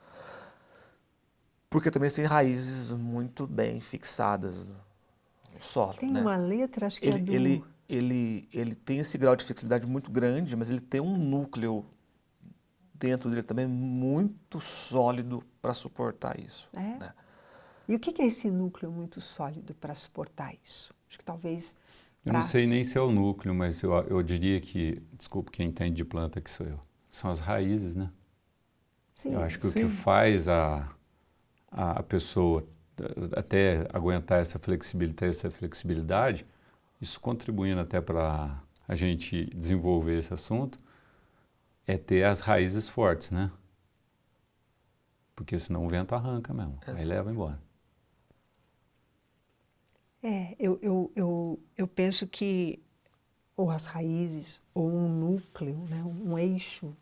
porque 1.69 1.91
também 1.91 2.09
tem 2.09 2.25
raízes 2.25 2.91
muito 2.91 3.45
bem 3.45 3.81
fixadas 3.81 4.69
no 5.53 5.61
solo. 5.61 5.95
Tem 5.95 6.11
né? 6.11 6.21
uma 6.21 6.37
letra, 6.37 6.87
acho 6.87 6.99
que 6.99 7.07
ele, 7.07 7.19
é 7.19 7.21
do... 7.21 7.33
Ele, 7.33 7.63
ele, 7.89 8.49
ele 8.53 8.75
tem 8.75 8.99
esse 8.99 9.17
grau 9.17 9.35
de 9.35 9.43
flexibilidade 9.43 9.85
muito 9.85 10.09
grande, 10.11 10.55
mas 10.55 10.69
ele 10.69 10.79
tem 10.79 11.01
um 11.01 11.17
núcleo 11.17 11.85
dentro 12.93 13.29
dele 13.29 13.43
também 13.43 13.67
muito 13.67 14.59
sólido 14.59 15.43
para 15.61 15.73
suportar 15.73 16.39
isso. 16.39 16.69
É? 16.73 16.79
Né? 16.79 17.13
E 17.87 17.95
o 17.95 17.99
que 17.99 18.21
é 18.21 18.25
esse 18.25 18.49
núcleo 18.49 18.91
muito 18.91 19.21
sólido 19.21 19.73
para 19.73 19.95
suportar 19.95 20.53
isso? 20.63 20.93
Acho 21.07 21.17
que 21.17 21.25
talvez... 21.25 21.75
Eu 22.25 22.33
não 22.33 22.41
sei 22.41 22.67
nem 22.67 22.83
se 22.83 22.97
é 22.97 23.01
o 23.01 23.09
núcleo, 23.09 23.55
mas 23.55 23.81
eu, 23.81 23.93
eu 23.93 24.21
diria 24.21 24.59
que, 24.59 25.01
desculpe 25.13 25.49
quem 25.49 25.69
entende 25.69 25.95
de 25.95 26.03
planta 26.03 26.41
que 26.41 26.51
sou 26.51 26.65
eu, 26.65 26.77
são 27.09 27.31
as 27.31 27.39
raízes, 27.39 27.95
né? 27.95 28.11
Sim, 29.15 29.33
eu 29.33 29.41
acho 29.41 29.57
que 29.57 29.67
sim. 29.67 29.85
o 29.85 29.87
que 29.87 29.95
faz 29.95 30.49
a, 30.49 30.93
a, 31.71 31.99
a 31.99 32.03
pessoa 32.03 32.67
até 33.35 33.87
aguentar 33.93 34.41
essa 34.41 34.59
flexibilidade, 34.59 35.29
essa 35.29 35.49
flexibilidade, 35.49 36.45
isso 36.99 37.19
contribuindo 37.19 37.79
até 37.79 38.01
para 38.01 38.61
a 38.85 38.95
gente 38.95 39.45
desenvolver 39.55 40.19
esse 40.19 40.33
assunto, 40.33 40.77
é 41.85 41.97
ter 41.97 42.25
as 42.25 42.41
raízes 42.41 42.89
fortes, 42.89 43.31
né? 43.31 43.51
Porque 45.33 45.57
senão 45.57 45.85
o 45.85 45.89
vento 45.89 46.13
arranca 46.13 46.53
mesmo, 46.53 46.77
Exato. 46.81 46.99
aí 46.99 47.05
leva 47.05 47.31
embora. 47.31 47.66
É, 50.23 50.55
eu, 50.59 50.79
eu, 50.81 51.11
eu, 51.15 51.59
eu 51.77 51.87
penso 51.87 52.27
que 52.27 52.81
ou 53.55 53.71
as 53.71 53.85
raízes 53.85 54.61
ou 54.73 54.87
um 54.87 55.09
núcleo, 55.09 55.75
né, 55.89 56.03
um 56.03 56.37
eixo 56.37 56.95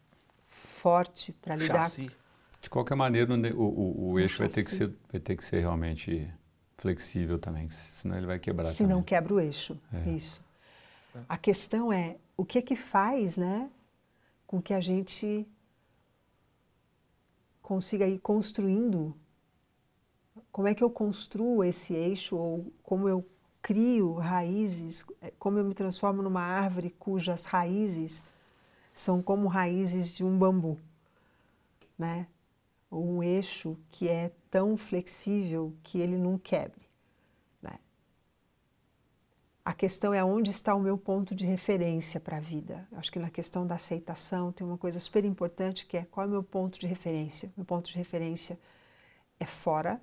forte 0.47 1.33
para 1.33 1.55
lidar 1.55 1.81
Chassi. 1.81 2.09
De 2.61 2.69
qualquer 2.69 2.95
maneira, 2.95 3.31
o, 3.33 3.61
o, 3.61 4.11
o 4.11 4.19
eixo 4.19 4.39
vai 4.39 4.47
ter, 4.47 4.63
que 4.63 4.71
ser, 4.71 4.93
vai 5.11 5.19
ter 5.19 5.35
que 5.35 5.43
ser 5.43 5.59
realmente 5.59 6.25
flexível 6.77 7.37
também, 7.37 7.69
senão 7.69 8.17
ele 8.17 8.25
vai 8.25 8.39
quebrar. 8.39 8.65
Se 8.65 8.87
não 8.87 9.03
quebra 9.03 9.33
o 9.33 9.39
eixo, 9.39 9.77
é. 9.93 10.09
isso. 10.09 10.43
A 11.29 11.37
questão 11.37 11.91
é 11.91 12.17
o 12.35 12.43
que 12.43 12.57
é 12.57 12.61
que 12.61 12.75
faz, 12.75 13.37
né, 13.37 13.69
com 14.47 14.61
que 14.61 14.73
a 14.73 14.81
gente 14.81 15.47
consiga 17.61 18.07
ir 18.07 18.19
construindo. 18.19 19.15
Como 20.55 20.69
é 20.69 20.73
que 20.73 20.81
eu 20.81 20.89
construo 20.89 21.65
esse 21.65 21.93
eixo 21.93 22.37
ou 22.37 22.71
como 22.81 23.09
eu 23.09 23.29
crio 23.61 24.13
raízes, 24.13 25.05
é, 25.21 25.29
como 25.37 25.57
eu 25.57 25.65
me 25.65 25.73
transformo 25.73 26.21
numa 26.21 26.39
árvore 26.39 26.91
cujas 26.91 27.43
raízes 27.43 28.23
são 28.93 29.21
como 29.21 29.49
raízes 29.49 30.13
de 30.13 30.23
um 30.23 30.37
bambu, 30.37 30.79
né? 31.99 32.25
ou 32.89 33.05
um 33.05 33.21
eixo 33.21 33.77
que 33.91 34.07
é 34.07 34.31
tão 34.49 34.77
flexível 34.77 35.75
que 35.83 35.99
ele 35.99 36.15
não 36.15 36.37
quebre. 36.37 36.87
Né? 37.61 37.77
A 39.65 39.73
questão 39.73 40.13
é 40.13 40.23
onde 40.23 40.51
está 40.51 40.73
o 40.73 40.79
meu 40.79 40.97
ponto 40.97 41.35
de 41.35 41.45
referência 41.45 42.17
para 42.17 42.37
a 42.37 42.39
vida. 42.39 42.87
Acho 42.93 43.11
que 43.11 43.19
na 43.19 43.29
questão 43.29 43.67
da 43.67 43.75
aceitação 43.75 44.53
tem 44.53 44.65
uma 44.65 44.77
coisa 44.77 45.01
super 45.01 45.25
importante 45.25 45.85
que 45.85 45.97
é 45.97 46.05
qual 46.05 46.23
é 46.23 46.27
o 46.29 46.31
meu 46.31 46.43
ponto 46.43 46.79
de 46.79 46.87
referência. 46.87 47.51
Meu 47.57 47.65
ponto 47.65 47.89
de 47.89 47.97
referência 47.97 48.57
é 49.37 49.45
fora 49.45 49.99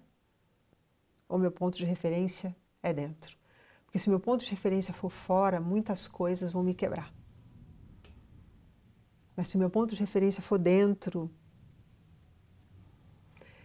ou 1.32 1.38
meu 1.38 1.50
ponto 1.50 1.78
de 1.78 1.86
referência 1.86 2.54
é 2.82 2.92
dentro. 2.92 3.38
Porque 3.86 3.98
se 3.98 4.10
meu 4.10 4.20
ponto 4.20 4.44
de 4.44 4.50
referência 4.50 4.92
for 4.92 5.08
fora, 5.08 5.58
muitas 5.58 6.06
coisas 6.06 6.52
vão 6.52 6.62
me 6.62 6.74
quebrar. 6.74 7.10
Mas 9.34 9.48
se 9.48 9.56
o 9.56 9.58
meu 9.58 9.70
ponto 9.70 9.94
de 9.94 10.00
referência 10.00 10.42
for 10.42 10.58
dentro, 10.58 11.30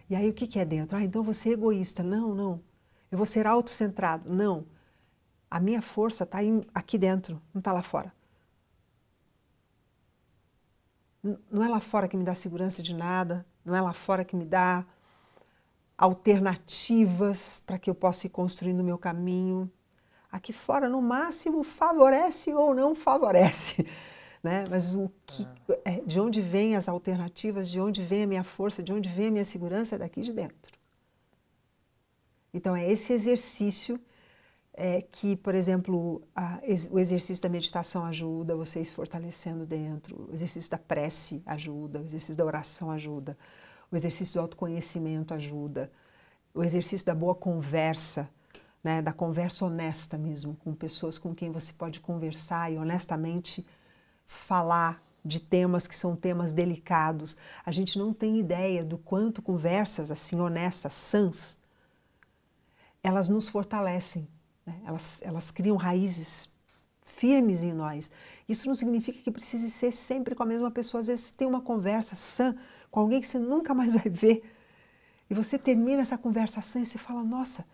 e 0.08 0.16
aí 0.16 0.30
o 0.30 0.32
que, 0.32 0.58
é 0.58 0.64
dentro? 0.64 0.96
Ah, 0.96 1.04
então 1.04 1.22
você 1.22 1.50
egoísta. 1.50 2.02
Não, 2.02 2.34
não. 2.34 2.62
Eu 3.10 3.18
vou 3.18 3.26
ser 3.26 3.46
autocentrado. 3.46 4.32
Não. 4.32 4.66
A 5.50 5.60
minha 5.60 5.82
força 5.82 6.24
está 6.24 6.38
aqui 6.72 6.96
dentro, 6.96 7.38
não 7.52 7.58
está 7.58 7.70
lá 7.70 7.82
fora. 7.82 8.10
Não 11.22 11.62
é 11.62 11.68
lá 11.68 11.80
fora 11.80 12.08
que 12.08 12.16
me 12.16 12.24
dá 12.24 12.34
segurança 12.34 12.82
de 12.82 12.94
nada, 12.94 13.44
não 13.62 13.76
é 13.76 13.80
lá 13.82 13.92
fora 13.92 14.24
que 14.24 14.34
me 14.34 14.46
dá 14.46 14.86
alternativas 15.98 17.60
para 17.66 17.78
que 17.78 17.90
eu 17.90 17.94
possa 17.94 18.26
ir 18.26 18.30
construindo 18.30 18.80
o 18.80 18.84
meu 18.84 18.96
caminho. 18.96 19.70
Aqui 20.30 20.52
fora, 20.52 20.88
no 20.88 21.02
máximo, 21.02 21.64
favorece 21.64 22.54
ou 22.54 22.74
não 22.74 22.94
favorece 22.94 23.84
né? 24.42 24.64
Mas 24.68 24.94
o 24.94 25.10
que, 25.26 25.46
é, 25.84 26.00
de 26.00 26.20
onde 26.20 26.40
vêm 26.40 26.76
as 26.76 26.88
alternativas, 26.88 27.68
de 27.68 27.80
onde 27.80 28.02
vem 28.02 28.22
a 28.22 28.26
minha 28.26 28.44
força, 28.44 28.82
de 28.82 28.92
onde 28.92 29.08
vem 29.08 29.28
a 29.28 29.30
minha 29.30 29.44
segurança 29.44 29.96
é 29.96 29.98
daqui 29.98 30.20
de 30.20 30.32
dentro. 30.32 30.78
Então 32.52 32.74
é 32.74 32.90
esse 32.90 33.12
exercício 33.12 34.00
é, 34.72 35.02
que, 35.02 35.36
por 35.36 35.54
exemplo, 35.54 36.22
a, 36.34 36.60
o 36.90 36.98
exercício 36.98 37.42
da 37.42 37.48
meditação 37.48 38.04
ajuda 38.04 38.54
vocês 38.54 38.92
fortalecendo 38.92 39.66
dentro, 39.66 40.28
o 40.30 40.32
exercício 40.32 40.70
da 40.70 40.78
prece 40.78 41.42
ajuda, 41.44 42.00
o 42.00 42.04
exercício 42.04 42.36
da 42.36 42.44
oração 42.44 42.90
ajuda, 42.90 43.36
o 43.90 43.96
exercício 43.96 44.34
do 44.34 44.40
autoconhecimento 44.40 45.34
ajuda, 45.34 45.90
o 46.54 46.62
exercício 46.62 47.06
da 47.06 47.14
boa 47.14 47.34
conversa, 47.34 48.28
né, 48.82 49.02
da 49.02 49.12
conversa 49.12 49.64
honesta 49.64 50.16
mesmo, 50.16 50.56
com 50.56 50.74
pessoas 50.74 51.18
com 51.18 51.34
quem 51.34 51.50
você 51.50 51.72
pode 51.72 52.00
conversar 52.00 52.72
e 52.72 52.78
honestamente 52.78 53.66
falar 54.26 55.02
de 55.24 55.40
temas 55.40 55.86
que 55.86 55.96
são 55.96 56.14
temas 56.14 56.52
delicados. 56.52 57.36
A 57.64 57.72
gente 57.72 57.98
não 57.98 58.12
tem 58.12 58.38
ideia 58.38 58.84
do 58.84 58.98
quanto 58.98 59.42
conversas 59.42 60.10
assim 60.10 60.40
honestas, 60.40 60.92
sãs, 60.92 61.58
elas 63.02 63.28
nos 63.28 63.48
fortalecem, 63.48 64.28
né? 64.66 64.80
elas, 64.84 65.20
elas 65.22 65.50
criam 65.50 65.76
raízes 65.76 66.52
firmes 67.04 67.62
em 67.62 67.72
nós. 67.72 68.10
Isso 68.48 68.66
não 68.66 68.74
significa 68.74 69.20
que 69.20 69.30
precise 69.30 69.70
ser 69.70 69.92
sempre 69.92 70.34
com 70.34 70.42
a 70.42 70.46
mesma 70.46 70.70
pessoa. 70.70 71.00
Às 71.00 71.08
vezes 71.08 71.30
tem 71.30 71.46
uma 71.46 71.60
conversa 71.60 72.14
sã 72.14 72.56
com 72.90 73.00
alguém 73.00 73.20
que 73.20 73.26
você 73.26 73.38
nunca 73.38 73.74
mais 73.74 73.92
vai 73.94 74.08
ver. 74.08 74.42
E 75.30 75.34
você 75.34 75.58
termina 75.58 76.02
essa 76.02 76.16
conversação 76.16 76.82
e 76.82 76.86
você 76.86 76.98
fala: 76.98 77.22
nossa, 77.22 77.66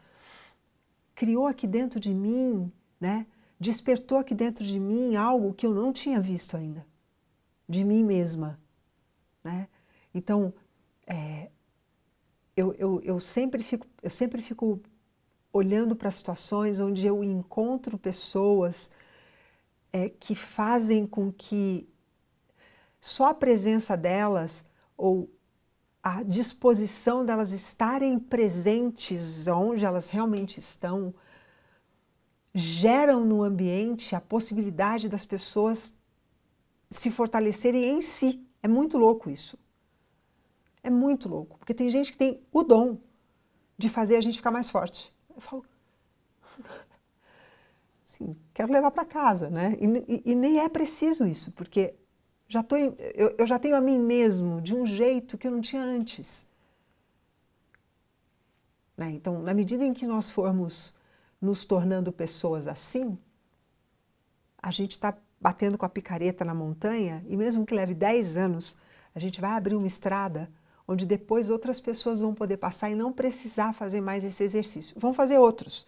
criou 1.15 1.47
aqui 1.47 1.67
dentro 1.67 2.01
de 2.01 2.13
mim, 2.13 2.71
né? 3.01 3.27
Despertou 3.59 4.19
aqui 4.19 4.35
dentro 4.35 4.65
de 4.65 4.81
mim 4.81 5.15
algo 5.17 5.55
que 5.55 5.67
eu 5.67 5.73
não 5.73 5.93
tinha 5.93 6.21
visto 6.21 6.57
ainda, 6.57 6.85
de 7.69 7.85
mim 7.85 8.03
mesma, 8.03 8.59
né? 9.43 9.69
Então, 10.13 10.53
é, 11.07 11.51
eu, 12.57 12.73
eu, 12.75 13.01
eu, 13.03 13.21
sempre 13.21 13.63
fico, 13.63 13.87
eu 14.03 14.11
sempre 14.11 14.43
fico 14.43 14.81
olhando 15.53 15.95
para 15.95 16.11
situações 16.11 16.81
onde 16.81 17.07
eu 17.07 17.23
encontro 17.23 17.97
pessoas 17.97 18.91
é, 19.93 20.09
que 20.09 20.35
fazem 20.35 21.07
com 21.07 21.33
que 21.33 21.89
só 23.01 23.29
a 23.29 23.35
presença 23.35 23.97
delas 23.97 24.65
ou 24.97 25.31
a 26.03 26.23
disposição 26.23 27.25
delas 27.25 27.53
estarem 27.53 28.19
presentes 28.19 29.49
onde 29.49 29.85
elas 29.85 30.11
realmente 30.11 30.59
estão 30.59 31.15
geram 32.55 33.25
no 33.25 33.43
ambiente 33.43 34.15
a 34.15 34.21
possibilidade 34.21 35.09
das 35.09 35.25
pessoas 35.25 35.97
se 36.91 37.11
fortalecerem 37.11 37.97
em 37.97 38.03
si. 38.03 38.47
É 38.63 38.69
muito 38.69 38.97
louco 38.97 39.29
isso. 39.29 39.59
É 40.83 40.91
muito 40.91 41.29
louco, 41.29 41.59
porque 41.59 41.75
tem 41.75 41.91
gente 41.91 42.13
que 42.13 42.19
tem 42.19 42.43
o 42.53 42.63
dom 42.63 42.99
de 43.77 43.89
fazer 43.89 44.17
a 44.17 44.21
gente 44.21 44.37
ficar 44.37 44.51
mais 44.51 44.71
forte. 44.71 45.13
Eu 45.35 45.41
falo, 45.41 45.65
assim, 48.07 48.37
quero 48.53 48.71
levar 48.71 48.91
para 48.91 49.05
casa, 49.05 49.49
né? 49.51 49.77
E, 49.81 49.87
e, 50.15 50.33
e, 50.33 50.35
nem 50.35 50.61
é 50.61 50.69
preciso 50.69 51.27
isso, 51.27 51.53
porque 51.55 51.95
já 52.47 52.63
tô, 52.63 52.77
eu, 52.77 53.35
eu 53.39 53.47
já 53.47 53.59
tenho 53.59 53.77
a 53.77 53.81
mim 53.81 53.99
mesmo 53.99 54.61
de 54.61 54.75
um 54.75 54.87
jeito 54.87 55.39
que 55.39 55.47
eu 55.47 55.51
não 55.51 55.61
tinha 55.61 55.83
antes. 55.83 56.47
Né? 58.97 59.11
Então, 59.11 59.43
na 59.43 59.55
medida 59.55 59.85
em 59.85 59.93
que 59.93 60.07
nós 60.07 60.31
formos 60.31 60.95
nos 61.41 61.65
tornando 61.65 62.13
pessoas 62.13 62.69
assim, 62.69 63.19
a 64.63 64.71
gente 64.71 64.93
está 64.93 65.17
batendo 65.41 65.77
com 65.77 65.85
a 65.85 65.91
picareta 65.91 66.45
na 66.45 66.55
montanha 66.55 67.25
e 67.29 67.37
mesmo 67.37 67.67
que 67.67 67.75
leve 67.75 67.95
10 67.95 68.37
anos, 68.37 68.79
a 69.15 69.19
gente 69.19 69.41
vai 69.41 69.51
abrir 69.51 69.75
uma 69.75 69.87
estrada 69.87 70.51
onde 70.87 71.07
depois 71.07 71.51
outras 71.51 71.81
pessoas 71.81 72.21
vão 72.21 72.35
poder 72.35 72.59
passar 72.59 72.91
e 72.91 72.95
não 72.95 73.13
precisar 73.13 73.73
fazer 73.73 74.01
mais 74.01 74.23
esse 74.23 74.43
exercício. 74.43 74.99
Vão 74.99 75.13
fazer 75.13 75.39
outros, 75.39 75.87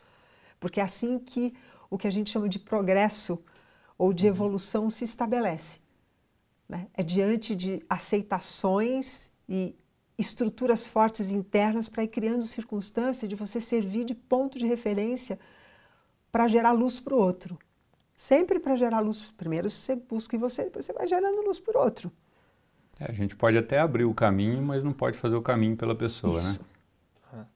porque 0.59 0.81
é 0.81 0.83
assim 0.83 1.19
que 1.19 1.55
o 1.91 1.97
que 1.99 2.07
a 2.07 2.11
gente 2.11 2.31
chama 2.31 2.49
de 2.49 2.59
progresso 2.59 3.43
ou 3.97 4.13
de 4.13 4.27
uhum. 4.27 4.33
evolução 4.33 4.91
se 4.91 5.05
estabelece. 5.05 5.81
Né? 6.69 6.89
É 6.95 7.03
diante 7.03 7.55
de 7.55 7.83
aceitações 7.89 9.31
e 9.49 9.75
estruturas 10.19 10.87
fortes 10.87 11.31
internas 11.31 11.89
para 11.89 12.03
ir 12.03 12.09
criando 12.09 12.47
circunstância 12.47 13.29
de 13.29 13.35
você 13.35 13.61
servir 13.61 14.05
de 14.05 14.15
ponto 14.15 14.59
de 14.59 14.67
referência 14.67 15.39
para 16.33 16.49
gerar 16.49 16.73
luz 16.73 16.99
para 16.99 17.15
o 17.15 17.19
outro. 17.19 17.59
Sempre 18.15 18.59
para 18.59 18.77
gerar 18.77 19.01
luz. 19.01 19.31
Primeiro 19.33 19.69
você 19.69 19.95
busca 19.95 20.35
em 20.35 20.39
você, 20.39 20.65
depois 20.65 20.85
você 20.85 20.93
vai 20.93 21.07
gerando 21.07 21.43
luz 21.43 21.59
para 21.59 21.79
o 21.79 21.85
outro. 21.85 22.11
É, 22.99 23.11
a 23.11 23.13
gente 23.13 23.37
pode 23.37 23.59
até 23.59 23.79
abrir 23.79 24.05
o 24.05 24.15
caminho, 24.15 24.63
mas 24.63 24.83
não 24.83 24.93
pode 24.93 25.19
fazer 25.19 25.37
o 25.37 25.43
caminho 25.43 25.77
pela 25.77 25.95
pessoa, 25.95 26.43
né? 26.43 26.51
Isso. 26.51 26.61
né? 27.33 27.47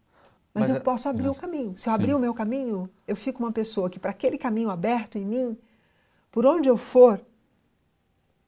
Mas, 0.53 0.69
mas, 0.69 0.71
eu 0.71 0.77
é... 0.77 0.81
posso 0.81 1.09
abrir 1.09 1.29
o 1.29 1.35
caminho. 1.35 1.77
Se 1.79 1.89
eu 1.89 1.93
abrir 1.95 2.09
Sim. 2.09 2.15
o 2.15 2.19
meu 2.19 2.35
caminho, 2.35 2.91
eu 3.09 3.17
fico 3.17 3.43
uma 3.43 3.53
pessoa 3.53 3.89
que, 3.89 3.99
para 3.99 4.11
aquele 4.11 4.37
caminho 4.37 4.69
aberto 4.69 5.17
em 5.17 5.25
mim, 5.25 5.59
por 6.31 6.45
onde 6.45 6.69
eu 6.69 6.77
for, 6.77 7.21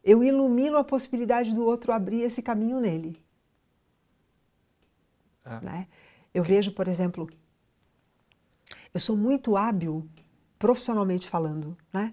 eu 0.03 0.23
ilumino 0.23 0.77
a 0.77 0.85
possibilidade 0.85 1.55
do 1.55 1.65
outro 1.65 1.93
abrir 1.93 2.23
esse 2.23 2.43
caminho 2.43 2.81
nele. 2.81 3.21
É. 5.45 5.61
Né? 5.61 5.89
Eu 6.33 6.43
vejo, 6.43 6.73
por 6.73 6.89
exemplo, 6.89 7.29
eu 8.93 9.01
sou 9.01 9.17
muito 9.17 9.57
hábil, 9.57 10.09
profissionalmente 10.59 11.29
falando, 11.29 11.77
né? 11.93 12.13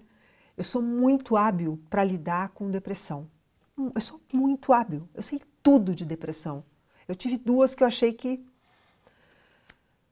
Eu 0.56 0.64
sou 0.64 0.82
muito 0.82 1.36
hábil 1.36 1.80
para 1.88 2.04
lidar 2.04 2.50
com 2.50 2.70
depressão. 2.70 3.30
Hum, 3.78 3.90
eu 3.94 4.00
sou 4.00 4.20
muito 4.32 4.72
hábil, 4.72 5.08
eu 5.14 5.22
sei 5.22 5.40
tudo 5.62 5.94
de 5.94 6.04
depressão. 6.04 6.64
Eu 7.08 7.14
tive 7.14 7.38
duas 7.38 7.74
que 7.74 7.82
eu 7.82 7.86
achei 7.86 8.12
que. 8.12 8.44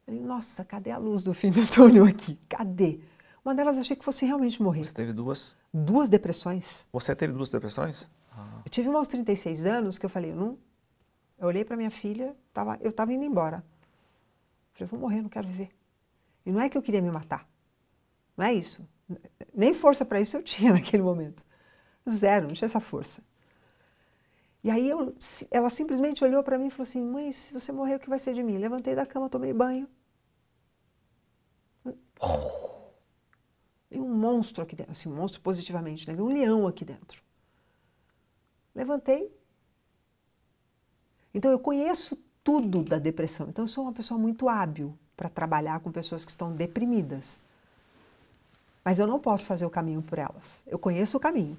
Nossa, 0.06 0.64
cadê 0.64 0.90
a 0.90 0.98
luz 0.98 1.22
do 1.22 1.34
fim 1.34 1.50
do 1.50 1.66
túnel 1.68 2.06
aqui? 2.06 2.38
Cadê? 2.48 3.00
Uma 3.48 3.54
delas 3.54 3.78
achei 3.78 3.96
que 3.96 4.04
fosse 4.04 4.26
realmente 4.26 4.62
morrer. 4.62 4.84
Você 4.84 4.92
teve 4.92 5.10
duas? 5.10 5.56
Duas 5.72 6.10
depressões. 6.10 6.86
Você 6.92 7.16
teve 7.16 7.32
duas 7.32 7.48
depressões? 7.48 8.10
Ah. 8.30 8.60
Eu 8.62 8.70
tive 8.70 8.90
uma 8.90 8.98
aos 8.98 9.08
36 9.08 9.64
anos 9.64 9.96
que 9.96 10.04
eu 10.04 10.10
falei, 10.10 10.34
não. 10.34 10.58
Eu 11.38 11.48
olhei 11.48 11.64
para 11.64 11.74
minha 11.74 11.90
filha, 11.90 12.36
tava, 12.52 12.76
eu 12.82 12.90
estava 12.90 13.10
indo 13.10 13.24
embora. 13.24 13.64
Eu 14.78 14.86
falei, 14.86 14.90
vou 14.90 15.00
morrer, 15.00 15.22
não 15.22 15.30
quero 15.30 15.48
viver. 15.48 15.70
E 16.44 16.52
não 16.52 16.60
é 16.60 16.68
que 16.68 16.76
eu 16.76 16.82
queria 16.82 17.00
me 17.00 17.10
matar. 17.10 17.48
Não 18.36 18.44
é 18.44 18.52
isso. 18.52 18.86
Nem 19.54 19.72
força 19.72 20.04
para 20.04 20.20
isso 20.20 20.36
eu 20.36 20.42
tinha 20.44 20.74
naquele 20.74 21.02
momento. 21.02 21.42
Zero, 22.06 22.48
não 22.48 22.54
tinha 22.54 22.66
essa 22.66 22.80
força. 22.80 23.22
E 24.62 24.70
aí 24.70 24.90
eu, 24.90 25.16
ela 25.50 25.70
simplesmente 25.70 26.22
olhou 26.22 26.42
para 26.42 26.58
mim 26.58 26.66
e 26.66 26.70
falou 26.70 26.82
assim: 26.82 27.02
Mãe, 27.02 27.32
se 27.32 27.54
você 27.54 27.72
morrer, 27.72 27.94
o 27.94 27.98
que 27.98 28.10
vai 28.10 28.18
ser 28.18 28.34
de 28.34 28.42
mim? 28.42 28.58
Levantei 28.58 28.94
da 28.94 29.06
cama, 29.06 29.30
tomei 29.30 29.54
banho. 29.54 29.88
Tem 33.88 34.00
um 34.00 34.14
monstro 34.14 34.62
aqui 34.62 34.76
dentro, 34.76 34.92
assim, 34.92 35.08
um 35.08 35.14
monstro 35.14 35.40
positivamente, 35.40 36.10
né? 36.10 36.20
um 36.20 36.28
leão 36.28 36.66
aqui 36.66 36.84
dentro. 36.84 37.22
Levantei. 38.74 39.30
Então 41.32 41.50
eu 41.50 41.58
conheço 41.58 42.18
tudo 42.44 42.82
da 42.82 42.98
depressão. 42.98 43.48
Então 43.48 43.64
eu 43.64 43.68
sou 43.68 43.84
uma 43.84 43.92
pessoa 43.92 44.18
muito 44.18 44.48
hábil 44.48 44.96
para 45.16 45.28
trabalhar 45.28 45.80
com 45.80 45.90
pessoas 45.90 46.24
que 46.24 46.30
estão 46.30 46.52
deprimidas. 46.52 47.40
Mas 48.84 48.98
eu 48.98 49.06
não 49.06 49.18
posso 49.18 49.46
fazer 49.46 49.66
o 49.66 49.70
caminho 49.70 50.02
por 50.02 50.18
elas. 50.18 50.62
Eu 50.66 50.78
conheço 50.78 51.16
o 51.16 51.20
caminho 51.20 51.58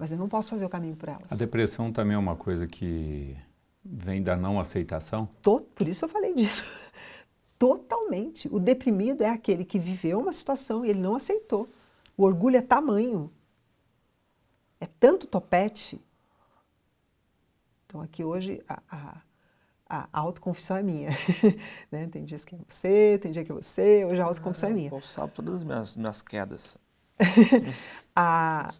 mas 0.00 0.10
eu 0.10 0.16
não 0.16 0.30
posso 0.30 0.48
fazer 0.48 0.64
o 0.64 0.68
caminho 0.70 0.96
por 0.96 1.10
elas. 1.10 1.30
A 1.30 1.36
depressão 1.36 1.92
também 1.92 2.14
é 2.14 2.18
uma 2.18 2.34
coisa 2.34 2.66
que 2.66 3.36
vem 3.84 4.22
da 4.22 4.34
não 4.34 4.58
aceitação? 4.58 5.28
Tô, 5.42 5.60
por 5.60 5.86
isso 5.86 6.06
eu 6.06 6.08
falei 6.08 6.34
disso. 6.34 6.64
Totalmente. 7.60 8.48
O 8.50 8.58
deprimido 8.58 9.20
é 9.20 9.28
aquele 9.28 9.66
que 9.66 9.78
viveu 9.78 10.18
uma 10.18 10.32
situação 10.32 10.82
e 10.82 10.88
ele 10.88 10.98
não 10.98 11.14
aceitou. 11.14 11.68
O 12.16 12.24
orgulho 12.24 12.56
é 12.56 12.62
tamanho. 12.62 13.30
É 14.80 14.86
tanto 14.98 15.26
topete. 15.26 16.00
Então 17.84 18.00
aqui 18.00 18.24
hoje 18.24 18.64
a, 18.66 18.80
a, 18.90 19.20
a 19.86 20.20
autoconfissão 20.20 20.78
é 20.78 20.82
minha. 20.82 21.10
né? 21.92 22.08
Tem 22.08 22.24
dias 22.24 22.46
que 22.46 22.54
é 22.54 22.58
você, 22.66 23.18
tem 23.20 23.30
dia 23.30 23.44
que 23.44 23.52
é 23.52 23.54
você, 23.54 24.06
hoje 24.06 24.22
a 24.22 24.24
autoconfissão 24.24 24.70
é, 24.70 24.72
é 24.72 24.74
minha. 24.74 24.90
Eu 24.90 25.02
salvo 25.02 25.34
todas 25.34 25.56
as 25.56 25.62
minhas, 25.62 25.94
minhas 25.94 26.22
quedas. 26.22 26.78
a, 28.16 28.72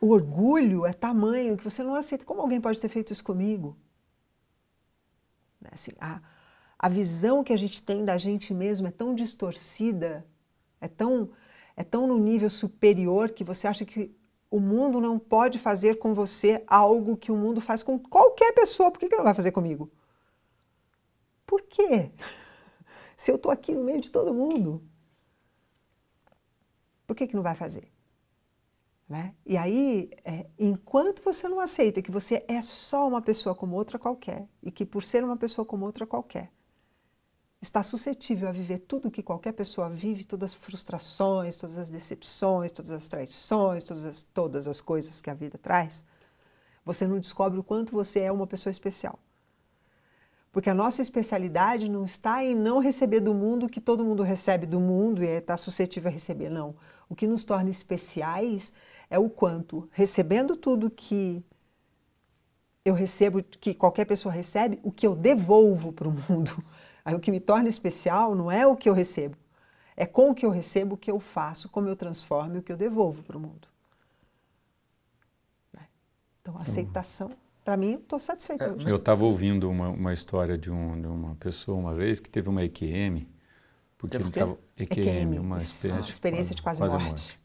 o 0.00 0.08
orgulho 0.08 0.86
é 0.86 0.94
tamanho 0.94 1.58
que 1.58 1.64
você 1.64 1.82
não 1.82 1.94
aceita. 1.94 2.24
Como 2.24 2.40
alguém 2.40 2.58
pode 2.58 2.80
ter 2.80 2.88
feito 2.88 3.12
isso 3.12 3.22
comigo? 3.22 3.76
Né, 5.60 5.68
assim, 5.74 5.90
a, 6.00 6.22
a 6.78 6.88
visão 6.88 7.42
que 7.42 7.52
a 7.52 7.56
gente 7.56 7.82
tem 7.82 8.04
da 8.04 8.16
gente 8.16 8.54
mesmo 8.54 8.86
é 8.86 8.90
tão 8.90 9.14
distorcida, 9.14 10.24
é 10.80 10.86
tão, 10.86 11.30
é 11.76 11.82
tão 11.82 12.06
no 12.06 12.18
nível 12.18 12.48
superior 12.48 13.30
que 13.30 13.42
você 13.42 13.66
acha 13.66 13.84
que 13.84 14.14
o 14.50 14.60
mundo 14.60 15.00
não 15.00 15.18
pode 15.18 15.58
fazer 15.58 15.98
com 15.98 16.14
você 16.14 16.62
algo 16.66 17.16
que 17.16 17.32
o 17.32 17.36
mundo 17.36 17.60
faz 17.60 17.82
com 17.82 17.98
qualquer 17.98 18.52
pessoa. 18.52 18.90
Por 18.90 19.00
que, 19.00 19.08
que 19.08 19.16
não 19.16 19.24
vai 19.24 19.34
fazer 19.34 19.50
comigo? 19.50 19.90
Por 21.44 21.62
quê? 21.62 22.12
Se 23.16 23.30
eu 23.32 23.36
estou 23.36 23.50
aqui 23.50 23.74
no 23.74 23.82
meio 23.82 24.00
de 24.00 24.10
todo 24.10 24.32
mundo, 24.32 24.82
por 27.06 27.16
que, 27.16 27.26
que 27.26 27.34
não 27.34 27.42
vai 27.42 27.56
fazer? 27.56 27.90
Né? 29.08 29.34
E 29.44 29.56
aí, 29.56 30.10
é, 30.24 30.46
enquanto 30.58 31.22
você 31.22 31.48
não 31.48 31.58
aceita 31.58 32.02
que 32.02 32.10
você 32.10 32.44
é 32.46 32.62
só 32.62 33.08
uma 33.08 33.20
pessoa 33.20 33.54
como 33.54 33.74
outra 33.74 33.98
qualquer, 33.98 34.46
e 34.62 34.70
que 34.70 34.84
por 34.84 35.02
ser 35.02 35.24
uma 35.24 35.36
pessoa 35.36 35.64
como 35.64 35.84
outra 35.84 36.06
qualquer, 36.06 36.52
está 37.60 37.82
suscetível 37.82 38.48
a 38.48 38.52
viver 38.52 38.80
tudo 38.80 39.10
que 39.10 39.22
qualquer 39.22 39.52
pessoa 39.52 39.90
vive, 39.90 40.24
todas 40.24 40.52
as 40.52 40.56
frustrações, 40.56 41.56
todas 41.56 41.76
as 41.76 41.88
decepções, 41.88 42.70
todas 42.70 42.90
as 42.90 43.08
traições, 43.08 43.82
todas 43.82 44.06
as, 44.06 44.22
todas 44.22 44.68
as 44.68 44.80
coisas 44.80 45.20
que 45.20 45.28
a 45.28 45.34
vida 45.34 45.58
traz, 45.58 46.04
você 46.84 47.06
não 47.06 47.18
descobre 47.18 47.58
o 47.58 47.64
quanto 47.64 47.92
você 47.92 48.20
é 48.20 48.32
uma 48.32 48.46
pessoa 48.46 48.70
especial. 48.70 49.18
Porque 50.50 50.70
a 50.70 50.74
nossa 50.74 51.02
especialidade 51.02 51.90
não 51.90 52.04
está 52.04 52.42
em 52.42 52.54
não 52.54 52.78
receber 52.78 53.20
do 53.20 53.34
mundo 53.34 53.66
o 53.66 53.68
que 53.68 53.80
todo 53.80 54.04
mundo 54.04 54.22
recebe 54.22 54.64
do 54.64 54.80
mundo 54.80 55.22
e 55.22 55.26
está 55.26 55.56
suscetível 55.56 56.10
a 56.10 56.12
receber, 56.12 56.48
não. 56.48 56.74
O 57.08 57.14
que 57.14 57.26
nos 57.26 57.44
torna 57.44 57.68
especiais 57.68 58.72
é 59.10 59.18
o 59.18 59.28
quanto, 59.28 59.88
recebendo 59.92 60.56
tudo 60.56 60.90
que 60.90 61.44
eu 62.84 62.94
recebo, 62.94 63.42
que 63.42 63.74
qualquer 63.74 64.06
pessoa 64.06 64.32
recebe, 64.32 64.80
o 64.82 64.90
que 64.90 65.06
eu 65.06 65.14
devolvo 65.14 65.92
para 65.92 66.08
o 66.08 66.12
mundo. 66.12 66.64
Aí 67.08 67.14
o 67.14 67.18
que 67.18 67.30
me 67.30 67.40
torna 67.40 67.70
especial 67.70 68.34
não 68.34 68.52
é 68.52 68.66
o 68.66 68.76
que 68.76 68.86
eu 68.86 68.92
recebo, 68.92 69.34
é 69.96 70.04
com 70.04 70.30
o 70.30 70.34
que 70.34 70.44
eu 70.44 70.50
recebo 70.50 70.94
o 70.94 70.98
que 70.98 71.10
eu 71.10 71.18
faço, 71.18 71.66
como 71.66 71.88
eu 71.88 71.96
transformo 71.96 72.56
e 72.56 72.58
o 72.58 72.62
que 72.62 72.70
eu 72.70 72.76
devolvo 72.76 73.22
para 73.22 73.38
o 73.38 73.40
mundo. 73.40 73.66
Né? 75.72 75.86
Então, 76.42 76.54
a 76.58 76.62
aceitação 76.64 77.30
para 77.64 77.78
mim, 77.78 77.92
eu 77.92 77.98
estou 78.00 78.18
satisfeita. 78.18 78.64
É, 78.64 78.92
eu 78.92 78.96
estava 78.96 79.24
ouvindo 79.24 79.70
uma, 79.70 79.88
uma 79.88 80.12
história 80.12 80.58
de, 80.58 80.70
um, 80.70 81.00
de, 81.00 81.06
uma 81.06 81.34
pessoa 81.36 81.78
uma 81.78 81.94
vez 81.94 82.20
que 82.20 82.28
teve 82.28 82.50
uma 82.50 82.62
EQM, 82.62 83.26
porque 83.96 84.18
ele 84.18 84.24
estava 84.24 84.58
EQM, 84.76 85.08
EQM, 85.08 85.38
uma 85.38 85.56
experiência, 85.56 86.12
experiência 86.12 86.54
de 86.54 86.60
quase, 86.60 86.78
quase 86.78 86.94
morte. 86.94 87.08
morte. 87.08 87.38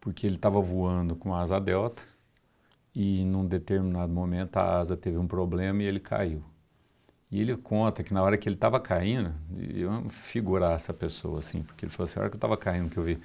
Porque 0.00 0.26
ele 0.26 0.36
estava 0.36 0.58
voando 0.58 1.14
com 1.14 1.34
a 1.34 1.42
asa 1.42 1.60
delta 1.60 2.02
e 2.94 3.26
num 3.26 3.46
determinado 3.46 4.10
momento 4.10 4.56
a 4.56 4.78
asa 4.78 4.96
teve 4.96 5.18
um 5.18 5.26
problema 5.26 5.82
e 5.82 5.86
ele 5.86 6.00
caiu. 6.00 6.42
E 7.30 7.40
ele 7.40 7.56
conta 7.56 8.02
que 8.02 8.12
na 8.12 8.22
hora 8.22 8.36
que 8.36 8.48
ele 8.48 8.56
estava 8.56 8.80
caindo, 8.80 9.32
eu 9.72 10.08
figurar 10.10 10.74
essa 10.74 10.92
pessoa 10.92 11.38
assim, 11.38 11.62
porque 11.62 11.84
ele 11.84 11.92
falou 11.92 12.08
assim, 12.08 12.18
a 12.18 12.22
hora 12.22 12.30
que 12.30 12.34
eu 12.34 12.38
estava 12.38 12.56
caindo 12.56 12.90
que 12.90 12.98
eu 12.98 13.04
vi 13.04 13.18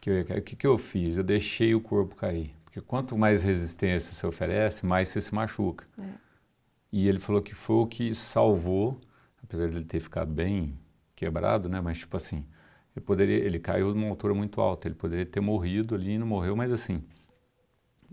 que 0.00 0.08
eu, 0.08 0.20
o 0.22 0.42
que, 0.42 0.56
que 0.56 0.66
eu 0.66 0.78
fiz? 0.78 1.18
Eu 1.18 1.24
deixei 1.24 1.74
o 1.74 1.80
corpo 1.80 2.16
cair. 2.16 2.54
Porque 2.64 2.80
quanto 2.80 3.18
mais 3.18 3.42
resistência 3.42 4.14
você 4.14 4.26
oferece, 4.26 4.86
mais 4.86 5.08
você 5.08 5.20
se 5.20 5.34
machuca. 5.34 5.86
É. 5.98 6.02
E 6.92 7.06
ele 7.06 7.18
falou 7.18 7.42
que 7.42 7.54
foi 7.54 7.76
o 7.76 7.86
que 7.86 8.14
salvou, 8.14 8.98
apesar 9.42 9.68
de 9.68 9.76
ele 9.76 9.84
ter 9.84 10.00
ficado 10.00 10.32
bem 10.32 10.78
quebrado, 11.14 11.68
né? 11.68 11.80
Mas 11.80 11.98
tipo 11.98 12.16
assim, 12.16 12.44
ele 12.96 13.04
poderia, 13.04 13.36
ele 13.36 13.58
caiu 13.58 13.94
numa 13.94 14.08
altura 14.08 14.34
muito 14.34 14.60
alta, 14.60 14.88
ele 14.88 14.94
poderia 14.94 15.26
ter 15.26 15.40
morrido 15.40 15.94
ali, 15.94 16.18
não 16.18 16.26
morreu, 16.26 16.56
mas 16.56 16.72
assim, 16.72 17.04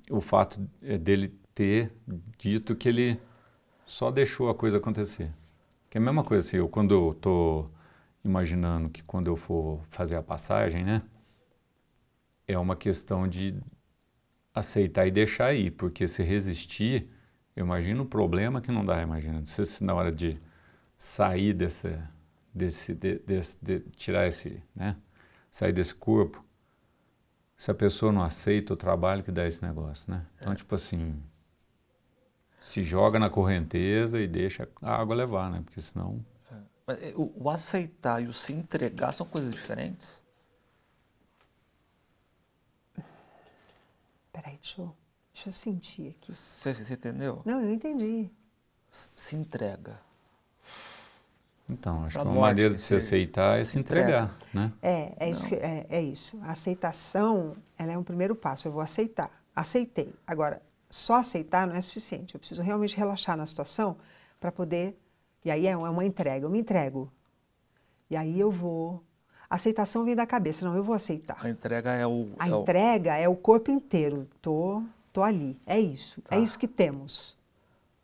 o 0.10 0.20
fato 0.20 0.68
é 0.82 0.98
dele 0.98 1.34
ter 1.56 1.91
dito 2.38 2.76
que 2.76 2.89
ele 2.89 3.20
só 3.88 4.12
deixou 4.12 4.50
a 4.50 4.56
coisa 4.56 4.78
acontecer. 4.78 5.32
Que 5.90 5.98
é 5.98 6.02
a 6.02 6.04
mesma 6.04 6.24
coisa 6.24 6.46
assim, 6.46 6.58
eu 6.58 6.68
quando 6.68 6.94
eu 6.94 7.14
tô 7.20 7.66
imaginando 8.24 8.90
que 8.90 9.02
quando 9.02 9.28
eu 9.28 9.36
for 9.36 9.82
fazer 9.90 10.18
a 10.18 10.22
passagem, 10.22 10.84
né? 10.84 11.02
É 12.48 12.58
uma 12.60 12.76
questão 12.76 13.28
de 13.28 13.56
aceitar 14.54 15.08
e 15.08 15.12
deixar 15.12 15.54
ir, 15.54 15.72
porque 15.72 16.08
se 16.08 16.24
resistir, 16.24 17.10
eu 17.56 17.66
imagino 17.66 18.04
o 18.04 18.06
problema 18.06 18.62
que 18.62 18.72
não 18.72 18.86
dá, 18.86 19.02
imagina. 19.02 19.44
Se, 19.46 19.66
se 19.66 19.84
na 19.84 19.94
hora 19.94 20.12
de 20.12 20.40
sair 20.98 21.54
desse, 21.54 21.98
desse, 22.54 22.94
de, 22.94 23.20
desse 23.20 23.58
de, 23.62 23.80
tirar 23.96 24.28
esse, 24.28 24.62
né, 24.76 24.98
sair 25.50 25.72
desse 25.72 25.96
corpo, 25.96 26.44
se 27.58 27.72
a 27.72 27.74
pessoa 27.74 28.12
não 28.12 28.24
aceita 28.24 28.74
o 28.74 28.78
trabalho 28.78 29.24
que 29.24 29.32
dá 29.32 29.48
esse 29.48 29.62
negócio, 29.64 30.12
né? 30.12 30.26
Então, 30.38 30.54
é. 30.54 30.56
tipo 30.56 30.76
assim, 30.76 31.16
se 32.68 32.84
joga 32.84 33.18
na 33.18 33.30
correnteza 33.30 34.20
e 34.20 34.28
deixa 34.28 34.68
a 34.82 34.93
água 34.93 35.15
levar, 35.15 35.49
né? 35.49 35.61
Porque 35.63 35.82
senão... 35.82 36.20
É. 36.89 37.13
O, 37.15 37.45
o 37.45 37.49
aceitar 37.49 38.22
e 38.22 38.28
o 38.28 38.34
se 38.34 38.51
entregar 38.51 39.13
são 39.13 39.26
coisas 39.26 39.53
diferentes? 39.53 40.22
Peraí, 44.34 44.59
deixa 44.61 44.82
eu, 44.82 44.93
deixa 45.34 45.47
eu 45.47 45.53
sentir 45.53 46.09
aqui. 46.09 46.34
Você, 46.34 46.74
você 46.74 46.93
entendeu? 46.93 47.41
Não, 47.45 47.61
eu 47.61 47.72
entendi. 47.72 48.30
Se 48.91 49.38
entrega. 49.38 49.97
Então, 51.70 52.03
acho 52.03 52.15
pra 52.15 52.24
que 52.24 52.28
uma 52.30 52.41
maneira 52.41 52.74
de 52.74 52.82
se 52.82 52.95
aceitar 52.95 53.59
é 53.59 53.63
se, 53.63 53.72
se 53.72 53.80
entregar, 53.80 54.36
entrega. 54.36 54.45
né? 54.53 54.74
É, 54.82 55.13
é 55.26 55.30
isso, 55.30 55.55
é, 55.55 55.86
é, 55.89 56.01
isso. 56.01 56.38
A 56.43 56.51
aceitação, 56.51 57.55
ela 57.78 57.93
é 57.93 57.97
um 57.97 58.03
primeiro 58.03 58.36
passo. 58.36 58.68
Eu 58.68 58.74
vou 58.74 58.82
aceitar. 58.82 59.32
Aceitei. 59.55 60.13
Agora, 60.26 60.61
só 60.90 61.16
aceitar 61.16 61.68
não 61.68 61.76
é 61.76 61.82
suficiente. 61.82 62.34
Eu 62.34 62.40
preciso 62.40 62.62
realmente 62.62 62.96
relaxar 62.96 63.36
na 63.38 63.46
situação 63.46 63.98
para 64.40 64.52
poder... 64.52 64.98
E 65.46 65.52
aí 65.52 65.68
é 65.68 65.78
uma 65.78 66.06
entrega. 66.06 66.46
Eu 66.46 66.50
me 66.50 66.60
entrego. 66.60 67.12
E 68.10 68.18
aí 68.18 68.40
eu 68.40 68.52
vou 68.52 69.04
a 69.50 69.56
aceitação 69.56 70.04
vem 70.04 70.16
da 70.16 70.26
cabeça, 70.26 70.66
não, 70.66 70.76
eu 70.76 70.84
vou 70.84 70.94
aceitar. 70.94 71.38
A 71.40 71.50
entrega 71.50 71.92
é 71.94 72.06
o. 72.06 72.30
A 72.38 72.50
é 72.50 72.52
entrega 72.52 73.12
o... 73.12 73.14
é 73.14 73.30
o 73.30 73.36
corpo 73.36 73.72
inteiro. 73.72 74.28
Tô, 74.42 74.84
tô 75.14 75.24
ali. 75.24 75.58
É 75.66 75.80
isso. 75.80 76.20
É 76.26 76.30
tá. 76.30 76.36
É 76.36 76.40
isso 76.40 76.60
que 76.60 76.68
temos. 76.68 77.38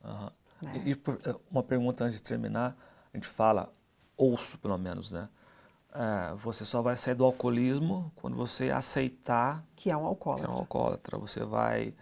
Uhum. 0.03 0.29
Né? 0.61 0.81
E, 0.85 0.91
e, 0.91 0.93
é, 0.93 1.35
uma 1.51 1.61
pergunta 1.61 2.05
antes 2.05 2.15
de 2.15 2.23
terminar, 2.23 2.77
a 3.13 3.17
gente 3.17 3.27
fala, 3.27 3.73
ouço 4.15 4.57
pelo 4.57 4.77
menos, 4.77 5.11
né? 5.11 5.27
É, 5.93 6.33
você 6.35 6.63
só 6.63 6.81
vai 6.81 6.95
sair 6.95 7.13
do 7.13 7.25
alcoolismo 7.25 8.11
quando 8.15 8.37
você 8.37 8.71
aceitar 8.71 9.63
que 9.75 9.91
é 9.91 9.97
um 9.97 10.05
alcoólatra. 10.05 10.47
Que 10.47 10.53
é 10.53 10.55
um 10.55 10.59
alcoólatra. 10.59 11.17
Você 11.17 11.43
vai. 11.43 11.93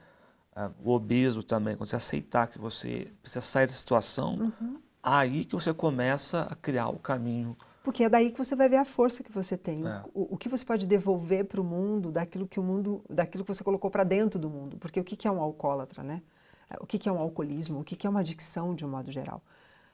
É, 0.55 0.69
o 0.83 0.91
obeso 0.91 1.43
também, 1.43 1.75
quando 1.75 1.87
você 1.87 1.95
aceitar 1.95 2.47
que 2.47 2.59
você 2.59 3.11
precisa 3.21 3.41
sair 3.41 3.67
da 3.67 3.73
situação, 3.73 4.35
uhum. 4.35 4.79
aí 5.01 5.45
que 5.45 5.55
você 5.55 5.73
começa 5.73 6.43
a 6.43 6.55
criar 6.55 6.89
o 6.89 6.99
caminho 6.99 7.55
porque 7.83 8.03
é 8.03 8.09
daí 8.09 8.31
que 8.31 8.37
você 8.37 8.55
vai 8.55 8.69
ver 8.69 8.77
a 8.77 8.85
força 8.85 9.23
que 9.23 9.31
você 9.31 9.57
tem, 9.57 9.85
é. 9.87 10.03
o, 10.13 10.35
o, 10.35 10.37
que 10.37 10.47
você 10.47 10.63
pode 10.63 10.85
devolver 10.85 11.45
para 11.45 11.59
o 11.59 11.63
mundo 11.63 12.11
daquilo 12.11 12.47
que 12.47 12.59
o 12.59 12.63
mundo, 12.63 13.03
daquilo 13.09 13.43
que 13.43 13.53
você 13.53 13.63
colocou 13.63 13.89
para 13.89 14.03
dentro 14.03 14.39
do 14.39 14.49
mundo. 14.49 14.77
Porque 14.77 14.99
o 14.99 15.03
que, 15.03 15.15
que 15.15 15.27
é 15.27 15.31
um 15.31 15.41
alcoólatra, 15.41 16.03
né? 16.03 16.21
O 16.79 16.85
que, 16.85 16.99
que 16.99 17.09
é 17.09 17.11
um 17.11 17.17
alcoolismo? 17.17 17.79
O 17.79 17.83
que, 17.83 17.95
que 17.95 18.05
é 18.05 18.09
uma 18.09 18.19
adicção 18.19 18.75
de 18.75 18.85
um 18.85 18.89
modo 18.89 19.11
geral? 19.11 19.41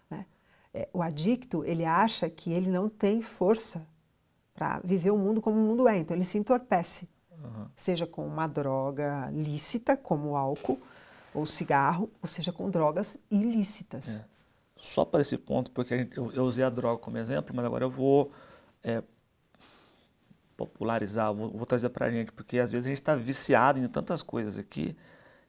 Né? 0.10 0.26
É, 0.74 0.90
o 0.94 1.02
adicto 1.02 1.64
ele 1.64 1.86
acha 1.86 2.30
que 2.30 2.52
ele 2.52 2.70
não 2.70 2.90
tem 2.90 3.22
força 3.22 3.88
para 4.54 4.80
viver 4.84 5.12
o 5.12 5.18
mundo 5.18 5.42
como 5.42 5.58
o 5.58 5.62
mundo 5.62 5.88
é, 5.88 5.98
então 5.98 6.16
ele 6.16 6.26
se 6.26 6.38
entorpece, 6.38 7.08
uhum. 7.48 7.68
seja 7.76 8.06
com 8.06 8.26
uma 8.26 8.48
droga 8.48 9.30
lícita 9.32 9.96
como 9.96 10.32
o 10.32 10.38
álcool 10.38 10.80
ou 11.34 11.46
cigarro, 11.46 12.10
ou 12.22 12.28
seja 12.28 12.52
com 12.52 12.70
drogas 12.70 13.20
ilícitas. 13.30 14.20
É 14.20 14.38
só 14.78 15.04
para 15.04 15.22
esse 15.22 15.38
ponto, 15.38 15.72
porque 15.72 15.98
gente, 15.98 16.18
eu, 16.18 16.32
eu, 16.32 16.44
usei 16.44 16.64
a 16.64 16.70
droga 16.70 17.02
como 17.02 17.18
exemplo, 17.18 17.56
mas 17.56 17.66
agora 17.66 17.84
eu 17.84 17.90
vou 17.90 18.32
é, 18.84 19.04
popularizar, 20.56 21.34
vou, 21.34 21.50
vou 21.52 21.66
trazer 21.66 21.90
para 21.90 22.06
a 22.06 22.12
gente, 22.12 22.32
porque 22.32 22.60
às 22.60 22.72
vezes 22.72 22.86
a 22.86 22.90
gente 22.90 23.00
está 23.02 23.16
viciado 23.16 23.80
em 23.80 23.88
tantas 23.88 24.22
coisas 24.22 24.58
aqui, 24.58 24.96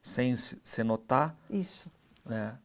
sem 0.00 0.34
se, 0.34 0.58
se 0.62 0.82
notar. 0.82 1.36
Isso. 1.50 1.90
Né? 2.24 2.56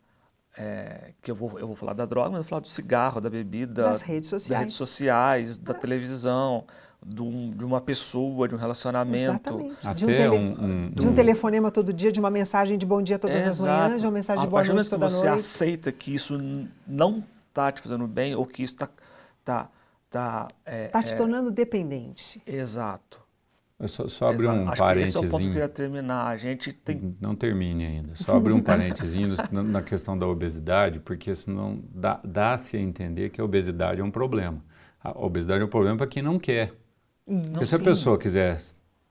É, 0.56 1.14
que 1.22 1.32
eu 1.32 1.36
vou, 1.36 1.60
eu 1.60 1.68
vou 1.68 1.76
falar 1.76 1.94
da 1.94 2.06
droga, 2.06 2.30
mas 2.30 2.38
eu 2.38 2.44
vou 2.44 2.50
falar 2.50 2.62
do 2.62 2.68
cigarro, 2.68 3.20
da 3.20 3.30
bebida, 3.30 3.84
das 3.84 4.02
redes 4.02 4.30
sociais, 4.30 4.50
das 4.50 4.60
redes 4.60 4.76
sociais 4.76 5.58
da 5.58 5.74
é. 5.74 5.78
televisão 5.78 6.66
de 7.06 7.66
uma 7.66 7.82
pessoa, 7.82 8.48
de 8.48 8.56
um 8.56 8.58
relacionamento. 8.58 9.32
Exatamente. 9.32 9.88
Até 9.88 9.94
de 9.94 10.06
um, 10.06 10.08
tele... 10.08 10.30
um, 10.30 10.66
um, 10.66 10.92
de 10.92 11.08
um 11.08 11.14
telefonema 11.14 11.72
todo 11.72 11.92
dia, 11.92 12.12
de 12.12 12.20
uma 12.20 12.30
mensagem 12.30 12.78
de 12.78 12.86
bom 12.86 13.02
dia 13.02 13.20
todas 13.20 13.38
é, 13.38 13.46
as 13.46 13.60
manhãs, 13.60 14.00
de 14.02 14.08
uma 14.08 14.14
mensagem 14.14 14.44
de 14.44 14.50
boa 14.50 14.64
noite 14.64 14.90
toda 14.90 15.06
noite. 15.08 15.18
A 15.18 15.30
partir 15.30 15.42
você 15.42 15.58
aceita 15.64 15.92
que 15.92 16.14
isso 16.14 16.40
não 16.88 17.24
está 17.50 17.72
te 17.72 17.82
fazendo 17.82 18.08
bem 18.08 18.36
ou 18.36 18.46
que 18.46 18.64
isso 18.64 18.74
está... 18.74 18.90
Tá, 19.44 19.70
tá, 20.10 20.48
é, 20.66 20.88
tá 20.88 21.04
te 21.04 21.14
é... 21.14 21.18
tornando 21.18 21.52
dependente. 21.52 22.42
Exato. 22.48 23.22
Eu 23.78 23.90
só, 23.90 24.08
só 24.08 24.30
abrir 24.30 24.48
um 24.48 24.70
Acho 24.70 24.80
parênteses. 24.82 25.16
Esse 25.16 25.26
é 25.26 25.28
o 25.28 25.32
ponto 25.32 25.52
que 25.52 25.58
eu 25.58 25.68
terminar. 25.68 26.28
A 26.28 26.38
gente 26.38 26.72
tem... 26.72 27.18
Não 27.20 27.36
termine 27.36 27.86
ainda. 27.86 28.16
Só 28.16 28.38
abrir 28.38 28.54
um 28.54 28.62
parênteses 28.62 29.18
na 29.52 29.82
questão 29.82 30.18
da 30.18 30.26
obesidade, 30.26 31.02
porque 31.02 31.36
senão 31.36 31.84
dá-se 31.94 32.24
dá 32.24 32.56
a 32.56 32.82
entender 32.82 33.30
que 33.32 33.42
a 33.42 33.44
obesidade 33.44 34.00
é 34.00 34.04
um 34.04 34.12
problema. 34.12 34.64
A 35.04 35.12
obesidade 35.20 35.62
é 35.62 35.66
um 35.66 35.70
problema 35.70 35.98
para 35.98 36.08
quem 36.08 36.24
não 36.24 36.40
quer. 36.40 36.72
Porque 37.26 37.66
se 37.66 37.76
a 37.76 37.80
pessoa 37.80 38.18
quiser 38.18 38.60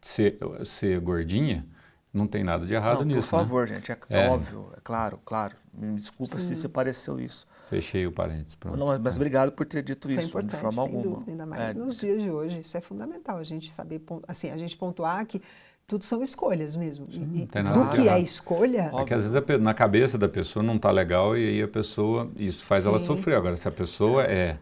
ser, 0.01 0.39
ser 0.65 1.01
gordinha, 1.01 1.67
não 2.13 2.27
tem 2.27 2.45
nada 2.45 2.67
de 2.67 2.75
errado 2.75 3.05
não, 3.05 3.17
nisso. 3.17 3.31
Por 3.31 3.37
né? 3.37 3.43
favor, 3.43 3.69
né? 3.69 3.75
gente, 3.77 3.93
é, 3.93 3.99
é, 4.11 4.29
óbvio, 4.29 4.71
é 4.77 4.81
claro, 4.83 5.19
claro. 5.25 5.57
Me 5.73 5.99
desculpa 5.99 6.37
Sim. 6.39 6.49
se 6.49 6.57
se 6.57 6.69
pareceu 6.69 7.19
isso. 7.19 7.47
Fechei 7.71 8.07
o 8.07 8.13
parênteses. 8.13 8.55
Pronto. 8.55 8.77
Não, 8.77 8.99
mas, 8.99 9.17
obrigado 9.17 9.53
por 9.53 9.65
ter 9.65 9.83
dito 9.83 10.07
Foi 10.07 10.17
isso, 10.17 10.43
de 10.43 10.57
forma 10.57 10.83
alguma. 10.83 11.03
Dúvida, 11.03 11.31
ainda 11.31 11.47
mais 11.47 11.71
é, 11.71 11.75
nos 11.75 11.97
dias 11.97 12.23
de 12.23 12.31
hoje, 12.31 12.59
isso 12.59 12.77
é 12.77 12.83
fundamental, 12.83 13.39
a 13.39 13.45
gente 13.45 13.73
saber, 13.73 14.03
assim, 14.29 14.51
a 14.51 14.57
gente 14.59 14.77
pontuar 14.77 15.25
que 15.25 15.41
tudo 15.87 16.05
são 16.05 16.23
escolhas 16.23 16.77
mesmo. 16.77 17.11
Sim, 17.11 17.49
e, 17.51 17.63
do 17.63 17.91
que 17.91 18.09
é 18.09 18.21
escolha... 18.21 18.91
É 18.95 19.05
que 19.05 19.15
às 19.15 19.23
vezes 19.23 19.37
a, 19.37 19.59
na 19.59 19.73
cabeça 19.73 20.19
da 20.19 20.29
pessoa 20.29 20.63
não 20.63 20.77
está 20.77 20.91
legal 20.91 21.37
e 21.37 21.49
aí 21.49 21.63
a 21.63 21.69
pessoa, 21.69 22.31
isso 22.37 22.63
faz 22.65 22.83
Sim. 22.83 22.91
ela 22.91 22.99
sofrer. 22.99 23.37
Agora, 23.37 23.57
se 23.57 23.67
a 23.67 23.73
pessoa 23.73 24.25
é, 24.25 24.33
é 24.35 24.59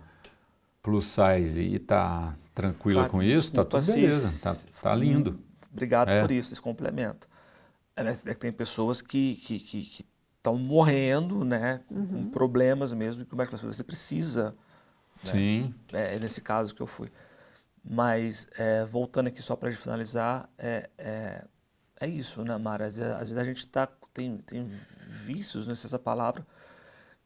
plus 0.83 1.05
size 1.07 1.61
e 1.61 1.77
está 1.77 2.37
tranquila 2.55 3.09
com 3.09 3.23
isso, 3.23 3.53
tá 3.53 3.65
tudo 3.65 3.85
beleza, 3.85 4.51
tá, 4.51 4.83
tá 4.83 4.95
lindo. 4.95 5.41
Obrigado 5.73 6.09
é. 6.09 6.21
por 6.21 6.31
isso, 6.31 6.53
esse 6.53 6.61
complemento. 6.61 7.29
É, 7.95 8.03
né, 8.03 8.19
é, 8.27 8.35
tem 8.35 8.53
pessoas 8.53 9.01
que 9.01 9.33
estão 9.33 9.57
que, 9.59 9.59
que, 9.59 10.05
que 10.05 10.05
morrendo, 10.59 11.45
né, 11.45 11.81
uhum. 11.91 12.07
com 12.07 12.31
problemas 12.31 12.93
mesmo, 12.93 13.25
que 13.25 13.35
você 13.35 13.85
precisa. 13.85 14.55
Né? 15.25 15.33
Sim. 15.33 15.75
É, 15.93 16.17
é 16.17 16.19
nesse 16.19 16.41
caso 16.41 16.75
que 16.75 16.81
eu 16.81 16.87
fui. 16.87 17.11
Mas, 17.83 18.49
é, 18.59 18.85
voltando 18.85 19.29
aqui 19.29 19.41
só 19.41 19.57
para 19.57 19.71
finalizar, 19.73 20.49
é, 20.59 20.91
é, 20.99 21.45
é, 22.01 22.07
isso, 22.07 22.43
né, 22.45 22.57
Mara? 22.59 22.87
Às 22.87 22.97
vezes, 22.97 23.13
às 23.13 23.29
vezes 23.29 23.39
a 23.39 23.45
gente 23.45 23.67
tá, 23.69 23.89
tem, 24.13 24.39
tem 24.39 24.69
vícios, 25.09 25.67
não 25.67 25.75
sei 25.75 25.89
essa 25.89 25.99
palavra, 25.99 26.47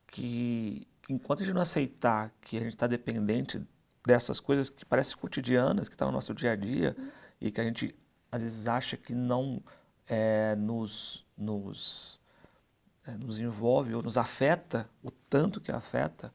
que 0.06 0.86
enquanto 1.08 1.42
a 1.42 1.44
gente 1.44 1.54
não 1.54 1.62
aceitar 1.62 2.32
que 2.40 2.56
a 2.56 2.60
gente 2.60 2.74
está 2.74 2.86
dependente 2.86 3.62
dessas 4.06 4.38
coisas 4.40 4.68
que 4.68 4.84
parecem 4.84 5.16
cotidianas, 5.16 5.88
que 5.88 5.94
estão 5.94 6.08
tá 6.08 6.12
no 6.12 6.16
nosso 6.16 6.34
dia 6.34 6.52
a 6.52 6.56
dia 6.56 6.94
uhum. 6.98 7.08
e 7.40 7.50
que 7.50 7.60
a 7.60 7.64
gente 7.64 7.94
às 8.30 8.42
vezes 8.42 8.66
acha 8.66 8.96
que 8.96 9.14
não 9.14 9.62
é, 10.06 10.54
nos, 10.56 11.24
nos, 11.36 12.20
é, 13.06 13.12
nos 13.12 13.38
envolve 13.38 13.94
ou 13.94 14.02
nos 14.02 14.16
afeta 14.16 14.88
o 15.02 15.10
tanto 15.10 15.60
que 15.60 15.70
afeta, 15.70 16.32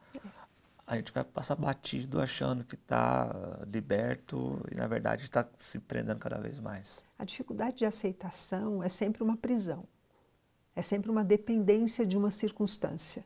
a 0.88 0.96
gente 0.96 1.12
vai 1.12 1.24
passar 1.24 1.56
batido 1.56 2.20
achando 2.20 2.64
que 2.64 2.74
está 2.74 3.60
liberto 3.72 4.66
e 4.72 4.76
na 4.76 4.88
verdade 4.88 5.24
está 5.24 5.48
se 5.56 5.78
prendendo 5.78 6.18
cada 6.18 6.40
vez 6.40 6.60
mais. 6.60 7.04
A 7.18 7.26
dificuldade 7.26 7.78
de 7.78 7.86
aceitação 7.86 8.82
é 8.82 8.90
sempre 8.90 9.22
uma 9.22 9.38
prisão. 9.38 9.84
é 10.76 10.82
sempre 10.82 11.12
uma 11.12 11.24
dependência 11.24 12.06
de 12.06 12.18
uma 12.18 12.32
circunstância. 12.32 13.26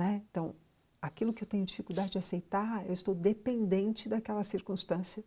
Né? 0.00 0.22
Então, 0.30 0.54
aquilo 1.02 1.30
que 1.30 1.44
eu 1.44 1.46
tenho 1.46 1.66
dificuldade 1.66 2.12
de 2.12 2.16
aceitar, 2.16 2.86
eu 2.86 2.92
estou 2.94 3.14
dependente 3.14 4.08
daquela 4.08 4.42
circunstância. 4.42 5.22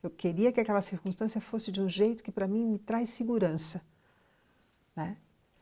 Eu 0.00 0.10
queria 0.10 0.52
que 0.52 0.60
aquela 0.60 0.80
circunstância 0.80 1.40
fosse 1.40 1.72
de 1.72 1.80
um 1.80 1.88
jeito 1.88 2.22
que 2.22 2.30
para 2.30 2.46
mim 2.46 2.64
me 2.64 2.78
traz 2.78 3.08
segurança. 3.08 3.82
Né? 4.94 5.16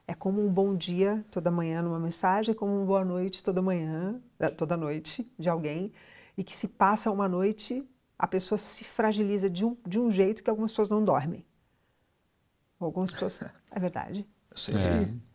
É 0.07 0.13
como 0.13 0.45
um 0.45 0.53
bom 0.53 0.77
dia 0.77 1.25
toda 1.31 1.51
manhã 1.51 1.81
numa 1.81 1.99
mensagem, 1.99 2.53
é 2.53 2.55
como 2.55 2.77
uma 2.77 2.85
boa 2.85 3.03
noite 3.03 3.43
toda 3.43 3.63
manhã, 3.63 4.21
eh, 4.39 4.51
toda 4.51 4.77
noite 4.77 5.27
de 5.39 5.49
alguém, 5.49 5.91
e 6.37 6.45
que 6.45 6.55
se 6.55 6.69
passa 6.69 7.11
uma 7.11 7.27
noite, 7.27 7.83
a 8.19 8.29
pessoa 8.29 8.59
se 8.59 8.85
fragiliza 8.85 9.49
de 9.49 9.65
um, 9.65 9.75
de 9.87 9.99
um 9.99 10.11
jeito 10.11 10.43
que 10.43 10.51
algumas 10.51 10.71
pessoas 10.71 10.91
não 10.91 11.03
dormem. 11.03 11.47
Algumas 12.79 13.11
pessoas. 13.11 13.41
É 13.73 13.81
verdade. 13.81 14.29
Eu 14.51 14.57
sei. 14.57 14.75
É. 14.75 15.30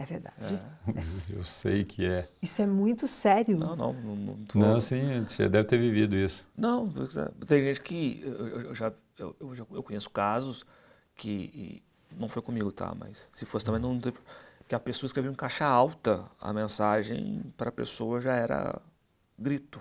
É 0.00 0.04
verdade. 0.06 0.34
É. 0.54 0.90
Eu 1.36 1.44
sei 1.44 1.84
que 1.84 2.06
é. 2.06 2.26
Isso 2.40 2.62
é 2.62 2.66
muito 2.66 3.06
sério. 3.06 3.58
Não, 3.58 3.76
não. 3.76 3.92
Não, 3.92 4.16
não, 4.16 4.44
tô... 4.46 4.58
não 4.58 4.80
sim, 4.80 5.22
você 5.26 5.46
deve 5.46 5.68
ter 5.68 5.76
vivido 5.76 6.16
isso. 6.16 6.46
Não, 6.56 6.90
tem 7.46 7.64
gente 7.64 7.82
que. 7.82 8.22
Eu, 8.24 8.60
eu 8.62 8.74
já, 8.74 8.90
eu, 9.18 9.36
eu, 9.38 9.54
já, 9.54 9.66
eu 9.70 9.82
conheço 9.82 10.08
casos 10.08 10.64
que. 11.14 11.82
Não 12.16 12.30
foi 12.30 12.40
comigo, 12.40 12.72
tá? 12.72 12.94
Mas 12.98 13.28
se 13.30 13.44
fosse 13.44 13.64
também, 13.66 13.80
não. 13.80 14.00
Que 14.66 14.74
a 14.74 14.80
pessoa 14.80 15.06
escreveu 15.06 15.30
em 15.30 15.34
caixa 15.34 15.66
alta 15.66 16.24
a 16.40 16.50
mensagem 16.52 17.42
para 17.56 17.68
a 17.68 17.72
pessoa 17.72 18.22
já 18.22 18.34
era 18.34 18.80
grito. 19.38 19.80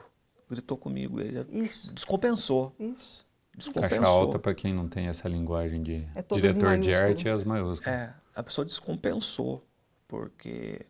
Gritou 0.50 0.78
comigo. 0.78 1.22
Ele 1.22 1.46
Isso. 1.50 1.94
Descompensou. 1.94 2.76
Isso. 2.78 3.26
Descompensou. 3.56 3.90
Caixa 3.90 4.06
alta, 4.06 4.38
para 4.38 4.54
quem 4.54 4.74
não 4.74 4.90
tem 4.90 5.08
essa 5.08 5.30
linguagem 5.30 5.82
de 5.82 6.06
é 6.14 6.22
diretor 6.34 6.78
de 6.78 6.94
arte, 6.94 7.28
é 7.28 7.32
as 7.32 7.44
maiúsculas. 7.44 7.94
É, 7.94 8.14
a 8.36 8.44
pessoa 8.44 8.66
descompensou 8.66 9.64
porque. 10.10 10.86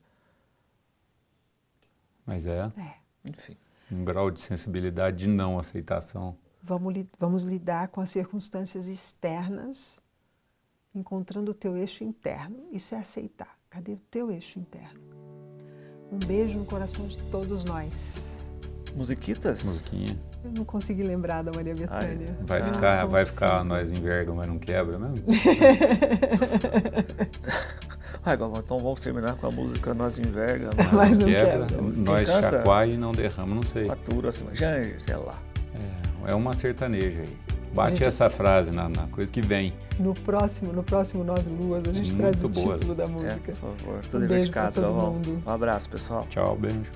Mas 2.26 2.48
é. 2.48 2.72
é. 2.78 2.96
Enfim. 3.24 3.56
Um 3.92 4.04
grau 4.04 4.32
de 4.32 4.40
sensibilidade 4.40 5.18
de 5.18 5.28
não 5.28 5.60
aceitação. 5.60 6.36
Vamos, 6.64 6.94
li 6.94 7.08
vamos 7.20 7.44
lidar 7.44 7.90
com 7.90 8.02
as 8.02 8.10
circunstâncias 8.10 8.88
externas, 8.88 10.02
encontrando 10.94 11.52
o 11.52 11.54
teu 11.54 11.78
eixo 11.78 12.04
interno. 12.04 12.68
Isso 12.72 12.96
é 12.96 13.00
aceitar. 13.00 13.58
Cadê 13.70 13.94
o 13.94 14.02
teu 14.10 14.32
eixo 14.32 14.58
interno? 14.60 15.00
Um 16.12 16.18
beijo 16.20 16.58
no 16.58 16.66
coração 16.66 17.08
de 17.08 17.18
todos 17.30 17.64
nós. 17.64 18.40
Musiquitas? 18.96 19.64
Musiquinha. 19.64 20.18
Eu 20.44 20.52
não 20.52 20.66
consegui 20.66 21.04
lembrar 21.04 21.44
da 21.44 21.52
Maria 21.52 21.76
Bethânia. 21.76 22.38
Vai 22.42 22.64
ficar, 22.64 23.06
vai 23.06 23.26
ficar 23.26 23.64
nós 23.64 23.92
enverga, 23.92 24.34
mas 24.34 24.48
não 24.48 24.58
quebra 24.58 24.98
mesmo? 24.98 25.26
Ah, 28.26 28.34
então 28.34 28.80
vamos 28.80 29.02
terminar 29.02 29.36
com 29.36 29.48
a 29.48 29.52
música 29.52 29.94
Nós 29.94 30.18
Enverga, 30.18 30.70
Nós 30.78 30.92
Mas 30.92 31.18
não 31.18 31.26
Quebra, 31.28 31.68
Nós 31.82 32.28
Chacoalha 32.28 32.92
e 32.92 32.98
Não 32.98 33.12
Derrama, 33.12 33.56
não 33.56 33.64
sei. 33.64 33.86
Fatura, 33.86 34.30
assim, 34.30 34.46
Janja, 34.54 35.00
sei 35.00 35.16
lá. 35.16 35.40
É, 36.26 36.32
é 36.32 36.36
uma 36.36 36.54
sertaneja 36.54 37.22
aí. 37.22 37.38
Bate 37.74 37.98
gente... 37.98 38.08
essa 38.08 38.30
frase 38.30 38.72
na, 38.72 38.90
na, 38.90 39.08
coisa 39.08 39.32
que 39.32 39.42
vem. 39.42 39.74
No 40.00 40.14
próximo, 40.14 40.74
no 40.74 40.84
próximo 40.84 41.24
Nove 41.24 41.50
Luas, 41.50 41.84
a 41.88 41.92
gente 41.92 42.14
Muito 42.14 42.18
traz 42.18 42.44
o 42.44 42.50
boa. 42.50 42.74
título 42.76 42.96
da 42.96 43.08
música. 43.08 43.52
É, 43.52 43.56
por 43.56 43.56
favor. 43.56 44.02
Tudo 44.10 44.26
um 44.26 44.28
beijo 44.28 44.48
de 44.48 44.52
casa, 44.52 44.82
todo 44.82 44.94
mundo. 44.94 45.44
Um 45.46 45.52
abraço, 45.52 45.90
pessoal. 45.90 46.26
Tchau, 46.30 46.56
beijo. 46.56 46.92